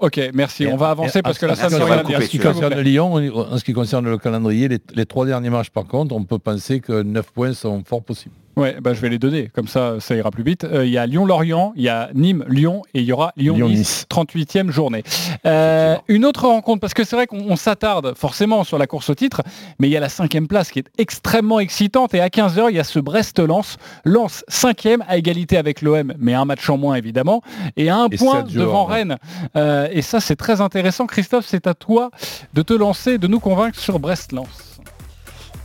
Ok, 0.00 0.20
merci. 0.34 0.66
On 0.66 0.76
va 0.76 0.90
avancer 0.90 1.20
Et 1.20 1.22
parce 1.22 1.38
que 1.38 1.46
là, 1.46 1.54
ça 1.54 1.70
ne 1.70 1.76
rien 1.76 2.02
dire. 2.04 2.18
En 2.18 2.20
ce 2.20 2.26
qui 2.28 2.38
concerne 2.38 2.78
Lyon, 2.80 3.14
en 3.14 3.56
ce 3.56 3.64
qui 3.64 3.72
concerne 3.72 4.06
le 4.06 4.18
calendrier, 4.18 4.68
les, 4.68 4.80
les 4.94 5.06
trois 5.06 5.24
derniers 5.24 5.48
matchs, 5.48 5.70
par 5.70 5.86
contre, 5.86 6.14
on 6.14 6.24
peut 6.24 6.38
penser 6.38 6.80
que 6.80 7.00
9 7.02 7.32
points 7.32 7.54
sont 7.54 7.82
fort 7.84 8.02
possibles. 8.02 8.34
Ouais, 8.58 8.76
bah, 8.80 8.92
je 8.92 9.00
vais 9.00 9.08
les 9.08 9.18
donner, 9.18 9.50
comme 9.54 9.68
ça, 9.68 9.96
ça 10.00 10.14
ira 10.16 10.30
plus 10.30 10.42
vite. 10.42 10.64
Euh, 10.64 10.84
Il 10.84 10.92
y 10.92 10.98
a 10.98 11.06
Lyon-Lorient, 11.06 11.72
il 11.76 11.82
y 11.82 11.88
a 11.88 12.10
Nîmes-Lyon 12.14 12.82
et 12.94 13.00
il 13.00 13.04
y 13.04 13.12
aura 13.12 13.32
Lyon-Nice, 13.36 13.60
Lyon-Nice. 13.60 14.06
38e 14.10 14.70
journée. 14.70 15.04
Euh, 15.46 15.96
une 16.08 16.24
autre 16.24 16.46
rencontre, 16.48 16.80
parce 16.80 16.94
que 16.94 17.04
c'est 17.04 17.16
vrai 17.16 17.26
qu'on 17.26 17.38
on 17.48 17.56
s'attarde 17.56 18.14
forcément 18.16 18.64
sur 18.64 18.78
la 18.78 18.86
course 18.86 19.10
au 19.10 19.14
titre, 19.14 19.42
mais 19.78 19.88
il 19.88 19.90
y 19.92 19.96
a 19.96 20.00
la 20.00 20.08
cinquième 20.08 20.48
place 20.48 20.70
qui 20.70 20.80
est 20.80 20.88
extrêmement 20.98 21.60
excitante 21.60 22.14
et 22.14 22.20
à 22.20 22.28
15h, 22.28 22.66
il 22.70 22.76
y 22.76 22.80
a 22.80 22.84
ce 22.84 22.98
Brest-Lens. 22.98 23.76
Lens, 24.04 24.44
cinquième, 24.48 25.04
à 25.08 25.16
égalité 25.16 25.56
avec 25.56 25.82
l'OM, 25.82 26.12
mais 26.18 26.34
un 26.34 26.44
match 26.44 26.68
en 26.68 26.76
moins 26.76 26.96
évidemment, 26.96 27.42
et 27.76 27.88
à 27.90 27.96
un 27.96 28.08
Et 28.08 28.16
point 28.16 28.42
devant. 28.42 28.84
Rennes. 28.86 29.18
Euh, 29.56 29.88
et 29.92 30.02
ça, 30.02 30.18
c'est 30.20 30.36
très 30.36 30.60
intéressant. 30.60 31.06
Christophe, 31.06 31.44
c'est 31.46 31.66
à 31.66 31.74
toi 31.74 32.10
de 32.54 32.62
te 32.62 32.72
lancer, 32.72 33.18
de 33.18 33.26
nous 33.26 33.40
convaincre 33.40 33.78
sur 33.78 33.98
Brest-Lens. 33.98 34.77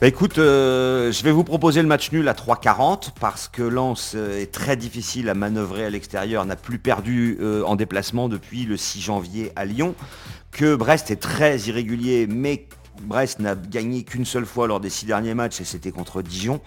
Bah 0.04 0.10
écoute, 0.10 0.38
euh, 0.38 1.14
je 1.14 1.24
vais 1.24 1.32
vous 1.32 1.45
proposer 1.45 1.82
le 1.82 1.88
match 1.88 2.12
nul 2.12 2.28
à 2.28 2.34
3,40 2.34 3.12
parce 3.22 3.47
que 3.47 3.62
Lens 3.62 4.16
euh, 4.16 4.41
est 4.41 4.51
très 4.51 4.76
difficile 4.76 5.30
à 5.30 5.34
manœuvrer 5.34 5.86
à 5.86 5.89
l'extérieur, 5.89 6.45
n'a 6.45 6.58
plus 6.58 6.78
perdu 6.78 7.38
euh, 7.39 7.64
en 7.64 7.78
déplacement 7.78 8.28
depuis 8.28 8.66
le 8.66 8.76
6 8.76 8.99
janvier 8.99 9.54
à 9.56 9.64
Lyon, 9.64 9.95
que 10.51 10.76
Brest 10.76 11.10
est 11.10 11.22
très 11.22 11.58
irrégulier, 11.58 12.28
mais 12.28 12.68
Brest 13.02 13.39
n'a 13.39 13.56
gagné 13.56 14.04
qu'une 14.04 14.26
seule 14.26 14.46
fois 14.46 14.68
lors 14.68 14.80
des 14.80 14.89
six 14.89 15.06
derniers 15.06 15.34
matchs 15.34 15.62
et 15.62 15.66
c'était 15.66 15.91
contre 15.91 16.22
Dijon. 16.22 16.62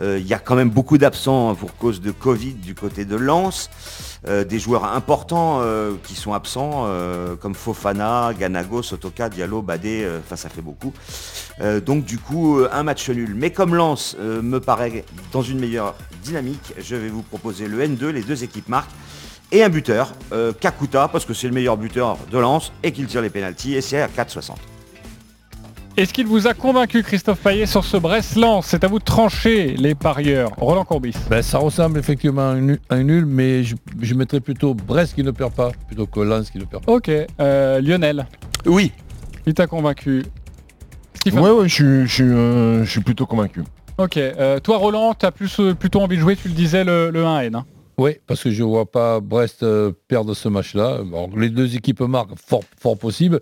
Euh, 0.00 0.18
Il 0.20 0.26
y 0.26 0.34
a 0.34 0.38
quand 0.38 0.56
même 0.56 0.70
beaucoup 0.70 0.98
d'absents 0.98 1.54
pour 1.54 1.76
cause 1.76 2.00
de 2.00 2.10
Covid 2.10 2.54
du 2.54 2.74
côté 2.74 3.04
de 3.04 3.16
Lens. 3.16 3.70
Euh, 4.26 4.44
des 4.44 4.58
joueurs 4.58 4.84
importants 4.84 5.60
euh, 5.60 5.94
qui 6.04 6.14
sont 6.14 6.32
absents, 6.32 6.86
comme 7.40 7.54
Fofana, 7.54 8.32
Ganago, 8.38 8.82
Sotoka, 8.82 9.28
Diallo, 9.28 9.62
Badé, 9.62 10.06
enfin 10.20 10.36
ça 10.36 10.48
fait 10.48 10.62
beaucoup. 10.62 10.92
Donc 11.84 12.04
du 12.04 12.18
coup, 12.18 12.60
un 12.70 12.82
match 12.82 13.08
nul. 13.08 13.34
Mais 13.34 13.50
comme 13.50 13.74
Lens 13.74 14.16
me 14.18 14.58
paraît 14.58 15.04
dans 15.32 15.42
une 15.42 15.58
meilleure 15.58 15.94
dynamique, 16.22 16.74
je 16.78 16.96
vais 16.96 17.08
vous 17.08 17.22
proposer 17.22 17.68
le 17.68 17.82
N2, 17.82 18.08
les 18.08 18.22
deux 18.22 18.44
équipes 18.44 18.68
marquent, 18.68 18.90
et 19.52 19.62
un 19.62 19.68
buteur, 19.68 20.12
Kakuta, 20.60 21.08
parce 21.08 21.24
que 21.24 21.34
c'est 21.34 21.48
le 21.48 21.54
meilleur 21.54 21.76
buteur 21.76 22.18
de 22.30 22.38
Lens, 22.38 22.72
et 22.82 22.92
qu'il 22.92 23.06
tire 23.06 23.22
les 23.22 23.30
pénalties, 23.30 23.74
et 23.74 23.80
c'est 23.80 24.00
à 24.00 24.08
4,60. 24.08 24.54
Est-ce 25.96 26.12
qu'il 26.12 26.26
vous 26.26 26.46
a 26.46 26.52
convaincu, 26.52 27.02
Christophe 27.02 27.38
Payet, 27.40 27.64
sur 27.64 27.82
ce 27.82 27.96
Brest-Lens 27.96 28.66
C'est 28.66 28.84
à 28.84 28.86
vous 28.86 28.98
de 28.98 29.04
trancher, 29.04 29.74
les 29.78 29.94
parieurs. 29.94 30.50
Roland 30.58 30.84
Courbis. 30.84 31.14
Ben, 31.30 31.40
ça 31.40 31.56
ressemble 31.56 31.98
effectivement 31.98 32.42
à 32.42 32.52
un 32.52 32.60
nul, 32.60 32.78
à 32.90 32.96
un 32.96 33.02
nul, 33.02 33.24
mais 33.24 33.64
je, 33.64 33.76
je 34.02 34.14
mettrais 34.14 34.40
plutôt 34.40 34.74
Brest 34.74 35.14
qui 35.14 35.22
ne 35.22 35.30
perd 35.30 35.54
pas, 35.54 35.70
plutôt 35.86 36.06
que 36.06 36.20
Lens 36.20 36.50
qui 36.50 36.58
ne 36.58 36.64
perd 36.64 36.84
pas. 36.84 36.92
Ok. 36.92 37.10
euh, 37.40 37.80
Lionel. 37.80 38.26
Oui. 38.66 38.92
Il 39.46 39.54
t'a 39.54 39.66
convaincu. 39.66 40.24
Stephen. 41.14 41.40
Ouais, 41.40 41.50
ouais, 41.50 41.68
je 41.68 42.04
je 42.04 42.24
euh, 42.24 42.84
je 42.84 42.90
suis 42.90 43.00
plutôt 43.00 43.24
convaincu. 43.24 43.62
Ok. 43.96 44.18
euh, 44.18 44.60
toi, 44.60 44.76
Roland, 44.76 45.14
tu 45.14 45.24
as 45.24 45.32
plus, 45.32 45.58
plutôt 45.80 46.02
envie 46.02 46.16
de 46.16 46.20
jouer, 46.20 46.36
tu 46.36 46.48
le 46.48 46.54
disais, 46.54 46.84
le, 46.84 47.10
le 47.10 47.22
1N. 47.22 47.56
hein. 47.56 47.64
Oui, 47.96 48.16
parce 48.26 48.42
que 48.42 48.50
je 48.50 48.62
ne 48.62 48.68
vois 48.68 48.84
pas 48.84 49.20
Brest 49.20 49.64
perdre 50.08 50.34
ce 50.34 50.50
match-là. 50.50 50.98
Bon, 51.02 51.30
les 51.34 51.48
deux 51.48 51.74
équipes 51.74 52.00
marquent 52.02 52.36
fort, 52.36 52.60
fort 52.78 52.98
possible. 52.98 53.40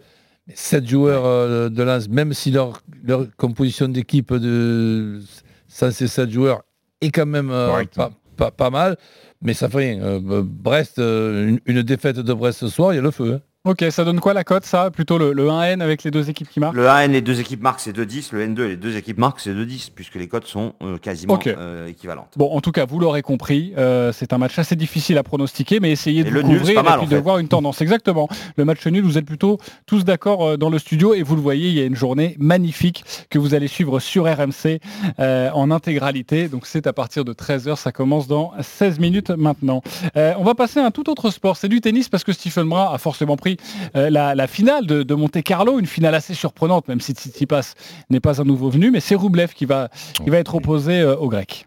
Sept 0.53 0.87
joueurs 0.87 1.25
euh, 1.25 1.69
de 1.71 1.83
Lens, 1.83 2.09
même 2.09 2.35
si 2.35 2.51
leur, 2.51 2.83
leur 3.03 3.27
composition 3.37 3.89
d'équipe 3.89 4.33
de 4.35 5.21
sans 5.69 5.91
ces 5.91 6.07
sept 6.07 6.31
joueurs 6.31 6.63
est 7.01 7.11
quand 7.11 7.25
même 7.27 7.51
euh, 7.51 7.69
pas, 7.95 8.11
pas, 8.37 8.51
pas 8.51 8.71
mal, 8.71 8.97
mais 9.41 9.55
ça 9.55 9.69
fait 9.71 9.79
rien. 9.79 10.03
Euh, 10.03 10.43
Brest, 10.45 10.99
une, 10.99 11.61
une 11.65 11.83
défaite 11.83 12.17
de 12.19 12.33
Brest 12.35 12.59
ce 12.59 12.69
soir, 12.69 12.93
il 12.93 12.97
y 12.97 12.99
a 12.99 13.03
le 13.03 13.11
feu. 13.11 13.35
hein. 13.35 13.41
Ok, 13.67 13.83
ça 13.89 14.05
donne 14.05 14.21
quoi 14.21 14.35
la 14.35 14.45
cote, 14.45 14.67
ça? 14.67 14.91
Plutôt 14.91 15.17
le, 15.17 15.33
le 15.33 15.49
1N 15.49 15.81
avec 15.81 16.03
les 16.05 16.11
deux 16.11 16.29
équipes 16.29 16.51
qui 16.51 16.61
marquent? 16.61 16.75
Le 16.77 16.85
1N, 16.85 17.13
les 17.13 17.23
deux 17.23 17.41
équipes 17.41 17.63
marquent, 17.63 17.81
c'est 17.81 17.97
2,10. 17.97 18.29
Le 18.33 18.47
N2, 18.47 18.63
les 18.67 18.77
deux 18.77 18.95
équipes 18.99 19.17
marquent, 19.17 19.41
c'est 19.41 19.55
2,10, 19.55 19.89
puisque 19.95 20.17
les 20.17 20.29
cotes 20.29 20.47
sont 20.47 20.75
euh, 20.83 20.99
quasiment 20.99 21.39
euh, 21.47 21.87
équivalentes. 21.87 22.35
Bon, 22.37 22.55
en 22.55 22.61
tout 22.61 22.73
cas, 22.73 22.85
vous 22.85 22.99
l'aurez 22.99 23.23
compris, 23.23 23.73
euh, 23.79 24.13
c'est 24.13 24.35
un 24.35 24.39
match 24.39 24.59
assez 24.59 24.77
difficile 24.77 25.17
à 25.17 25.23
pronostiquer, 25.23 25.81
mais 25.81 25.91
essayez 25.93 26.25
de 26.25 26.29
le 26.29 26.43
couvrir 26.43 26.85
mal, 26.85 26.97
et 26.97 26.99
puis 26.99 27.07
de 27.07 27.17
fait. 27.17 27.23
voir 27.23 27.39
une 27.39 27.49
tendance. 27.49 27.81
Exactement. 27.81 28.29
Le 28.59 28.67
match 28.67 28.87
nul, 28.87 29.03
vous 29.03 29.17
êtes 29.17 29.25
plutôt 29.25 29.57
tous 29.87 30.05
d'accord 30.05 30.47
euh, 30.47 30.57
dans 30.59 30.69
le 30.69 30.79
studio 30.79 31.15
et 31.15 31.23
vous 31.23 31.35
le 31.35 31.41
voyez, 31.41 31.71
il 31.71 31.75
y 31.75 31.81
a 31.81 31.87
une 31.87 31.97
journée 31.97 32.37
magnifique 32.39 33.03
que 33.31 33.39
vous 33.39 33.55
allez 33.55 33.69
suivre 33.69 33.99
sur 33.99 34.25
RMC 34.25 34.79
euh, 35.21 35.51
en 35.55 35.71
intégralité. 35.71 36.49
Donc 36.49 36.67
c'est 36.67 36.87
à 36.87 36.93
partir 36.93 37.25
de 37.25 37.33
13h, 37.33 37.77
ça 37.77 37.93
commence 37.93 38.27
dans 38.27 38.53
16 38.61 38.99
minutes 38.99 39.31
maintenant. 39.31 39.81
Euh, 40.19 40.35
on 40.37 40.45
va 40.45 40.55
passer 40.55 40.81
à 40.81 40.85
un 40.85 40.91
tout 40.91 41.09
autre 41.09 41.31
sport, 41.31 41.57
c'est 41.57 41.71
du 41.71 41.81
tennis 41.81 42.11
parce 42.11 42.25
que 42.25 42.33
Stephen 42.35 42.69
Brun 42.69 42.91
a 42.93 42.99
forcément 42.99 43.39
pris 43.39 43.54
euh, 43.97 44.11
la, 44.11 44.35
la 44.35 44.47
finale 44.47 44.87
de, 44.87 45.03
de 45.03 45.15
Monte 45.15 45.43
Carlo, 45.43 45.79
une 45.79 45.87
finale 45.87 46.15
assez 46.15 46.35
surprenante, 46.35 46.89
même 46.89 47.01
si 47.01 47.13
Tsitsipas 47.13 47.75
n'est 48.11 48.21
pas 48.21 48.41
un 48.41 48.45
nouveau 48.45 48.71
venu, 48.71 48.91
mais 48.91 49.01
c'est 49.01 49.15
Roublev 49.15 49.53
qui 49.55 49.65
va, 49.65 49.89
qui 50.23 50.31
va 50.31 50.39
être 50.39 50.55
opposé 50.55 51.01
euh, 51.01 51.17
au 51.17 51.29
grec. 51.29 51.67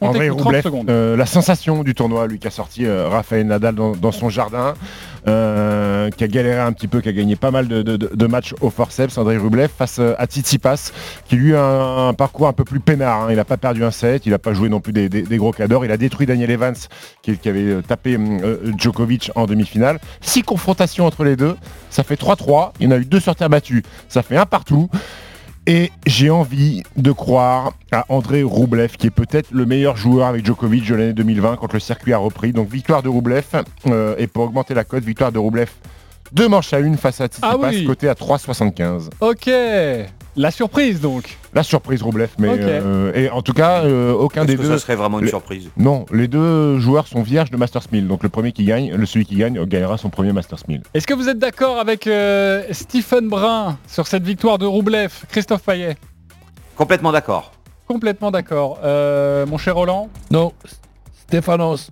André 0.00 0.26
t'écoute, 0.28 0.38
30 0.38 0.44
Roublev, 0.46 0.62
euh, 0.90 1.16
la 1.16 1.26
sensation 1.26 1.82
du 1.82 1.94
tournoi, 1.94 2.26
lui 2.26 2.38
qui 2.38 2.46
a 2.46 2.50
sorti 2.50 2.86
euh, 2.86 3.08
Raphaël 3.08 3.46
Nadal 3.46 3.74
dans, 3.74 3.92
dans 3.96 4.12
son 4.12 4.28
jardin, 4.28 4.74
euh, 5.26 6.10
qui 6.10 6.24
a 6.24 6.28
galéré 6.28 6.60
un 6.60 6.72
petit 6.72 6.88
peu, 6.88 7.00
qui 7.00 7.08
a 7.08 7.12
gagné 7.12 7.36
pas 7.36 7.50
mal 7.50 7.68
de, 7.68 7.82
de- 7.82 7.96
de- 7.96 8.10
de 8.14 8.26
matchs 8.26 8.54
au 8.60 8.70
forceps, 8.70 9.18
André 9.18 9.36
Roublev, 9.36 9.68
face 9.76 9.98
euh, 9.98 10.14
à 10.18 10.26
Tsitsipas, 10.26 10.92
qui 11.28 11.36
lui 11.36 11.54
a 11.54 11.62
un, 11.62 12.08
un 12.08 12.14
parcours 12.14 12.48
un 12.48 12.52
peu 12.52 12.64
plus 12.64 12.80
peinard. 12.80 13.22
hein. 13.22 13.26
Il 13.30 13.36
n'a 13.36 13.44
pas 13.44 13.56
perdu 13.56 13.84
un 13.84 13.90
set, 13.90 14.24
il 14.26 14.30
n'a 14.30 14.38
pas 14.38 14.52
joué 14.54 14.68
non 14.68 14.80
plus 14.80 14.92
des, 14.92 15.08
des- 15.08 15.22
des 15.22 15.36
gros 15.36 15.52
cadors. 15.52 15.84
Il 15.84 15.90
a 15.92 15.96
détruit 15.96 16.26
Daniel 16.26 16.50
Evans, 16.50 16.76
qui, 17.22 17.36
qui 17.36 17.48
avait 17.48 17.82
tapé 17.82 18.16
euh, 18.18 18.72
Djokovic 18.78 19.30
en 19.34 19.46
demi-finale. 19.46 19.98
Six 20.20 20.42
confrontations 20.42 21.06
entre 21.06 21.24
les 21.24 21.36
deux, 21.36 21.56
ça 21.90 22.04
fait 22.04 22.18
3-3. 22.20 22.70
Il 22.80 22.84
y 22.84 22.88
en 22.88 22.92
a 22.92 22.98
eu 22.98 23.04
deux 23.04 23.20
sur 23.20 23.34
terre 23.34 23.50
battue, 23.50 23.82
ça 24.08 24.22
fait 24.22 24.36
un 24.36 24.46
partout. 24.46 24.88
Et 25.70 25.92
j'ai 26.06 26.30
envie 26.30 26.82
de 26.96 27.12
croire 27.12 27.74
à 27.92 28.06
André 28.08 28.42
Roublev, 28.42 28.96
qui 28.96 29.06
est 29.08 29.10
peut-être 29.10 29.50
le 29.52 29.66
meilleur 29.66 29.98
joueur 29.98 30.26
avec 30.26 30.46
Djokovic 30.46 30.88
de 30.88 30.94
l'année 30.94 31.12
2020 31.12 31.56
quand 31.56 31.70
le 31.74 31.78
circuit 31.78 32.14
a 32.14 32.18
repris. 32.18 32.52
Donc 32.52 32.70
victoire 32.70 33.02
de 33.02 33.10
Roublev. 33.10 33.44
euh, 33.86 34.14
et 34.16 34.26
pour 34.28 34.44
augmenter 34.44 34.72
la 34.72 34.84
cote, 34.84 35.04
victoire 35.04 35.30
de 35.30 35.38
Roublev. 35.38 35.68
Deux 36.32 36.48
manches 36.48 36.72
à 36.72 36.78
une 36.78 36.96
face 36.96 37.20
à 37.20 37.26
Tsitsipas, 37.26 37.48
Ah 37.62 37.68
oui. 37.70 37.84
côté 37.84 38.08
à 38.08 38.14
3,75. 38.14 39.10
Ok, 39.20 39.50
la 40.38 40.50
surprise 40.50 41.00
donc. 41.00 41.36
La 41.52 41.62
surprise 41.62 42.00
Roublev, 42.02 42.30
mais 42.38 42.48
euh, 42.50 43.12
et 43.14 43.28
en 43.28 43.42
tout 43.42 43.52
cas, 43.52 43.82
euh, 43.84 44.12
aucun 44.12 44.42
Est-ce 44.42 44.52
des 44.52 44.56
que 44.56 44.62
deux. 44.62 44.68
ça 44.68 44.78
serait 44.78 44.94
vraiment 44.96 45.18
une 45.18 45.24
les- 45.26 45.30
surprise 45.30 45.68
Non, 45.76 46.06
les 46.12 46.28
deux 46.28 46.78
joueurs 46.78 47.06
sont 47.06 47.22
vierges 47.22 47.50
de 47.50 47.56
Masters 47.56 47.82
1000. 47.92 48.06
Donc 48.08 48.22
le 48.22 48.28
premier 48.28 48.52
qui 48.52 48.64
gagne, 48.64 48.94
le 48.94 49.04
celui 49.06 49.26
qui 49.26 49.34
gagne 49.36 49.62
gagnera 49.64 49.98
son 49.98 50.08
premier 50.10 50.32
Masters 50.32 50.60
1000. 50.68 50.82
Est-ce 50.94 51.06
que 51.06 51.14
vous 51.14 51.28
êtes 51.28 51.38
d'accord 51.38 51.78
avec 51.78 52.06
euh, 52.06 52.62
Stephen 52.70 53.28
Brun 53.28 53.76
sur 53.86 54.06
cette 54.06 54.22
victoire 54.22 54.58
de 54.58 54.66
Roublev 54.66 55.10
Christophe 55.28 55.62
Payet? 55.62 55.96
Complètement 56.76 57.12
d'accord. 57.12 57.52
Complètement 57.86 58.30
d'accord. 58.30 58.78
Euh, 58.84 59.44
mon 59.46 59.58
cher 59.58 59.74
Roland? 59.74 60.08
Non, 60.30 60.52
Stéphanos. 61.26 61.90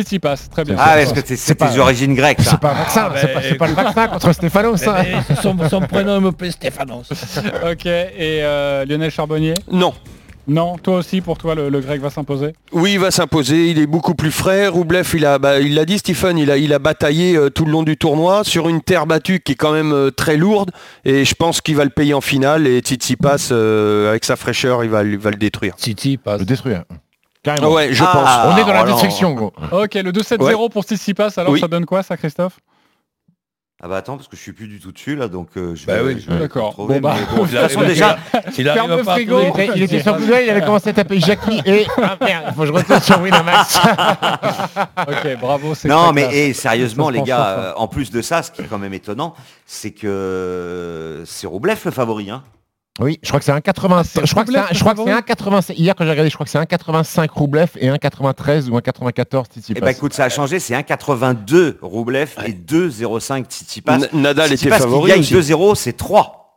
Tsitsipas, 0.00 0.48
très 0.50 0.64
bien. 0.64 0.76
Ah, 0.78 1.00
est-ce 1.00 1.14
que 1.14 1.20
c'est- 1.24 1.36
c'est 1.36 1.54
pas- 1.54 1.68
tes 1.68 1.78
origines 1.78 2.14
grecques 2.14 2.38
C'est 2.42 2.58
pas 2.60 2.72
un 2.72 2.74
vaccin, 2.74 3.08
Ah, 3.10 3.14
c'est 3.16 3.26
bah, 3.28 3.32
pas, 3.34 3.42
c'est 3.42 3.54
pas 3.54 3.66
le 3.68 3.74
vaccin 3.74 4.08
contre 4.08 4.32
Stéphanos. 4.32 4.80
Mais- 4.86 5.12
mais 5.28 5.36
son, 5.36 5.56
son 5.68 5.80
prénom 5.80 6.20
me 6.20 6.32
plaît 6.32 6.50
Stéphanos. 6.50 7.08
ok, 7.70 7.86
et 7.86 8.14
euh, 8.42 8.84
Lionel 8.84 9.10
Charbonnier? 9.10 9.54
Non. 9.70 9.92
Non, 10.48 10.76
toi 10.78 10.98
aussi, 10.98 11.20
pour 11.22 11.38
toi, 11.38 11.56
le, 11.56 11.68
le 11.70 11.80
grec 11.80 12.00
va 12.00 12.08
s'imposer? 12.08 12.52
Oui, 12.70 12.92
il 12.92 13.00
va 13.00 13.10
s'imposer. 13.10 13.68
Il 13.70 13.80
est 13.80 13.86
beaucoup 13.88 14.14
plus 14.14 14.30
frais. 14.30 14.68
Roublev, 14.68 15.10
il 15.14 15.26
a, 15.26 15.40
bah, 15.40 15.58
il 15.58 15.74
l'a 15.74 15.84
dit, 15.84 15.98
Stephen, 15.98 16.38
il 16.38 16.52
a, 16.52 16.56
il 16.56 16.72
a 16.72 16.78
bataillé 16.78 17.36
euh, 17.36 17.50
tout 17.50 17.64
le 17.64 17.72
long 17.72 17.82
du 17.82 17.96
tournoi 17.96 18.44
sur 18.44 18.68
une 18.68 18.80
terre 18.80 19.06
battue 19.08 19.40
qui 19.40 19.52
est 19.52 19.56
quand 19.56 19.72
même 19.72 19.92
euh, 19.92 20.12
très 20.12 20.36
lourde. 20.36 20.70
Et 21.04 21.24
je 21.24 21.34
pense 21.34 21.60
qu'il 21.60 21.74
va 21.74 21.82
le 21.82 21.90
payer 21.90 22.14
en 22.14 22.20
finale. 22.20 22.68
Et 22.68 22.78
Tsitsipas, 22.78 23.48
euh, 23.50 24.08
avec 24.10 24.24
sa 24.24 24.36
fraîcheur, 24.36 24.84
il 24.84 24.90
va, 24.90 25.02
il 25.02 25.18
va 25.18 25.30
le 25.30 25.36
détruire. 25.36 25.74
Titi 25.74 26.16
passe. 26.16 26.38
Le 26.38 26.46
détruire. 26.46 26.84
Carrément. 27.46 27.72
Ouais, 27.72 27.92
je 27.94 28.02
Ah, 28.04 28.52
On 28.52 28.56
est 28.58 28.64
dans 28.64 28.72
la 28.72 28.80
Roland. 28.80 28.92
destruction, 28.94 29.32
gros. 29.32 29.52
Ok, 29.72 29.94
le 29.94 30.10
2-7-0 30.12 30.42
Ouais. 30.64 30.68
pour 30.68 30.82
Tsitsipas, 30.84 31.30
alors 31.38 31.52
Oui. 31.52 31.60
ça 31.60 31.68
donne 31.68 31.86
quoi 31.86 32.02
ça, 32.02 32.16
Christophe? 32.16 32.58
Ah 33.82 33.88
bah 33.88 33.98
attends, 33.98 34.16
parce 34.16 34.26
que 34.26 34.36
je 34.36 34.40
suis 34.40 34.54
plus 34.54 34.68
du 34.68 34.80
tout 34.80 34.90
dessus 34.90 35.16
là, 35.16 35.28
donc 35.28 35.48
euh, 35.58 35.74
je 35.74 35.84
Bah 35.86 36.02
vais, 36.02 36.14
oui. 36.14 36.24
je 36.26 36.32
D'accord. 36.34 36.74
Bon, 36.78 36.86
bah, 36.98 36.98
bon, 36.98 37.12
de 37.44 37.48
toute 37.48 37.50
façon 37.58 37.82
déjà, 37.82 38.16
Il 38.56 38.64
Ferme 38.64 38.96
le 38.96 39.02
frigo. 39.04 39.38
Il 39.42 39.48
était, 39.48 39.70
il 39.76 39.82
était 39.82 40.00
sur 40.02 40.16
Google, 40.16 40.38
il 40.44 40.48
avait 40.50 40.62
commencé 40.62 40.88
à 40.88 40.92
taper 40.94 41.20
Jackie 41.20 41.60
et... 41.66 41.86
Ah 42.02 42.16
merde, 42.18 42.44
il 42.48 42.54
faut 42.54 42.62
que 42.62 42.66
je 42.68 42.72
retourne 42.72 43.00
sur 43.02 43.20
Winamax. 43.20 43.78
Ok, 45.08 45.36
bravo, 45.40 45.74
c'est 45.74 45.88
Non 45.88 46.12
mais 46.12 46.34
et 46.34 46.52
sérieusement 46.54 47.10
les 47.10 47.18
pense 47.18 47.28
gars, 47.28 47.46
euh, 47.48 47.72
en 47.76 47.86
plus 47.86 48.10
de 48.10 48.22
ça, 48.22 48.42
ce 48.42 48.50
qui 48.50 48.62
est 48.62 48.64
quand 48.66 48.78
même 48.78 48.94
étonnant, 48.94 49.34
c'est 49.66 49.90
que 49.90 51.22
c'est 51.26 51.46
Roublev 51.46 51.78
le 51.84 51.90
favori. 51.90 52.30
Hein. 52.30 52.42
Oui, 52.98 53.18
je 53.22 53.28
crois 53.28 53.38
que 53.40 53.44
c'est 53.44 53.52
un 53.52 53.60
80. 53.60 54.02
je 54.24 54.30
crois 54.30 54.44
que 54.44 54.52
c'est 54.52 54.58
un, 54.58 54.66
je 54.72 54.80
crois 54.80 54.94
que 54.94 55.02
c'est 55.04 55.10
un 55.12 55.20
85. 55.22 55.78
Hier 55.78 55.94
quand 55.94 56.04
j'ai 56.04 56.10
regardé, 56.10 56.30
je 56.30 56.34
crois 56.34 56.44
que 56.44 56.50
c'est 56.50 56.58
un 56.58 56.64
85 56.66 57.30
Roublev 57.30 57.68
et 57.76 57.88
un 57.88 57.98
93 57.98 58.70
ou 58.70 58.76
un 58.76 58.80
94 58.80 59.48
Tsitsipas. 59.48 59.78
Eh 59.78 59.80
ben 59.84 59.90
écoute, 59.90 60.14
ça 60.14 60.24
a 60.24 60.28
changé, 60.30 60.58
c'est 60.60 60.74
1,82 60.74 61.76
Roublev 61.82 62.30
et 62.46 62.52
2,05 62.52 63.44
Tsitsipas. 63.46 63.96
N- 63.96 64.08
Nadal 64.14 64.52
était 64.52 64.68
favori 64.70 65.12
qui 65.12 65.30
gagne 65.30 65.38
aussi. 65.38 65.52
2-0, 65.52 65.74
c'est 65.74 65.92
3. 65.92 66.56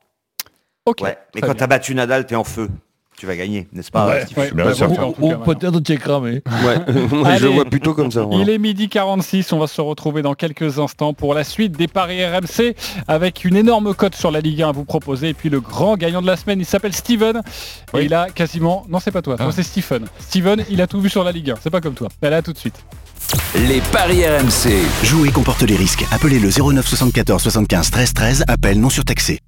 Ok. 0.86 1.02
Ouais. 1.02 1.18
Mais 1.36 1.42
quand 1.42 1.54
t'as 1.56 1.68
battu 1.68 1.94
Nadal, 1.94 2.26
t'es 2.26 2.36
en 2.36 2.44
feu. 2.46 2.70
Tu 3.20 3.26
vas 3.26 3.36
gagner, 3.36 3.68
n'est-ce 3.74 3.92
pas 3.92 4.08
Ouais, 4.08 4.26
Steve 4.26 4.38
ouais, 4.38 4.52
bah, 4.54 4.72
Ou 5.20 5.36
peut-être 5.44 5.82
tu 5.82 5.92
es 5.92 5.98
cramé. 5.98 6.42
Ouais, 6.66 6.94
moi, 7.12 7.36
je 7.36 7.48
vois 7.48 7.66
plutôt 7.66 7.94
comme 7.94 8.10
ça. 8.12 8.22
voilà. 8.24 8.42
Il 8.42 8.50
est 8.50 8.58
midi 8.58 8.88
46, 8.88 9.52
on 9.52 9.60
va 9.60 9.68
se 9.68 9.82
retrouver 9.82 10.22
dans 10.22 10.36
quelques 10.36 10.80
instants 10.80 11.14
pour 11.14 11.34
la 11.34 11.44
suite 11.44 11.74
des 11.74 11.90
paris 11.90 12.26
RMC 12.26 12.76
avec 13.10 13.44
une 13.44 13.58
énorme 13.58 13.94
cote 13.94 14.16
sur 14.16 14.32
la 14.32 14.40
Ligue 14.40 14.62
1 14.62 14.70
à 14.70 14.72
vous 14.72 14.86
proposer 14.86 15.28
et 15.28 15.34
puis 15.34 15.50
le 15.50 15.60
grand 15.60 15.98
gagnant 15.98 16.22
de 16.22 16.28
la 16.28 16.38
semaine, 16.38 16.62
il 16.62 16.66
s'appelle 16.66 16.94
Steven 16.96 17.42
et 17.94 18.04
il 18.04 18.14
a 18.14 18.30
quasiment 18.30 18.86
non 18.88 19.00
c'est 19.02 19.12
pas 19.12 19.22
toi, 19.22 19.36
toi 19.36 19.48
Ah. 19.50 19.54
c'est 19.54 19.64
Stephen. 19.64 20.06
Steven, 20.20 20.64
il 20.70 20.82
a 20.82 20.88
tout 20.88 21.02
vu 21.02 21.10
sur 21.10 21.26
la 21.26 21.34
Ligue 21.34 21.52
1, 21.52 21.56
c'est 21.62 21.70
pas 21.70 21.82
comme 21.82 21.96
toi. 21.96 22.08
Elle 22.22 22.34
a 22.34 22.42
tout 22.42 22.54
de 22.54 22.58
suite. 22.58 22.76
Les 23.54 23.82
paris 23.92 24.26
RMC. 24.26 24.72
Jouer 25.04 25.30
comporte 25.32 25.64
les 25.64 25.76
risques. 25.76 26.06
Appelez 26.12 26.40
le 26.40 26.50
09 26.50 26.88
74 26.88 27.44
75 27.44 27.92
13 27.92 28.14
13. 28.14 28.44
Appel 28.48 28.80
non 28.80 28.90
surtaxé. 28.90 29.40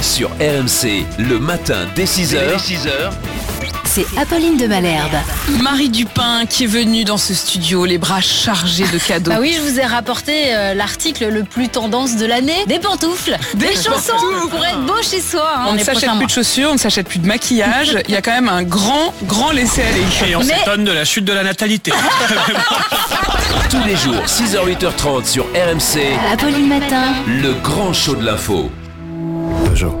Sur 0.00 0.30
RMC, 0.40 1.04
le 1.18 1.38
matin 1.38 1.86
dès 1.94 2.04
6h. 2.04 2.56
6h. 2.58 2.90
C'est 3.84 4.06
Apolline 4.18 4.56
de 4.56 4.66
Malherbe. 4.66 5.16
Marie 5.62 5.88
Dupin 5.88 6.46
qui 6.48 6.64
est 6.64 6.66
venue 6.68 7.04
dans 7.04 7.16
ce 7.18 7.34
studio, 7.34 7.84
les 7.84 7.98
bras 7.98 8.20
chargés 8.20 8.86
de 8.92 8.98
cadeaux. 8.98 9.30
Bah 9.32 9.38
oui, 9.40 9.52
je 9.56 9.60
vous 9.68 9.80
ai 9.80 9.84
rapporté 9.84 10.54
euh, 10.54 10.74
l'article 10.74 11.28
le 11.28 11.42
plus 11.44 11.68
tendance 11.68 12.16
de 12.16 12.24
l'année. 12.24 12.64
Des 12.66 12.78
pantoufles, 12.78 13.36
des, 13.54 13.66
Des 13.66 13.74
chansons 13.74 14.12
pantoufles. 14.12 14.48
pour 14.50 14.64
être 14.64 14.80
beau 14.86 15.02
chez 15.02 15.20
soi. 15.20 15.44
hein, 15.56 15.64
on 15.68 15.72
ne 15.74 15.78
s'achète 15.82 16.10
plus 16.16 16.26
de 16.26 16.30
chaussures, 16.30 16.68
on 16.70 16.74
ne 16.74 16.78
s'achète 16.78 17.08
plus 17.08 17.18
de 17.18 17.26
maquillage. 17.26 17.96
Il 18.08 18.14
y 18.14 18.16
a 18.16 18.22
quand 18.22 18.32
même 18.32 18.48
un 18.48 18.62
grand, 18.62 19.12
grand 19.24 19.50
laisser-aller. 19.50 20.04
Et 20.30 20.36
on 20.36 20.40
Mais- 20.44 20.54
s'étonne 20.56 20.84
de 20.84 20.92
la 20.92 21.04
chute 21.04 21.24
de 21.24 21.32
la 21.32 21.42
natalité. 21.42 21.92
Tous 23.70 23.84
les 23.84 23.96
jours, 23.96 24.22
6h, 24.26 24.64
8h30 24.66 25.26
sur 25.26 25.44
RMC. 25.46 26.00
Apolline 26.32 26.68
Matin. 26.68 27.12
Le 27.26 27.54
grand 27.54 27.92
show 27.92 28.14
de 28.14 28.24
l'info. 28.24 28.70
Peugeot. 29.70 29.94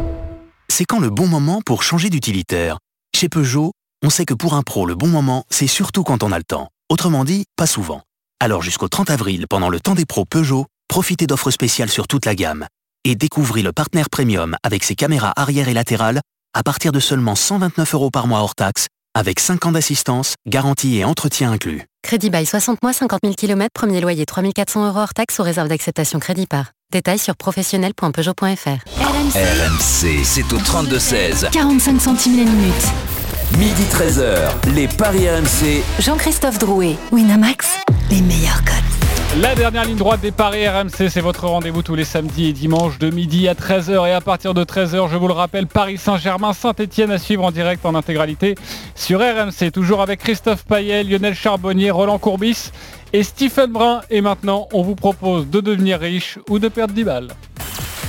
C'est 0.68 0.84
quand 0.84 0.98
le 0.98 1.10
bon 1.10 1.28
moment 1.28 1.62
pour 1.64 1.84
changer 1.84 2.10
d'utilitaire 2.10 2.78
Chez 3.14 3.28
Peugeot, 3.28 3.70
on 4.04 4.10
sait 4.10 4.24
que 4.24 4.34
pour 4.34 4.54
un 4.54 4.62
pro, 4.62 4.84
le 4.84 4.96
bon 4.96 5.06
moment, 5.06 5.44
c'est 5.48 5.68
surtout 5.68 6.02
quand 6.02 6.24
on 6.24 6.32
a 6.32 6.38
le 6.38 6.42
temps. 6.42 6.70
Autrement 6.88 7.22
dit, 7.22 7.44
pas 7.54 7.68
souvent. 7.68 8.02
Alors 8.40 8.62
jusqu'au 8.62 8.88
30 8.88 9.10
avril, 9.10 9.46
pendant 9.48 9.68
le 9.68 9.78
temps 9.78 9.94
des 9.94 10.06
pros 10.06 10.24
Peugeot, 10.24 10.66
profitez 10.88 11.28
d'offres 11.28 11.52
spéciales 11.52 11.88
sur 11.88 12.08
toute 12.08 12.26
la 12.26 12.34
gamme. 12.34 12.66
Et 13.04 13.14
découvrez 13.14 13.62
le 13.62 13.72
partenaire 13.72 14.10
premium 14.10 14.56
avec 14.64 14.82
ses 14.82 14.96
caméras 14.96 15.32
arrière 15.36 15.68
et 15.68 15.74
latérales 15.74 16.20
à 16.52 16.64
partir 16.64 16.90
de 16.90 16.98
seulement 16.98 17.36
129 17.36 17.94
euros 17.94 18.10
par 18.10 18.26
mois 18.26 18.40
hors 18.40 18.56
taxe, 18.56 18.88
avec 19.14 19.38
5 19.38 19.66
ans 19.66 19.72
d'assistance, 19.72 20.34
garantie 20.48 20.96
et 20.96 21.04
entretien 21.04 21.52
inclus. 21.52 21.84
Crédit 22.02 22.30
bail 22.30 22.44
60 22.44 22.82
mois, 22.82 22.92
50 22.92 23.20
000 23.22 23.34
km, 23.36 23.68
premier 23.72 24.00
loyer 24.00 24.26
3400 24.26 24.88
euros 24.88 24.98
hors 24.98 25.14
taxe 25.14 25.36
sous 25.36 25.44
réserve 25.44 25.68
d'acceptation 25.68 26.18
crédit 26.18 26.48
par. 26.48 26.72
Détails 26.92 27.20
sur 27.20 27.36
professionnel.peugeot.fr. 27.36 28.68
RMC. 28.98 29.36
RMC, 29.36 30.24
c'est 30.24 30.52
au 30.52 30.58
32-16. 30.58 31.48
45 31.52 32.00
centimes 32.00 32.38
la 32.38 32.50
minute. 32.50 32.74
Midi 33.58 33.84
13h, 33.92 34.74
les 34.74 34.88
paris 34.88 35.30
RMC. 35.30 35.84
Jean-Christophe 36.00 36.58
Drouet, 36.58 36.96
Winamax, 37.12 37.78
les 38.10 38.20
meilleurs 38.20 38.64
codes. 38.64 38.74
La 39.40 39.54
dernière 39.54 39.84
ligne 39.84 39.98
droite 39.98 40.20
des 40.20 40.32
paris 40.32 40.66
RMC, 40.66 41.08
c'est 41.08 41.20
votre 41.20 41.46
rendez-vous 41.46 41.82
tous 41.82 41.94
les 41.94 42.02
samedis 42.02 42.48
et 42.48 42.52
dimanches 42.52 42.98
de 42.98 43.10
midi 43.10 43.46
à 43.46 43.54
13h 43.54 44.08
et 44.08 44.12
à 44.12 44.20
partir 44.20 44.54
de 44.54 44.64
13h, 44.64 45.08
je 45.08 45.16
vous 45.16 45.28
le 45.28 45.32
rappelle, 45.32 45.68
Paris 45.68 45.98
Saint-Germain, 45.98 46.52
Saint-Etienne 46.52 47.12
à 47.12 47.18
suivre 47.18 47.44
en 47.44 47.52
direct 47.52 47.86
en 47.86 47.94
intégralité 47.94 48.56
sur 48.96 49.20
RMC, 49.20 49.70
toujours 49.72 50.02
avec 50.02 50.18
Christophe 50.18 50.64
Payet, 50.64 51.04
Lionel 51.04 51.36
Charbonnier, 51.36 51.92
Roland 51.92 52.18
Courbis 52.18 52.72
et 53.12 53.22
Stephen 53.22 53.70
Brun. 53.70 54.00
Et 54.10 54.20
maintenant, 54.20 54.68
on 54.72 54.82
vous 54.82 54.94
propose 54.94 55.48
de 55.48 55.60
devenir 55.60 56.00
riche 56.00 56.38
ou 56.48 56.58
de 56.58 56.68
perdre 56.68 56.94
10 56.94 57.04
balles. 57.04 57.28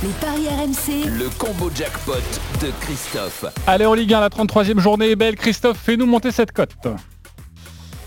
Les 0.02 0.08
paris 0.20 0.48
RMC. 0.48 1.08
Le 1.18 1.28
combo 1.38 1.70
jackpot 1.72 2.14
de 2.60 2.72
Christophe. 2.80 3.44
Allez 3.66 3.86
en 3.86 3.94
Ligue 3.94 4.14
1, 4.14 4.20
la 4.20 4.28
33e 4.30 4.80
journée 4.80 5.10
est 5.10 5.16
belle. 5.16 5.36
Christophe, 5.36 5.78
fais-nous 5.78 6.06
monter 6.06 6.32
cette 6.32 6.50
cote. 6.50 6.74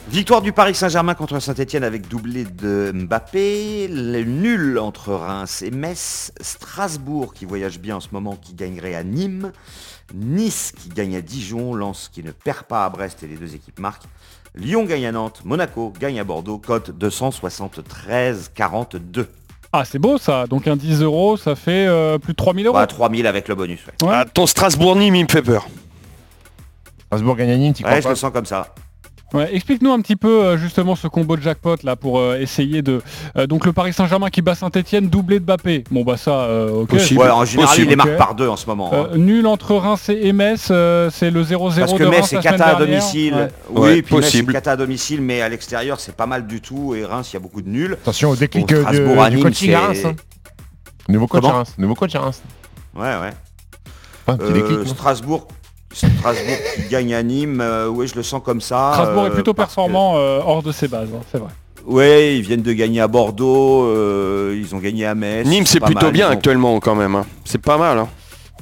Victoire 0.09 0.41
du 0.41 0.51
Paris 0.51 0.75
Saint-Germain 0.75 1.15
contre 1.15 1.39
Saint-Etienne 1.39 1.83
avec 1.83 2.07
doublé 2.07 2.43
de 2.43 2.91
Mbappé. 2.93 3.87
Le 3.87 4.23
nul 4.23 4.77
entre 4.77 5.13
Reims 5.13 5.61
et 5.61 5.71
Metz. 5.71 6.31
Strasbourg 6.41 7.33
qui 7.33 7.45
voyage 7.45 7.79
bien 7.79 7.95
en 7.95 7.99
ce 7.99 8.09
moment, 8.11 8.35
qui 8.35 8.53
gagnerait 8.53 8.93
à 8.93 9.03
Nîmes. 9.03 9.51
Nice 10.13 10.73
qui 10.77 10.89
gagne 10.89 11.15
à 11.15 11.21
Dijon. 11.21 11.73
Lens 11.73 12.09
qui 12.13 12.23
ne 12.23 12.31
perd 12.31 12.63
pas 12.63 12.85
à 12.85 12.89
Brest 12.89 13.23
et 13.23 13.27
les 13.27 13.37
deux 13.37 13.55
équipes 13.55 13.79
marquent. 13.79 14.05
Lyon 14.57 14.85
gagne 14.85 15.05
à 15.05 15.11
Nantes. 15.11 15.41
Monaco 15.43 15.91
gagne 15.99 16.17
à 16.19 16.23
Bordeaux. 16.23 16.57
Cote 16.57 16.91
273,42. 16.97 19.25
Ah, 19.73 19.83
c'est 19.83 19.99
beau 19.99 20.17
ça. 20.17 20.47
Donc 20.47 20.67
un 20.67 20.77
10 20.77 21.01
euros, 21.01 21.35
ça 21.37 21.55
fait 21.55 21.85
euh, 21.87 22.17
plus 22.17 22.31
de 22.33 22.37
3000 22.37 22.65
euros. 22.67 22.75
Bah, 22.75 22.87
3000 22.87 23.27
avec 23.27 23.47
le 23.49 23.55
bonus. 23.55 23.81
Ouais, 23.85 23.93
Ouais. 24.07 24.13
Ah, 24.15 24.23
ton 24.25 24.47
Strasbourg-Nîmes, 24.47 25.15
il 25.15 25.25
me 25.25 25.29
fait 25.29 25.41
peur. 25.41 25.67
Strasbourg 27.07 27.35
gagne 27.35 27.51
à 27.51 27.57
Nîmes, 27.57 27.73
tu 27.73 27.83
Ouais, 27.83 27.89
crois 27.89 27.99
je 27.99 28.03
pas 28.05 28.09
le 28.11 28.15
sens 28.15 28.31
comme 28.31 28.45
ça. 28.45 28.73
Ouais, 29.35 29.49
Explique-nous 29.55 29.91
un 29.91 29.99
petit 30.01 30.15
peu 30.15 30.43
euh, 30.43 30.57
justement 30.57 30.95
ce 30.95 31.07
combo 31.07 31.35
de 31.37 31.41
jackpot 31.41 31.75
là 31.83 31.95
pour 31.95 32.19
euh, 32.19 32.37
essayer 32.39 32.81
de... 32.81 33.01
euh, 33.37 33.47
donc 33.47 33.65
le 33.65 33.73
Paris 33.73 33.93
Saint-Germain 33.93 34.29
qui 34.29 34.41
bat 34.41 34.55
Saint-Etienne, 34.55 35.07
doublé 35.09 35.39
de 35.39 35.45
Mbappé. 35.45 35.83
Bon 35.91 36.03
bah 36.03 36.17
ça, 36.17 36.31
euh, 36.41 36.81
ok. 36.83 36.89
Possible. 36.89 37.21
Ouais, 37.21 37.29
en 37.29 37.45
général, 37.45 37.69
Possible. 37.69 37.87
il 37.87 37.89
les 37.89 37.95
marque 37.95 38.17
par 38.17 38.35
deux 38.35 38.47
en 38.47 38.55
ce 38.57 38.65
moment. 38.67 38.91
hein. 38.93 39.07
Nul 39.15 39.45
entre 39.47 39.75
Reims 39.75 40.09
et 40.09 40.33
Metz, 40.33 40.67
euh, 40.71 41.09
c'est 41.11 41.31
le 41.31 41.43
0-0 41.43 41.79
Parce 41.79 41.93
que 41.93 42.03
de 42.03 42.09
Metz 42.09 42.25
c'est 42.27 42.39
cata 42.39 42.65
à 42.67 42.75
domicile. 42.75 43.33
Ouais. 43.33 43.47
Oui, 43.69 43.81
Ouais, 43.81 44.01
puis 44.01 44.15
Metz 44.15 44.25
possible. 44.25 44.47
c'est 44.47 44.53
cata 44.53 44.71
à 44.71 44.75
domicile, 44.77 45.21
mais 45.21 45.41
à 45.41 45.49
l'extérieur 45.49 45.99
c'est 45.99 46.15
pas 46.15 46.25
mal 46.25 46.47
du 46.47 46.61
tout. 46.61 46.95
Et 46.95 47.03
Reims, 47.05 47.29
il 47.31 47.35
y 47.35 47.37
a 47.37 47.39
beaucoup 47.39 47.61
de 47.61 47.69
nuls. 47.69 47.93
Attention 48.01 48.29
au 48.31 48.35
déclic 48.35 48.67
Bon, 48.67 48.81
Strasbourg 48.81 49.21
à 49.23 49.29
du, 49.29 49.35
du 49.35 49.41
Nîmes, 49.41 49.49
coaching 49.49 49.73
à 49.73 49.79
Reims. 49.81 49.97
c'est- 50.01 50.07
hein. 50.07 50.15
Nouveau 51.09 51.27
coach 51.27 51.43
à 51.45 51.51
Reims. 51.51 51.73
Nouveau 51.77 51.93
coach 51.95 52.15
à 52.15 52.19
Reims. 52.21 52.41
Ouais, 52.95 53.01
ouais. 53.03 53.31
Un 54.27 54.37
petit 54.37 54.51
Euh, 54.51 54.53
déclic, 54.53 54.77
non 54.79 54.85
Strasbourg, 54.87 55.47
Strasbourg 55.95 56.57
qui 56.75 56.83
gagne 56.89 57.13
à 57.15 57.23
Nîmes, 57.23 57.61
euh, 57.61 57.87
oui, 57.87 58.07
je 58.07 58.15
le 58.15 58.23
sens 58.23 58.41
comme 58.43 58.61
ça. 58.61 58.91
Strasbourg 58.93 59.23
euh, 59.23 59.27
est 59.27 59.31
plutôt 59.31 59.53
parce 59.53 59.69
que- 59.71 59.75
performant 59.75 60.15
euh, 60.17 60.39
hors 60.45 60.61
de 60.63 60.71
ses 60.71 60.87
bases, 60.87 61.09
hein, 61.15 61.21
c'est 61.31 61.37
vrai. 61.37 61.49
Ouais, 61.85 62.35
ils 62.37 62.41
viennent 62.41 62.63
de 62.63 62.73
gagner 62.73 62.99
à 63.01 63.07
Bordeaux, 63.07 63.83
euh, 63.85 64.59
ils 64.59 64.73
ont 64.75 64.79
gagné 64.79 65.05
à 65.05 65.13
Metz. 65.15 65.45
Nîmes, 65.47 65.65
c'est 65.67 65.79
plutôt 65.79 66.05
mal, 66.07 66.11
bien 66.13 66.27
ont- 66.27 66.31
actuellement 66.31 66.79
quand 66.79 66.95
même. 66.95 67.13
hein. 67.15 67.25
C'est 67.45 67.61
pas 67.61 67.77
mal 67.77 67.99
hein, 67.99 68.07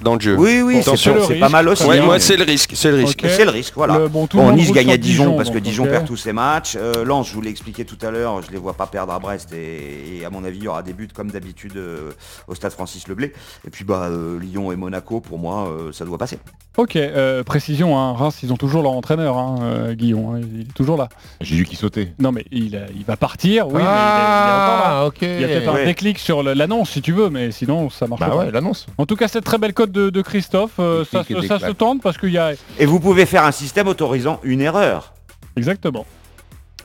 dans 0.01 0.15
le 0.15 0.19
jeu. 0.19 0.35
Oui, 0.37 0.61
oui, 0.61 0.81
c'est 0.83 1.39
pas- 1.39 1.47
mal 1.47 1.69
aussi. 1.69 1.85
Ouais, 1.85 1.99
hein, 1.99 2.03
moi, 2.03 2.19
c'est 2.19 2.35
le 2.35 2.43
risque. 2.43 2.71
C'est 2.75 2.89
le 2.91 2.97
risque. 2.97 3.23
C'est 3.25 3.45
le 3.45 3.51
risque, 3.51 3.73
voilà. 3.77 3.97
Le- 3.99 4.07
bon, 4.09 4.27
Nice 4.51 4.73
gagne 4.73 4.91
à 4.91 4.97
Dijon, 4.97 5.23
Dijon, 5.23 5.37
parce 5.37 5.49
que 5.49 5.53
donc, 5.53 5.63
Dijon 5.63 5.85
perd 5.85 6.05
tous 6.05 6.17
ses 6.17 6.33
matchs. 6.33 6.75
Euh, 6.77 7.05
Lens, 7.05 7.29
je 7.29 7.33
vous 7.33 7.39
l'ai 7.41 7.49
expliqué 7.49 7.85
tout 7.85 7.97
à 8.05 8.11
l'heure, 8.11 8.41
je 8.45 8.51
les 8.51 8.57
vois 8.57 8.73
pas 8.73 8.87
perdre 8.87 9.13
à 9.13 9.19
Brest 9.19 9.53
et, 9.53 10.17
et 10.19 10.25
à 10.25 10.29
mon 10.29 10.43
avis 10.43 10.57
il 10.57 10.63
y 10.65 10.67
aura 10.67 10.83
des 10.83 10.91
buts 10.91 11.07
comme 11.15 11.31
d'habitude 11.31 11.77
euh, 11.77 12.11
au 12.49 12.55
stade 12.55 12.73
Francis 12.73 13.07
Leblé. 13.07 13.31
Et 13.65 13.69
puis 13.69 13.85
bah 13.85 14.07
euh, 14.09 14.37
Lyon 14.37 14.73
et 14.73 14.75
Monaco 14.75 15.21
pour 15.21 15.39
moi 15.39 15.69
euh, 15.69 15.93
ça 15.93 16.03
doit 16.03 16.17
passer. 16.17 16.39
Ok, 16.75 16.95
euh, 16.95 17.43
précision, 17.43 17.95
hein, 17.99 18.13
Reims, 18.13 18.39
ils 18.41 18.51
ont 18.51 18.57
toujours 18.57 18.81
leur 18.81 18.93
entraîneur, 18.93 19.37
hein, 19.37 19.57
euh, 19.61 19.93
Guillaume, 19.93 20.35
hein, 20.37 20.41
il 20.55 20.61
est 20.61 20.73
toujours 20.73 20.97
là. 20.97 21.07
J'ai 21.39 21.55
vu 21.55 21.65
qui 21.65 21.75
sautait. 21.75 22.13
Non 22.17 22.31
mais 22.31 22.45
il, 22.51 22.75
euh, 22.75 22.87
il 22.95 23.03
va 23.05 23.15
partir, 23.15 23.67
oui, 23.67 23.73
mais 23.75 23.81
il 23.81 23.85
est, 23.85 23.85
il 23.85 24.49
est 24.49 24.53
encore 24.53 24.79
là. 24.79 24.83
Ah, 25.01 25.05
ok. 25.05 25.17
Il 25.21 25.41
y 25.41 25.43
a 25.43 25.47
peut-être 25.47 25.69
un 25.75 25.85
déclic 25.85 26.17
sur 26.17 26.41
le- 26.41 26.53
l'annonce 26.53 26.89
si 26.89 27.03
tu 27.03 27.11
veux, 27.11 27.29
mais 27.29 27.51
sinon 27.51 27.91
ça 27.91 28.07
marche 28.07 28.21
Bah 28.21 28.29
pas. 28.29 28.37
ouais, 28.37 28.51
l'annonce. 28.51 28.87
En 28.97 29.05
tout 29.05 29.15
cas, 29.15 29.27
cette 29.27 29.43
très 29.43 29.59
belle 29.59 29.73
cote 29.75 29.91
de, 29.91 30.09
de 30.09 30.21
Christophe, 30.23 30.71
euh, 30.79 31.05
ça, 31.05 31.19
et 31.29 31.33
se- 31.35 31.41
ça 31.41 31.59
se 31.59 31.65
déclac. 31.65 31.77
tente 31.77 32.01
parce 32.01 32.17
qu'il 32.17 32.31
y 32.31 32.39
a... 32.39 32.53
Et 32.79 32.87
vous 32.87 32.99
pouvez 32.99 33.27
faire 33.27 33.43
un 33.43 33.51
système 33.51 33.87
autorisant 33.87 34.39
une 34.41 34.61
erreur. 34.61 35.13
Exactement. 35.55 36.07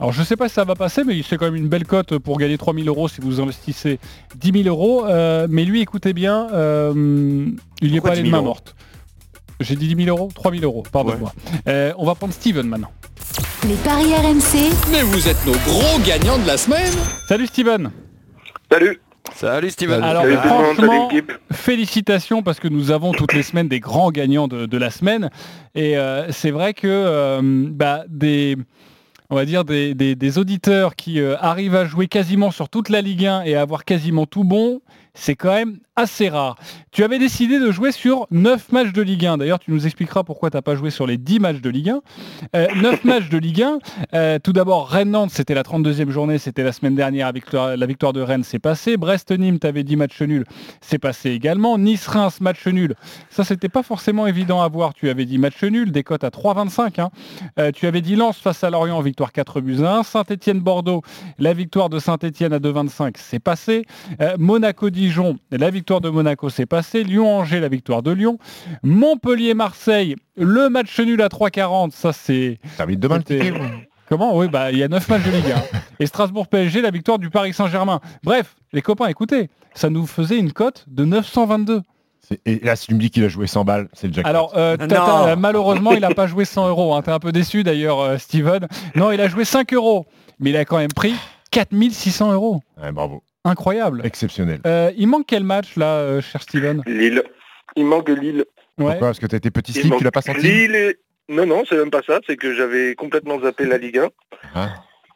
Alors 0.01 0.13
je 0.13 0.23
sais 0.23 0.37
pas 0.37 0.49
si 0.49 0.55
ça 0.55 0.65
va 0.65 0.75
passer, 0.75 1.03
mais 1.03 1.23
c'est 1.27 1.39
quand 1.39 1.47
même 1.47 1.57
une 1.57 1.69
belle 1.69 1.87
cote 1.87 2.19
pour 2.19 2.37
gagner 2.39 2.59
3000 2.59 2.87
euros 2.89 3.09
si 3.09 3.23
vous 3.23 3.41
investissez 3.41 3.99
10 4.37 4.65
000 4.65 4.69
euros. 4.69 5.07
Euh, 5.07 5.47
mais 5.49 5.65
lui, 5.65 5.81
écoutez 5.81 6.13
bien, 6.13 6.47
euh, 6.53 6.93
il 7.81 7.91
n'y 7.91 7.97
est 7.97 8.01
Pourquoi 8.01 8.11
pas 8.11 8.13
allé 8.13 8.21
de 8.21 8.25
10 8.27 8.31
000 8.31 8.33
main 8.33 8.37
euros? 8.37 8.45
morte. 8.55 8.75
J'ai 9.61 9.75
dit 9.77 9.93
10 9.95 10.05
000 10.05 10.17
euros 10.17 10.29
3 10.35 10.53
000 10.53 10.63
euros, 10.65 10.83
pardonne-moi. 10.93 11.33
Euh, 11.69 11.93
on 11.99 12.07
va 12.07 12.15
prendre 12.15 12.33
Steven 12.33 12.67
maintenant. 12.67 12.91
Les 13.67 13.75
paris 13.77 14.15
RMC. 14.15 14.71
Mais 14.93 15.03
vous 15.03 15.29
êtes 15.29 15.45
nos 15.47 15.53
gros 15.53 15.99
gagnants 16.07 16.39
de 16.39 16.47
la 16.47 16.57
semaine 16.57 16.93
Salut 17.29 17.47
Steven 17.49 17.91
Salut. 18.71 19.01
Salut 19.35 19.71
Steven. 19.71 20.03
Alors 20.03 20.23
Salut 20.23 20.37
salut 20.37 20.49
franchement, 20.49 21.09
félicitations 21.53 22.43
parce 22.43 22.61
que 22.61 22.69
nous 22.69 22.91
avons 22.91 23.13
toutes 23.13 23.33
les 23.35 23.43
semaines 23.43 23.69
des 23.69 23.81
grands 23.81 24.11
gagnants 24.11 24.49
de, 24.49 24.67
de 24.67 24.79
la 24.79 24.91
semaine. 24.91 25.29
Et 25.75 25.99
euh, 25.99 26.31
c'est 26.33 26.51
vrai 26.51 26.73
que 26.73 26.87
euh, 26.87 27.41
bah, 27.71 28.05
des, 28.09 28.57
on 29.29 29.35
va 29.37 29.45
dire 29.45 29.65
des, 29.65 29.95
des- 29.95 30.15
des 30.15 30.39
auditeurs 30.39 30.95
qui 30.97 31.21
euh, 31.21 31.37
arrivent 31.41 31.75
à 31.75 31.85
jouer 31.85 32.07
quasiment 32.07 32.51
sur 32.51 32.69
toute 32.69 32.89
la 32.89 33.01
Ligue 33.01 33.27
1 33.27 33.43
et 33.43 33.55
à 33.55 33.61
avoir 33.63 33.85
quasiment 33.85 34.25
tout 34.27 34.45
bon, 34.45 34.81
c'est 35.19 35.35
quand 35.35 35.53
même 35.53 35.79
assez 35.97 36.29
rare. 36.29 36.57
Tu 36.93 37.03
avais 37.03 37.19
décidé 37.19 37.59
de 37.59 37.73
jouer 37.73 37.91
sur 37.91 38.29
9 38.31 38.71
matchs 38.71 38.93
de 38.93 39.03
Ligue 39.03 39.27
1. 39.27 39.39
D'ailleurs, 39.39 39.59
tu 39.59 39.73
nous 39.73 39.85
expliqueras 39.85 40.23
pourquoi 40.23 40.49
tu 40.49 40.57
n'as 40.57 40.63
pas 40.63 40.77
joué 40.77 40.91
sur 40.91 41.09
les 41.09 41.19
10 41.19 41.41
matchs 41.41 41.61
de 41.61 41.69
Ligue 41.71 41.91
1. 41.91 42.01
Euh, 42.55 42.67
9 42.77 43.05
matchs 43.05 43.29
de 43.29 43.37
Ligue 43.39 43.63
1. 43.63 43.79
Euh, 44.15 44.39
tout 44.39 44.53
d'abord, 44.53 44.89
Rennes-Nantes, 44.89 45.33
c'était 45.33 45.55
la 45.55 45.65
32e 45.65 46.11
journée, 46.11 46.39
c'était 46.39 46.63
la 46.63 46.71
semaine 46.71 46.95
dernière. 46.95 47.27
La 47.27 47.33
victoire, 47.33 47.77
la 47.77 47.87
victoire 47.87 48.13
de 48.13 48.21
Rennes, 48.21 48.45
c'est 48.45 48.61
passé. 48.61 48.97
Brest-Nîmes, 48.97 49.59
tu 49.59 49.67
avais 49.67 49.83
dit 49.83 49.97
match 49.97 50.23
nul, 50.23 50.45
c'est 50.81 50.99
passé 50.99 51.31
également. 51.31 51.79
Nice-Reims, 51.79 52.41
match 52.41 52.65
nul. 52.67 52.95
Ça, 53.29 53.43
c'était 53.43 53.69
pas 53.69 53.83
forcément 53.83 54.29
évident 54.29 54.63
à 54.63 54.69
voir. 54.69 54.95
Tu 54.95 55.09
avais 55.11 55.25
dit 55.25 55.39
match 55.39 55.63
nul, 55.65 55.91
des 55.91 56.05
cotes 56.05 56.23
à 56.23 56.31
3,25. 56.31 57.01
hein. 57.01 57.11
Euh, 57.59 57.73
tu 57.73 57.89
avais 57.89 58.03
dit 58.03 58.15
Lens 58.15 58.39
face 58.39 58.63
à 58.63 58.71
Lorient, 58.71 59.01
victoire 59.01 59.33
4 59.33 59.61
buts 59.61 59.83
à 59.83 59.97
1. 59.97 60.03
Saint-Etienne-Bordeaux, 60.05 61.03
la 61.41 61.55
victoire 61.55 61.89
de 61.89 61.99
Saint-Etienne 61.99 62.53
à 62.53 62.61
2,25, 62.61 63.15
c'est 63.17 63.41
passé. 63.41 63.85
Euh, 64.21 64.37
La 65.51 65.71
victoire 65.71 66.01
de 66.01 66.09
Monaco, 66.11 66.49
c'est 66.51 66.67
passé. 66.67 67.05
Lyon-Angers, 67.05 67.61
la 67.61 67.69
victoire 67.69 68.03
de 68.03 68.11
Lyon. 68.13 68.39
Montpellier-Marseille, 68.83 70.17
le 70.37 70.69
match 70.69 70.99
nul 71.01 71.21
à 71.23 71.29
3,40, 71.29 71.91
ça 71.93 72.13
c'est... 72.13 72.59
Ça 72.77 72.87
vite 72.87 73.01
demain. 73.01 73.19
Comment? 74.09 74.35
Oui, 74.37 74.49
bah 74.49 74.71
il 74.73 74.79
y 74.79 74.83
a 74.83 74.89
9 74.89 75.07
matchs 75.09 75.25
de 75.25 75.31
Ligue 75.31 75.53
1. 75.53 75.79
Et 76.01 76.07
Strasbourg-PSG, 76.07 76.81
la 76.81 76.91
victoire 76.91 77.19
du 77.19 77.29
Paris 77.31 77.53
Saint-Germain. 77.53 78.01
Bref, 78.23 78.57
les 78.73 78.81
copains, 78.81 79.07
écoutez, 79.09 79.51
ça 79.75 79.91
nous 79.91 80.07
faisait 80.07 80.39
une 80.39 80.53
cote 80.53 80.85
de 80.89 81.05
922. 81.05 81.83
C'est- 82.21 82.41
Et 82.47 82.59
là, 82.65 82.75
si 82.77 82.87
tu 82.87 82.95
me 82.95 83.01
dis 83.01 83.11
qu'il 83.11 83.23
a 83.25 83.29
joué 83.29 83.47
100 83.47 83.65
balles, 83.65 83.89
c'est 83.93 84.07
le 84.07 84.13
jackpot. 84.15 84.29
Alors, 84.31 84.53
euh, 84.57 84.77
Tata, 84.77 85.29
euh, 85.29 85.37
malheureusement, 85.37 85.93
il 85.93 86.01
n'a 86.01 86.15
pas 86.15 86.27
joué 86.27 86.45
100 86.47 86.69
euros. 86.69 86.95
hein. 86.95 87.03
T'es 87.03 87.11
un 87.11 87.19
peu 87.19 87.33
déçu 87.33 87.65
d'ailleurs, 87.65 88.01
euh, 88.01 88.17
Steven. 88.19 88.67
Non, 88.95 89.11
il 89.13 89.21
a 89.21 89.29
joué 89.29 89.45
5 89.45 89.73
euros. 89.75 90.07
Mais 90.41 90.51
il 90.51 90.57
a 90.57 90.65
quand 90.65 90.79
même 90.79 90.93
pris 90.93 91.15
4600 91.51 92.33
euros. 92.33 92.63
Ouais, 92.83 92.93
bravo. 92.93 93.23
Incroyable. 93.49 94.03
Exceptionnel. 94.05 94.61
Euh, 94.67 94.91
il 94.97 95.07
manque 95.09 95.25
quel 95.27 95.45
match 95.45 95.77
là, 95.77 95.97
euh, 95.97 96.21
cher 96.21 96.43
Steven 96.43 96.83
Lille. 96.87 97.23
Il 97.77 97.85
manque 97.87 98.09
Lille. 98.09 98.45
Ouais. 98.79 98.87
Pourquoi 98.93 99.09
Parce 99.09 99.19
que 99.19 99.27
t'as 99.27 99.37
été 99.39 99.51
petit 99.51 99.73
slip, 99.73 99.95
tu 99.97 100.05
l'as 100.05 100.11
pas 100.11 100.23
senti 100.23 100.41
Lille 100.43 100.75
et- 100.75 100.97
Non, 101.29 101.47
non, 101.47 101.63
c'est 101.69 101.77
même 101.77 101.91
pas 101.91 102.03
ça. 102.07 102.21
C'est 102.27 102.37
que 102.37 102.55
j'avais 102.55 102.95
complètement 102.95 103.41
zappé 103.41 103.67
la 103.67 103.77
Ligue 103.79 103.99
1. 103.99 104.09
Ah. 104.55 104.69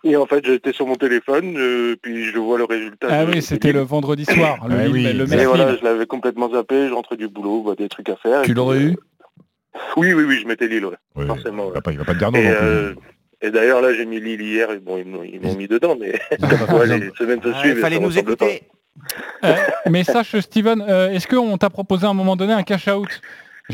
Et 0.05 0.17
en 0.17 0.27
fait, 0.27 0.45
j'étais 0.45 0.73
sur 0.73 0.87
mon 0.87 0.97
téléphone, 0.97 1.55
euh, 1.57 1.95
puis 2.03 2.25
je 2.25 2.37
vois 2.39 2.59
le 2.59 2.65
résultat. 2.65 3.07
Ah 3.09 3.25
oui, 3.25 3.41
c'était 3.41 3.73
le 3.73 3.81
vendredi 3.81 4.25
soir. 4.25 4.67
Le, 4.69 4.75
Ah 4.75 4.85
Lille- 4.89 4.93
oui. 4.93 5.13
le 5.13 5.33
Et 5.41 5.47
voilà, 5.47 5.77
je 5.77 5.85
l'avais 5.85 6.07
complètement 6.07 6.51
zappé, 6.51 6.89
je 6.89 6.93
rentrais 6.93 7.17
du 7.17 7.29
boulot, 7.29 7.63
bah, 7.63 7.75
des 7.79 7.89
trucs 7.89 8.09
à 8.09 8.17
faire. 8.17 8.43
Tu 8.43 8.53
l'aurais 8.53 8.79
puis, 8.79 8.87
eu 8.89 8.97
Oui, 9.97 10.13
oui, 10.13 10.25
oui, 10.25 10.39
je 10.43 10.47
mettais 10.49 10.67
Lille, 10.67 10.85
ouais, 10.87 10.97
Ouais, 11.15 11.27
forcément. 11.27 11.65
Il 11.65 11.69
ouais. 11.69 11.75
va 11.75 11.81
pas, 11.83 11.93
il 11.93 11.99
va 11.99 12.05
pas 12.05 12.15
te 12.15 12.19
dire 12.19 12.33
non 12.33 12.39
Et, 12.39 12.45
non 12.49 12.51
plus. 12.51 12.59
euh, 12.67 12.95
et 13.43 13.51
d'ailleurs, 13.51 13.81
là, 13.83 13.93
j'ai 13.95 14.07
mis 14.07 14.21
Lille 14.21 14.41
hier, 14.41 14.71
et 14.71 14.79
bon, 14.79 14.97
ils 14.99 15.05
m'ont 15.05 15.23
ils 15.23 15.41
m'ont 15.41 15.55
mis 15.55 15.69
dedans, 15.69 15.97
mais 15.99 16.13
ouais, 16.73 16.87
les 16.99 17.11
semaines 17.19 17.43
se 17.43 17.49
Ouais, 17.49 17.55
suivent. 17.61 17.79
et 17.79 17.81
fallait 17.81 17.99
nous 17.99 18.17
écouter. 18.19 18.63
Euh, 19.45 19.55
mais 19.91 20.05
sache, 20.05 20.39
Steven, 20.41 20.85
euh, 20.89 21.11
est-ce 21.11 21.27
qu'on 21.27 21.57
t'a 21.59 21.71
proposé 21.71 22.07
à 22.07 22.11
un 22.11 22.15
moment 22.15 22.37
donné 22.37 22.53
un 22.53 22.63
cash-out. 22.63 23.09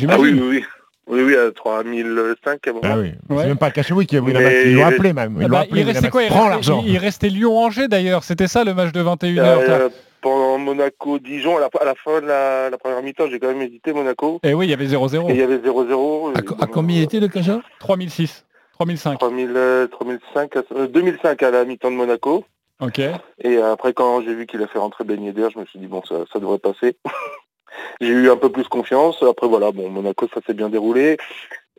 Ah 0.09 0.17
oui, 0.19 0.33
oui, 0.33 0.41
oui. 0.49 0.65
Oui, 1.11 1.23
oui, 1.23 1.37
à 1.37 1.51
3005 1.51 2.67
à 2.67 2.71
un 2.71 2.73
moment. 2.75 2.81
Ah 2.85 2.99
oui. 2.99 3.13
Ouais. 3.31 3.43
C'est 3.43 3.49
même 3.49 3.57
pas 3.59 3.71
caché, 3.71 3.95
oui, 3.95 4.07
qu'il 4.07 4.21
Mais- 4.23 4.65
ils 4.67 4.75
l'ont 4.75 4.85
appelé 4.87 5.13
même. 5.15 5.37
Ils 5.39 5.45
Ah 5.45 5.49
l'ont 5.49 5.53
bah, 5.53 5.61
appelé, 5.61 5.81
il 5.81 5.87
restait 5.87 6.11
quoi 6.11 6.23
il 6.23 6.29
Prends 6.29 6.41
restait, 6.51 6.51
l'argent. 6.71 6.83
il- 6.85 6.93
il 6.93 6.99
restait 6.99 7.29
Lyon-Angers 7.31 7.89
d'ailleurs, 7.89 8.25
c'était 8.25 8.47
ça 8.47 8.63
le 8.63 8.75
match 8.75 8.93
de 8.93 9.01
21h. 9.03 9.41
Euh, 9.41 9.89
pendant 10.21 10.59
Monaco-Dijon, 10.59 11.57
à 11.57 11.61
la, 11.61 11.69
à 11.81 11.85
la 11.87 11.95
fin 11.95 12.21
de 12.21 12.27
la, 12.27 12.69
la 12.71 12.77
première 12.79 13.03
mi-temps, 13.03 13.25
j'ai 13.31 13.39
quand 13.39 13.49
même 13.49 13.63
hésité 13.63 13.93
Monaco. 13.95 14.39
Et 14.43 14.53
oui, 14.53 14.67
il 14.67 14.71
y 14.71 14.75
avait 14.75 14.85
Et 14.85 14.89
il 14.89 14.95
0-0. 14.97 15.35
y 15.35 15.43
avait 15.43 15.59
0-0. 15.59 16.33
À, 16.61 16.65
à 16.65 16.67
combien 16.67 17.01
était 17.03 17.21
le 17.21 17.29
cash 17.29 17.47
3006, 17.81 18.45
3005. 18.79 19.19
3000, 19.19 19.53
euh, 19.57 19.87
3005 19.89 20.57
à- 20.57 20.63
euh, 20.73 20.87
2005 20.87 21.43
à 21.43 21.51
la 21.51 21.65
mi-temps 21.65 21.91
de 21.91 21.97
Monaco. 21.97 22.45
Ok. 22.81 23.01
Et 23.43 23.57
après, 23.59 23.93
quand 23.93 24.23
j'ai 24.23 24.35
vu 24.35 24.47
qu'il 24.47 24.63
a 24.63 24.69
fait 24.69 24.79
rentrer 24.79 25.05
Ben 25.05 25.21
Yedder, 25.23 25.49
je 25.53 25.59
me 25.59 25.65
suis 25.67 25.79
dit, 25.81 25.89
bon, 25.89 26.03
ça, 26.09 26.25
ça 26.33 26.39
devrait 26.39 26.59
passer. 26.59 26.97
j'ai 28.01 28.09
eu 28.09 28.31
un 28.31 28.37
peu 28.37 28.51
plus 28.51 28.69
confiance. 28.69 29.23
Après, 29.23 29.49
voilà, 29.49 29.73
bon, 29.73 29.91
Monaco, 29.91 30.29
ça 30.33 30.41
s'est 30.47 30.55
bien 30.55 30.69
déroulé. 30.69 31.17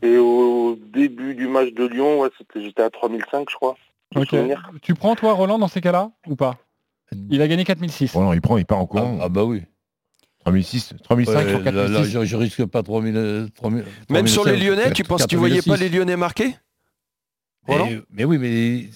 Et 0.02 0.18
au 0.18 0.78
début 0.94 1.36
du 1.36 1.48
match 1.48 1.74
de 1.74 1.86
Lyon, 1.86 2.22
ouais, 2.22 2.30
j'étais 2.56 2.84
à 2.84 2.90
3005, 2.90 3.50
je 3.50 3.56
crois. 3.56 3.76
Ok. 4.16 4.36
Tu 4.82 4.94
prends 4.94 5.16
toi 5.16 5.34
Roland 5.34 5.60
dans 5.60 5.68
ces 5.68 5.82
cas-là 5.82 6.12
ou 6.28 6.36
pas? 6.36 6.56
Il 7.30 7.42
a 7.42 7.48
gagné 7.48 7.64
4006. 7.64 8.14
Oh 8.16 8.22
non, 8.22 8.34
il 8.34 8.42
prend, 8.42 8.58
il 8.58 8.66
part 8.66 8.80
en 8.80 8.84
ah, 8.84 8.88
courant. 8.88 9.20
ah 9.22 9.30
bah 9.30 9.44
oui. 9.44 9.64
3006, 10.46 10.94
3005 11.04 11.34
Ouais, 11.34 11.50
sur 11.50 11.60
là, 11.60 11.72
là, 11.72 11.88
4006. 11.88 12.12
je, 12.12 12.26
je 12.26 12.38
risque 12.38 12.66
pas 12.66 12.82
3000. 12.84 13.18
euh, 13.18 13.48
3000 13.56 13.84
Même 14.10 14.28
sur 14.28 14.46
les 14.46 14.52
3005, 14.54 14.64
Lyonnais, 14.78 14.94
tu 14.94 15.04
penses 15.04 15.24
que 15.24 15.28
tu 15.28 15.36
voyais 15.36 15.58
pas 15.62 15.76
4006. 15.78 15.84
les 15.84 15.90
Lyonnais 15.98 16.16
marquer? 16.18 16.56
Mais, 17.78 18.02
mais 18.12 18.24
oui, 18.26 18.38
mais 18.38 18.90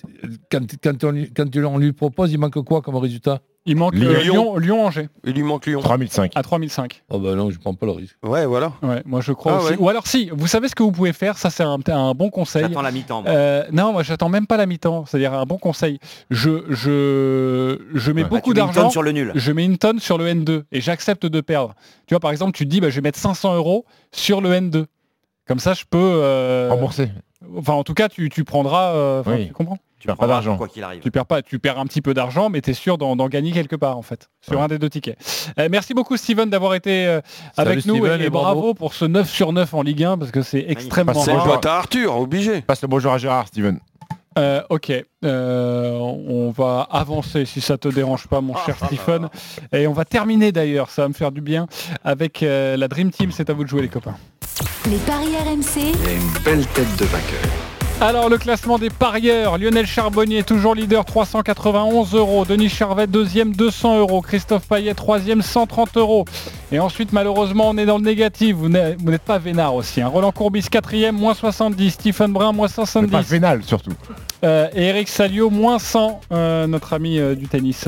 quand, 0.52 0.60
quand, 0.82 1.04
on, 1.04 1.12
lui- 1.12 1.32
quand 1.34 1.56
on 1.56 1.78
lui 1.78 1.94
propose, 1.94 2.32
il 2.32 2.38
manque 2.40 2.62
quoi 2.64 2.82
comme 2.82 2.96
résultat? 2.98 3.40
Il 3.66 3.78
manque 3.78 3.96
Lyon. 3.96 4.10
euh, 4.12 4.22
Lyon, 4.24 4.58
Lyon-Angers 4.58 5.08
Il 5.24 5.36
lui 5.36 5.44
manque 5.44 5.68
Lyon. 5.68 5.80
3005. 5.80 6.34
à 6.36 6.44
3005. 6.44 7.02
Oh 7.10 7.18
bah 7.18 7.34
non, 7.34 7.50
je 7.50 7.58
prends 7.60 7.74
pas 7.74 7.86
le 7.86 7.94
risque. 7.94 8.18
Ouais, 8.22 8.46
voilà. 8.46 8.74
Ouais, 8.82 9.02
moi 9.06 9.22
je 9.22 9.32
crois 9.32 9.54
Ah 9.54 9.60
aussi. 9.62 9.72
ouais. 9.72 9.78
Ou 9.80 9.88
alors 9.88 10.06
si, 10.06 10.30
vous 10.34 10.48
savez 10.48 10.68
ce 10.68 10.76
que 10.76 10.84
vous 10.84 10.92
pouvez 10.92 11.14
faire, 11.14 11.38
ça 11.38 11.50
c'est 11.50 11.64
un, 11.64 11.78
un 11.88 12.14
bon 12.14 12.30
conseil. 12.30 12.64
J'attends 12.64 12.82
la 12.82 12.92
mi-temps. 12.92 13.24
Euh, 13.26 13.64
non, 13.72 13.94
moi 13.94 14.04
j'attends 14.04 14.28
même 14.28 14.48
pas 14.48 14.58
la 14.58 14.66
mi-temps, 14.66 15.06
c'est-à-dire 15.06 15.32
un 15.34 15.46
bon 15.46 15.58
conseil. 15.58 16.00
Je, 16.30 16.66
je, 16.70 17.80
je 17.94 18.12
mets 18.12 18.24
Ouais. 18.24 18.28
Ah, 18.28 18.30
beaucoup 18.36 18.54
tu 18.54 18.60
mets 18.60 18.62
une 18.62 18.68
tonne 18.68 18.76
d'argent. 18.76 18.90
sur 18.90 19.04
le 19.04 19.12
nul. 19.14 19.32
Je 19.36 19.52
mets 19.54 19.64
une 19.64 19.78
tonne 19.78 20.00
sur 20.00 20.18
le 20.18 20.26
N2 20.26 20.64
et 20.74 20.82
j'accepte 20.82 21.26
de 21.26 21.40
perdre. 21.42 21.74
Tu 22.08 22.14
vois, 22.16 22.20
par 22.20 22.32
exemple, 22.32 22.52
tu 22.58 22.66
te 22.66 22.70
dis, 22.70 22.82
bah, 22.82 22.90
je 22.90 22.96
vais 22.96 23.02
mettre 23.02 23.20
500 23.20 23.56
euros 23.56 23.86
sur 24.12 24.42
le 24.42 24.50
N2. 24.52 24.86
Comme 25.48 25.60
ça, 25.60 25.74
je 25.74 25.84
peux. 25.89 25.98
euh, 26.00 26.70
Remboursé. 26.72 27.10
Enfin, 27.58 27.74
en 27.74 27.84
tout 27.84 27.94
cas, 27.94 28.08
tu, 28.10 28.30
tu 28.30 28.44
prendras. 28.44 28.94
euh, 28.94 29.20
enfin, 29.22 29.36
Oui. 29.36 29.48
Tu 29.48 29.54
comprends 29.54 29.78
Tu 30.00 30.08
perds 30.08 30.16
pas 30.18 30.28
d'argent. 30.28 30.56
Quoi 30.58 30.68
qu'il 30.70 30.84
arrive. 30.84 31.02
Tu 31.02 31.12
perds 31.12 31.26
pas, 31.26 31.41
tu 31.41 31.60
perds 31.60 31.78
un 31.80 31.86
petit 31.86 32.02
peu 32.02 32.14
d'argent, 32.14 32.50
mais 32.50 32.62
tu 32.62 32.70
es 32.70 32.74
sûr 32.74 32.98
d'en 32.98 33.16
d'en 33.18 33.28
gagner 33.28 33.52
quelque 33.52 33.76
part 33.76 33.98
en 33.98 34.02
fait 34.02 34.30
sur 34.41 34.54
Ouais. 34.58 34.62
un 34.62 34.68
des 34.68 34.80
deux 34.80 34.89
tickets. 34.89 35.18
Euh, 35.60 35.68
merci 35.70 35.94
beaucoup 35.94 36.16
Steven 36.16 36.50
d'avoir 36.50 36.74
été 36.76 37.06
euh, 37.06 37.20
Salut, 37.56 37.72
avec 37.72 37.86
nous 37.86 37.96
Steven, 37.98 38.22
et, 38.22 38.26
et 38.26 38.30
bravo. 38.30 38.60
bravo. 38.62 38.74
pour 38.74 38.94
ce 38.94 39.04
9 39.06 39.30
sur 39.30 39.52
9 39.52 39.74
en 39.74 39.82
Ligue 39.82 40.04
1 40.06 40.18
parce 40.18 40.32
que 40.32 40.41
c'est 40.41 40.64
extrêmement 40.70 41.14
Passe 41.14 41.28
le 41.28 41.34
bonjour. 41.34 41.60
T'as 41.60 41.74
Arthur, 41.76 42.18
obligé. 42.18 42.62
Passe 42.62 42.82
le 42.82 42.88
bonjour 42.88 43.12
à 43.12 43.18
Gérard, 43.18 43.48
Steven. 43.48 43.80
Euh, 44.38 44.62
ok, 44.70 44.92
Euh, 45.26 45.98
on 46.00 46.52
va 46.52 46.86
avancer 46.92 47.46
si 47.46 47.62
ça 47.62 47.78
te 47.78 47.88
dérange 47.88 48.28
pas, 48.28 48.42
mon 48.42 48.56
cher 48.66 48.76
Stephen. 48.86 49.30
Et 49.72 49.88
on 49.88 49.94
va 49.94 50.04
terminer 50.04 50.52
d'ailleurs, 50.52 50.90
ça 50.90 51.04
va 51.04 51.08
me 51.08 51.14
faire 51.14 51.32
du 51.32 51.40
bien, 51.42 51.68
avec 52.04 52.44
euh, 52.44 52.76
la 52.76 52.88
Dream 52.90 53.10
Team. 53.10 53.32
C'est 53.32 53.50
à 53.50 53.54
vous 53.54 53.64
de 53.64 53.70
jouer, 53.70 53.84
les 53.84 53.88
copains. 53.88 54.16
Les 54.90 54.98
paris 54.98 55.36
RMC, 55.38 55.94
Il 56.02 56.08
a 56.10 56.14
une 56.14 56.44
belle 56.44 56.66
tête 56.68 56.96
de 56.98 57.06
vainqueur. 57.06 57.73
Alors 58.04 58.28
le 58.28 58.38
classement 58.38 58.78
des 58.80 58.89
parieurs, 58.89 59.58
Lionel 59.58 59.88
Charbonnier 59.88 60.43
toujours 60.43 60.76
leader 60.76 61.06
391 61.06 62.14
euros, 62.16 62.43
Denis 62.43 62.68
Charvet 62.68 63.08
deuxième 63.08 63.56
200 63.56 63.99
euros, 63.99 64.20
Christophe 64.20 64.68
Payet 64.68 64.93
troisième 64.93 65.41
130 65.41 65.95
euros. 65.95 66.26
Et 66.74 66.80
ensuite 66.80 67.14
malheureusement 67.14 67.70
on 67.70 67.78
est 67.78 67.86
dans 67.86 67.97
le 67.97 68.04
négatif, 68.04 68.58
vous 68.58 68.68
n'êtes 68.68 69.22
pas 69.22 69.38
vénard 69.38 69.76
aussi. 69.76 70.01
hein. 70.01 70.08
Roland 70.08 70.34
Courbis 70.34 70.64
quatrième 70.64 71.16
moins 71.16 71.34
70, 71.34 71.91
Stephen 71.91 72.34
Brun 72.34 72.51
moins 72.51 72.68
C'est 72.68 72.82
pas 72.82 72.86
70 72.88 73.30
vénal 73.30 73.64
surtout. 73.64 73.93
Euh, 74.44 74.68
et 74.76 74.84
Eric 74.84 75.08
Salio 75.08 75.50
moins 75.50 75.80
100, 75.80 76.22
euh, 76.32 76.68
notre 76.68 76.94
ami 76.94 77.18
euh, 77.18 77.36
du 77.36 77.48
tennis. 77.48 77.88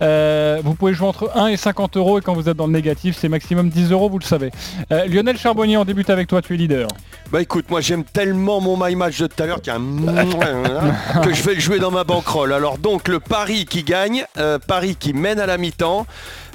Vous 0.00 0.74
pouvez 0.74 0.94
jouer 0.94 1.08
entre 1.08 1.30
1 1.34 1.48
et 1.48 1.56
50 1.56 1.96
euros 1.96 2.18
et 2.18 2.22
quand 2.22 2.34
vous 2.34 2.48
êtes 2.48 2.56
dans 2.56 2.66
le 2.66 2.72
négatif 2.72 3.16
c'est 3.18 3.28
maximum 3.28 3.68
10 3.68 3.92
euros, 3.92 4.08
vous 4.08 4.18
le 4.18 4.24
savez. 4.24 4.50
Lionel 4.90 5.36
Charbonnier 5.36 5.76
on 5.76 5.84
débute 5.84 6.10
avec 6.10 6.28
toi, 6.28 6.42
tu 6.42 6.54
es 6.54 6.56
leader. 6.56 6.88
Bah 7.30 7.42
écoute, 7.42 7.66
moi 7.70 7.80
j'aime 7.80 8.04
tellement 8.04 8.60
mon 8.60 8.76
my 8.76 8.94
match 8.94 9.18
de 9.18 9.26
tout 9.26 9.42
à 9.42 9.46
l'heure 9.46 9.60
qu'il 9.60 9.72
y 9.72 9.76
a 9.76 9.78
un 9.78 11.20
que 11.22 11.34
je 11.34 11.42
vais 11.42 11.54
le 11.54 11.60
jouer 11.60 11.78
dans 11.78 11.90
ma 11.90 12.04
banquerolle. 12.04 12.52
Alors 12.52 12.78
donc 12.78 13.08
le 13.08 13.20
Paris 13.20 13.64
qui 13.64 13.82
gagne, 13.82 14.24
Paris 14.66 14.96
qui 14.98 15.12
mène 15.12 15.40
à 15.40 15.46
la 15.46 15.58
mi-temps, 15.58 16.06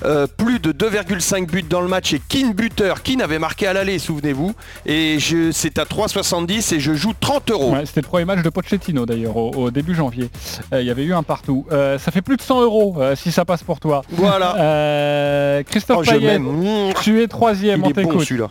euh, 0.04 0.28
plus 0.28 0.60
de 0.60 0.72
2,5 0.72 1.46
buts 1.48 1.64
dans 1.64 1.82
le 1.82 1.88
match 1.88 2.14
et 2.14 2.20
Keane 2.28 2.54
buteur, 2.54 3.04
Keane 3.04 3.22
avait 3.22 3.40
marqué 3.40 3.68
à 3.68 3.74
l'aller, 3.74 4.00
souvenez-vous. 4.00 4.54
Et 4.86 5.20
je, 5.20 5.52
c'est 5.52 5.78
à 5.80 5.84
3,70 5.84 6.74
et 6.76 6.80
je 6.80 6.94
joue 6.94 7.14
30 7.20 7.52
euros. 7.52 7.74
Ouais, 7.74 7.86
C'était 7.86 8.02
le 8.02 8.08
premier 8.08 8.26
match 8.26 8.42
de 8.42 8.50
Pochettino 8.50 9.06
d'ailleurs 9.06 9.38
au, 9.38 9.52
au 9.52 9.72
début 9.72 9.96
janvier. 9.96 10.30
Euh, 10.74 10.82
Il 10.82 10.88
y 10.88 10.92
avait 10.92 11.04
eu 11.04 11.14
un 11.14 11.24
partout. 11.24 11.66
Euh, 11.72 11.98
ça 12.00 12.12
fait 12.12 12.22
plus 12.22 12.38
de 12.38 12.42
100 12.42 12.62
euros 12.64 12.96
euh, 13.00 13.16
si 13.16 13.32
ça 13.32 13.46
passe 13.46 13.64
pour 13.64 13.80
toi. 13.80 14.02
Voilà. 14.10 14.56
Euh, 14.62 15.64
Christophe 15.64 16.00
Oh, 16.02 16.04
Payet, 16.10 16.40
tu 17.02 17.22
es 17.22 17.28
troisième, 17.28 17.80
Il 17.82 17.86
on 17.86 17.90
est 17.90 17.94
bon 17.94 18.02
t'écoute. 18.10 18.24
celui-là. 18.26 18.50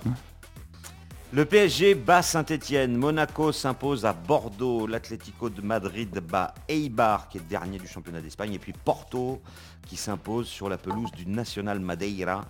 Le 1.33 1.45
PSG 1.45 1.95
bat 1.95 2.23
Saint-Etienne, 2.23 2.97
Monaco 2.97 3.53
s'impose 3.53 4.05
à 4.05 4.13
Bordeaux, 4.13 4.89
l'Atlético 4.89 5.49
de 5.49 5.63
Madrid 5.63 6.11
bat 6.29 6.55
Eibar 6.69 7.29
qui 7.29 7.39
est 7.39 7.49
dernier 7.49 7.79
du 7.79 7.87
championnat 7.87 8.21
d'Espagne 8.21 8.55
et 8.55 8.59
puis 8.59 8.73
Porto 8.85 9.41
qui 9.91 9.97
s'impose 9.97 10.47
sur 10.47 10.69
la 10.69 10.79
pelouse 10.79 11.11
du 11.17 11.27
National 11.27 11.81
Madeira. 11.81 12.45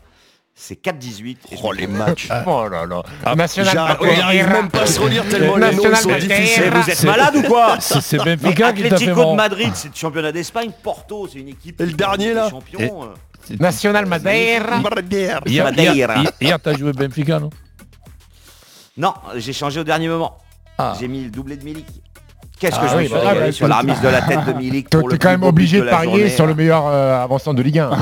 C'est 0.54 0.74
4-18. 0.84 1.38
et 1.52 1.56
Oh 1.62 1.72
les 1.72 1.86
matchs. 1.86 2.28
Oh 2.46 2.68
là 2.68 2.84
là. 2.84 3.02
Ah, 3.24 3.34
National 3.34 3.72
j'arrive- 3.72 4.46
même 4.48 4.68
pas 4.68 4.82
à 4.82 4.86
se 4.86 5.00
relire 5.00 5.26
tellement 5.26 5.56
les 5.56 5.74
noms 5.74 5.94
sont 5.94 6.10
difficiles. 6.16 6.70
Vous 6.70 6.90
êtes 6.90 7.02
malade 7.04 7.36
ou 7.36 7.42
quoi 7.44 7.80
C'est 7.80 8.18
Benfica 8.22 8.72
qui 8.74 8.86
t'a 8.86 8.98
fait 8.98 9.06
de. 9.06 9.34
Madrid, 9.36 9.70
c'est 9.74 9.88
le 9.88 9.94
championnat 9.94 10.32
d'Espagne. 10.32 10.70
Porto, 10.82 11.28
c'est 11.32 11.38
une 11.38 11.48
équipe. 11.48 11.80
Et 11.80 11.86
le 11.86 11.92
dernier, 11.92 12.34
là 12.34 12.50
Champion. 12.50 13.04
euh. 13.04 13.54
National 13.58 14.04
Madeira. 14.04 14.80
Madeira. 14.80 15.40
hier, 15.46 15.72
hier, 16.40 16.60
t'as 16.60 16.76
joué 16.76 16.92
Benfica, 16.92 17.38
non? 17.40 17.48
Non, 18.98 19.14
j'ai 19.36 19.54
changé 19.54 19.80
au 19.80 19.84
dernier 19.84 20.08
moment. 20.08 20.36
Ah. 20.76 20.94
J'ai 21.00 21.08
mis 21.08 21.24
le 21.24 21.30
doublé 21.30 21.56
de 21.56 21.64
Milik. 21.64 21.86
Qu'est-ce 22.60 22.76
que 22.78 22.84
Ah 22.84 22.88
je 22.88 22.96
oui, 22.96 23.02
me 23.04 23.08
suis 23.08 23.14
bah, 23.14 23.20
régalé 23.30 23.46
bah, 23.46 23.52
sur 23.52 23.68
la 23.68 23.78
remise 23.78 24.00
de 24.02 24.08
la 24.08 24.20
tête 24.22 24.44
de 24.46 24.52
Milik 24.52 24.90
T'es 24.90 24.98
pour 24.98 25.08
le 25.08 25.16
quand 25.16 25.28
plus 25.28 25.38
même 25.38 25.42
obligé 25.48 25.80
de 25.80 25.86
parier 25.88 26.10
journée. 26.10 26.28
sur 26.28 26.46
le 26.46 26.54
meilleur 26.54 26.86
euh, 26.86 27.24
avançant 27.24 27.54
de 27.54 27.62
Ligue 27.62 27.78
1. 27.78 27.88
donc, 27.90 27.98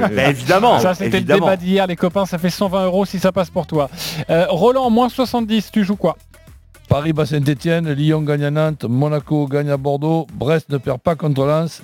euh, 0.00 0.08
Ben, 0.08 0.30
évidemment, 0.30 0.80
Ça, 0.80 0.94
c'était 0.94 1.20
le 1.20 1.24
débat 1.26 1.56
d'hier, 1.56 1.86
les 1.86 1.94
copains. 1.96 2.26
Ça 2.26 2.36
fait 2.36 2.50
120 2.50 2.86
euros 2.86 3.04
si 3.06 3.18
ça 3.20 3.30
passe 3.32 3.50
pour 3.50 3.66
toi. 3.68 3.88
Euh, 4.28 4.46
Roland, 4.50 4.90
moins 4.90 5.08
70, 5.08 5.70
tu 5.70 5.84
joues 5.84 5.96
quoi? 5.96 6.16
Paris 6.88 7.12
bat 7.12 7.24
Saint-Etienne, 7.24 7.92
Lyon 7.92 8.22
gagne 8.22 8.44
à 8.46 8.50
Nantes, 8.50 8.84
Monaco 8.84 9.46
gagne 9.46 9.70
à 9.70 9.76
Bordeaux, 9.76 10.26
Brest 10.34 10.70
ne 10.70 10.78
perd 10.78 10.98
pas 10.98 11.14
contre 11.14 11.44
Lens, 11.44 11.80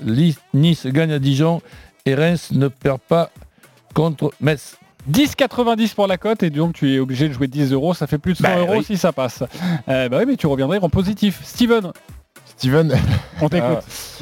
Nice 0.52 0.84
gagne 0.84 1.12
à 1.12 1.20
Dijon 1.20 1.62
et 2.04 2.16
Reims 2.16 2.48
ne 2.50 2.66
perd 2.66 2.98
pas 3.08 3.30
contre 3.94 4.32
Metz. 4.40 4.76
10,90 5.10 5.94
pour 5.94 6.06
la 6.06 6.18
cote 6.18 6.42
et 6.42 6.50
donc 6.50 6.74
tu 6.74 6.92
es 6.94 6.98
obligé 6.98 7.28
de 7.28 7.32
jouer 7.32 7.46
10 7.48 7.72
euros, 7.72 7.94
ça 7.94 8.06
fait 8.06 8.18
plus 8.18 8.32
de 8.32 8.38
100 8.38 8.42
Bah, 8.44 8.58
euros 8.58 8.76
oui. 8.78 8.84
si 8.84 8.96
ça 8.96 9.12
passe. 9.12 9.42
Euh, 9.88 10.08
bah 10.08 10.18
oui, 10.20 10.24
mais 10.26 10.36
tu 10.36 10.46
reviendrais 10.46 10.78
en 10.82 10.88
positif. 10.88 11.40
Steven, 11.44 11.92
Steven, 12.58 12.90
on 13.42 13.48
t'écoute. 13.50 13.68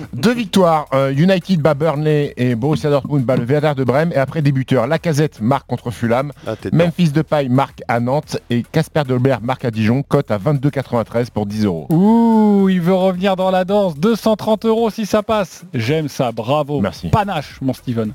Euh, 0.01 0.05
deux 0.13 0.35
victoires. 0.35 0.87
euh, 0.93 1.13
United 1.13 1.61
bat 1.61 1.75
Burnley 1.75 2.35
et 2.37 2.57
Borussia 2.57 2.91
Dortmund 2.91 3.25
bat 3.25 3.37
le 3.37 3.45
Werder 3.45 3.75
de 3.77 3.85
Brême. 3.85 4.11
Et 4.13 4.17
après 4.17 4.43
des 4.43 4.51
buteurs, 4.51 4.89
Lacazette 4.89 5.41
marque 5.41 5.69
contre 5.69 5.93
Fulham, 5.93 6.33
Ah. 6.45 6.55
Memphis 6.73 7.11
Depay 7.11 7.49
marque 7.49 7.83
à 7.87 8.01
Nantes 8.01 8.39
et 8.51 8.65
Casper 8.73 9.03
Dolberg 9.07 9.45
marque 9.45 9.65
à 9.65 9.71
Dijon. 9.71 10.03
Cote 10.03 10.33
à 10.33 10.39
22,93 10.39 11.31
pour 11.31 11.47
10 11.47 11.65
euros. 11.65 11.87
Ouh, 11.91 12.69
il 12.69 12.81
veut 12.81 12.95
revenir 12.95 13.37
dans 13.37 13.53
la 13.53 13.65
danse. 13.65 13.97
230 13.99 14.65
euros 14.65 14.91
si 14.91 15.07
ça 15.07 15.23
passe. 15.23 15.63
J'aime 15.73 16.09
ça, 16.09 16.33
bravo. 16.33 16.81
Merci. 16.81 17.09
Panache, 17.11 17.59
mon 17.61 17.73
Steven. 17.73 18.13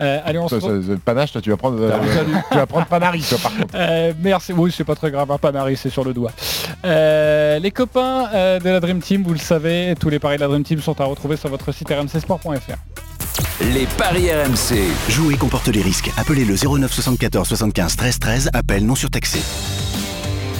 Euh, 0.00 0.18
allez, 0.24 0.38
on 0.40 0.48
se 0.48 0.58
Ça, 0.58 0.66
retrouve. 0.66 0.86
ça, 0.86 0.92
ça, 0.94 0.98
Panache, 1.04 1.30
toi, 1.32 1.40
tu 1.40 1.50
vas 1.50 1.56
prendre, 1.56 1.78
euh, 1.80 1.98
tu 2.50 2.56
vas 2.56 2.66
prendre 2.66 2.86
Panari, 2.86 3.20
toi, 3.28 3.38
par 3.40 3.56
contre. 3.56 3.74
Euh, 3.76 4.12
merci, 4.20 4.52
oui 4.52 4.72
c'est 4.76 4.84
pas 4.84 4.94
très 4.96 5.10
grave, 5.12 5.30
un 5.30 5.38
panari 5.38 5.76
c'est 5.76 5.90
sur 5.90 6.04
le 6.04 6.12
doigt. 6.14 6.32
Euh, 6.84 7.58
les 7.60 7.70
copains 7.70 8.26
euh, 8.34 8.58
de 8.58 8.68
la 8.68 8.80
Dream 8.80 9.00
Team, 9.00 9.22
vous 9.22 9.32
le 9.32 9.38
savez, 9.38 9.51
tous 9.98 10.08
les 10.08 10.18
paris 10.18 10.36
de 10.36 10.40
la 10.40 10.48
Dream 10.48 10.62
Team 10.62 10.80
sont 10.80 10.98
à 11.00 11.04
retrouver 11.04 11.36
sur 11.36 11.50
votre 11.50 11.72
site 11.72 11.88
rmcsport.fr. 11.90 12.76
Les 13.74 13.86
paris 13.98 14.30
RMC. 14.32 14.78
Jouer 15.10 15.36
comporte 15.36 15.68
les 15.68 15.82
risques. 15.82 16.10
Appelez 16.16 16.44
le 16.44 16.54
09 16.54 16.90
74 16.90 17.48
75 17.48 17.96
13 17.96 18.18
13. 18.18 18.50
Appel 18.54 18.86
non 18.86 18.94
surtaxé. 18.94 19.40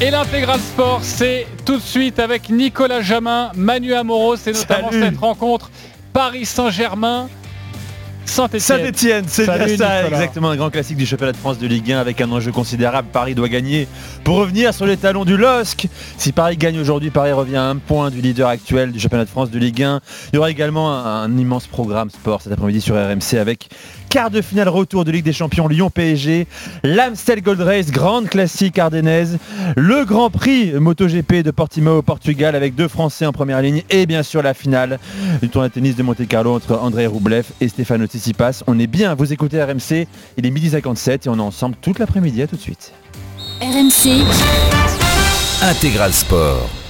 Et 0.00 0.10
l'intégral 0.10 0.60
sport, 0.60 1.00
c'est 1.02 1.46
tout 1.64 1.76
de 1.76 1.82
suite 1.82 2.18
avec 2.18 2.50
Nicolas 2.50 3.00
Jamin, 3.00 3.50
Manu 3.54 3.94
Amoros 3.94 4.36
et 4.46 4.52
notamment 4.52 4.90
Salut. 4.90 5.02
cette 5.04 5.18
rencontre 5.18 5.70
Paris 6.12 6.44
Saint-Germain. 6.44 7.28
Saint-Etienne. 8.24 9.24
C'est 9.26 9.44
bien 9.44 9.76
ça, 9.76 10.06
exactement 10.08 10.50
un 10.50 10.56
grand 10.56 10.70
classique 10.70 10.96
du 10.96 11.06
championnat 11.06 11.32
de 11.32 11.36
France 11.36 11.58
de 11.58 11.66
Ligue 11.66 11.92
1 11.92 11.98
avec 11.98 12.20
un 12.20 12.30
enjeu 12.30 12.52
considérable. 12.52 13.08
Paris 13.12 13.34
doit 13.34 13.48
gagner 13.48 13.88
pour 14.24 14.36
revenir 14.36 14.72
sur 14.72 14.86
les 14.86 14.96
talons 14.96 15.24
du 15.24 15.36
LOSC. 15.36 15.88
Si 16.16 16.32
Paris 16.32 16.56
gagne 16.56 16.78
aujourd'hui, 16.78 17.10
Paris 17.10 17.32
revient 17.32 17.56
à 17.56 17.64
un 17.64 17.76
point 17.76 18.10
du 18.10 18.20
leader 18.20 18.48
actuel 18.48 18.92
du 18.92 19.00
championnat 19.00 19.24
de 19.24 19.30
France 19.30 19.50
de 19.50 19.58
Ligue 19.58 19.82
1. 19.82 20.00
Il 20.32 20.36
y 20.36 20.38
aura 20.38 20.50
également 20.50 20.92
un, 20.92 21.22
un 21.22 21.36
immense 21.36 21.66
programme 21.66 22.10
sport 22.10 22.42
cet 22.42 22.52
après-midi 22.52 22.80
sur 22.80 22.94
RMC 22.94 23.38
avec 23.38 23.68
quart 24.12 24.30
de 24.30 24.42
finale 24.42 24.68
retour 24.68 25.06
de 25.06 25.10
Ligue 25.10 25.24
des 25.24 25.32
Champions 25.32 25.68
Lyon-PSG, 25.68 26.46
l'Amstel 26.84 27.40
Gold 27.40 27.62
Race, 27.62 27.90
grande 27.90 28.28
classique 28.28 28.78
ardennaise, 28.78 29.38
le 29.74 30.04
Grand 30.04 30.28
Prix 30.28 30.70
MotoGP 30.72 31.36
de 31.36 31.50
Portimao 31.50 32.00
au 32.00 32.02
Portugal 32.02 32.54
avec 32.54 32.74
deux 32.74 32.88
Français 32.88 33.24
en 33.24 33.32
première 33.32 33.62
ligne 33.62 33.82
et 33.88 34.04
bien 34.04 34.22
sûr 34.22 34.42
la 34.42 34.52
finale 34.52 34.98
du 35.40 35.48
tournoi 35.48 35.70
de 35.70 35.72
tennis 35.72 35.96
de 35.96 36.02
Monte 36.02 36.28
Carlo 36.28 36.54
entre 36.54 36.76
André 36.76 37.06
Roublev 37.06 37.46
et 37.62 37.68
Stefano 37.68 38.04
Tsitsipas. 38.04 38.62
On 38.66 38.78
est 38.78 38.86
bien, 38.86 39.14
vous 39.14 39.32
écoutez 39.32 39.62
RMC, 39.62 40.06
il 40.36 40.44
est 40.44 40.50
midi 40.50 40.68
57 40.68 41.24
et 41.24 41.30
on 41.30 41.38
est 41.38 41.40
ensemble 41.40 41.76
toute 41.80 41.98
l'après-midi, 41.98 42.42
à 42.42 42.46
tout 42.46 42.56
de 42.56 42.60
suite. 42.60 42.92
RMC, 43.62 44.26
Intégral 45.62 46.12
Sport. 46.12 46.81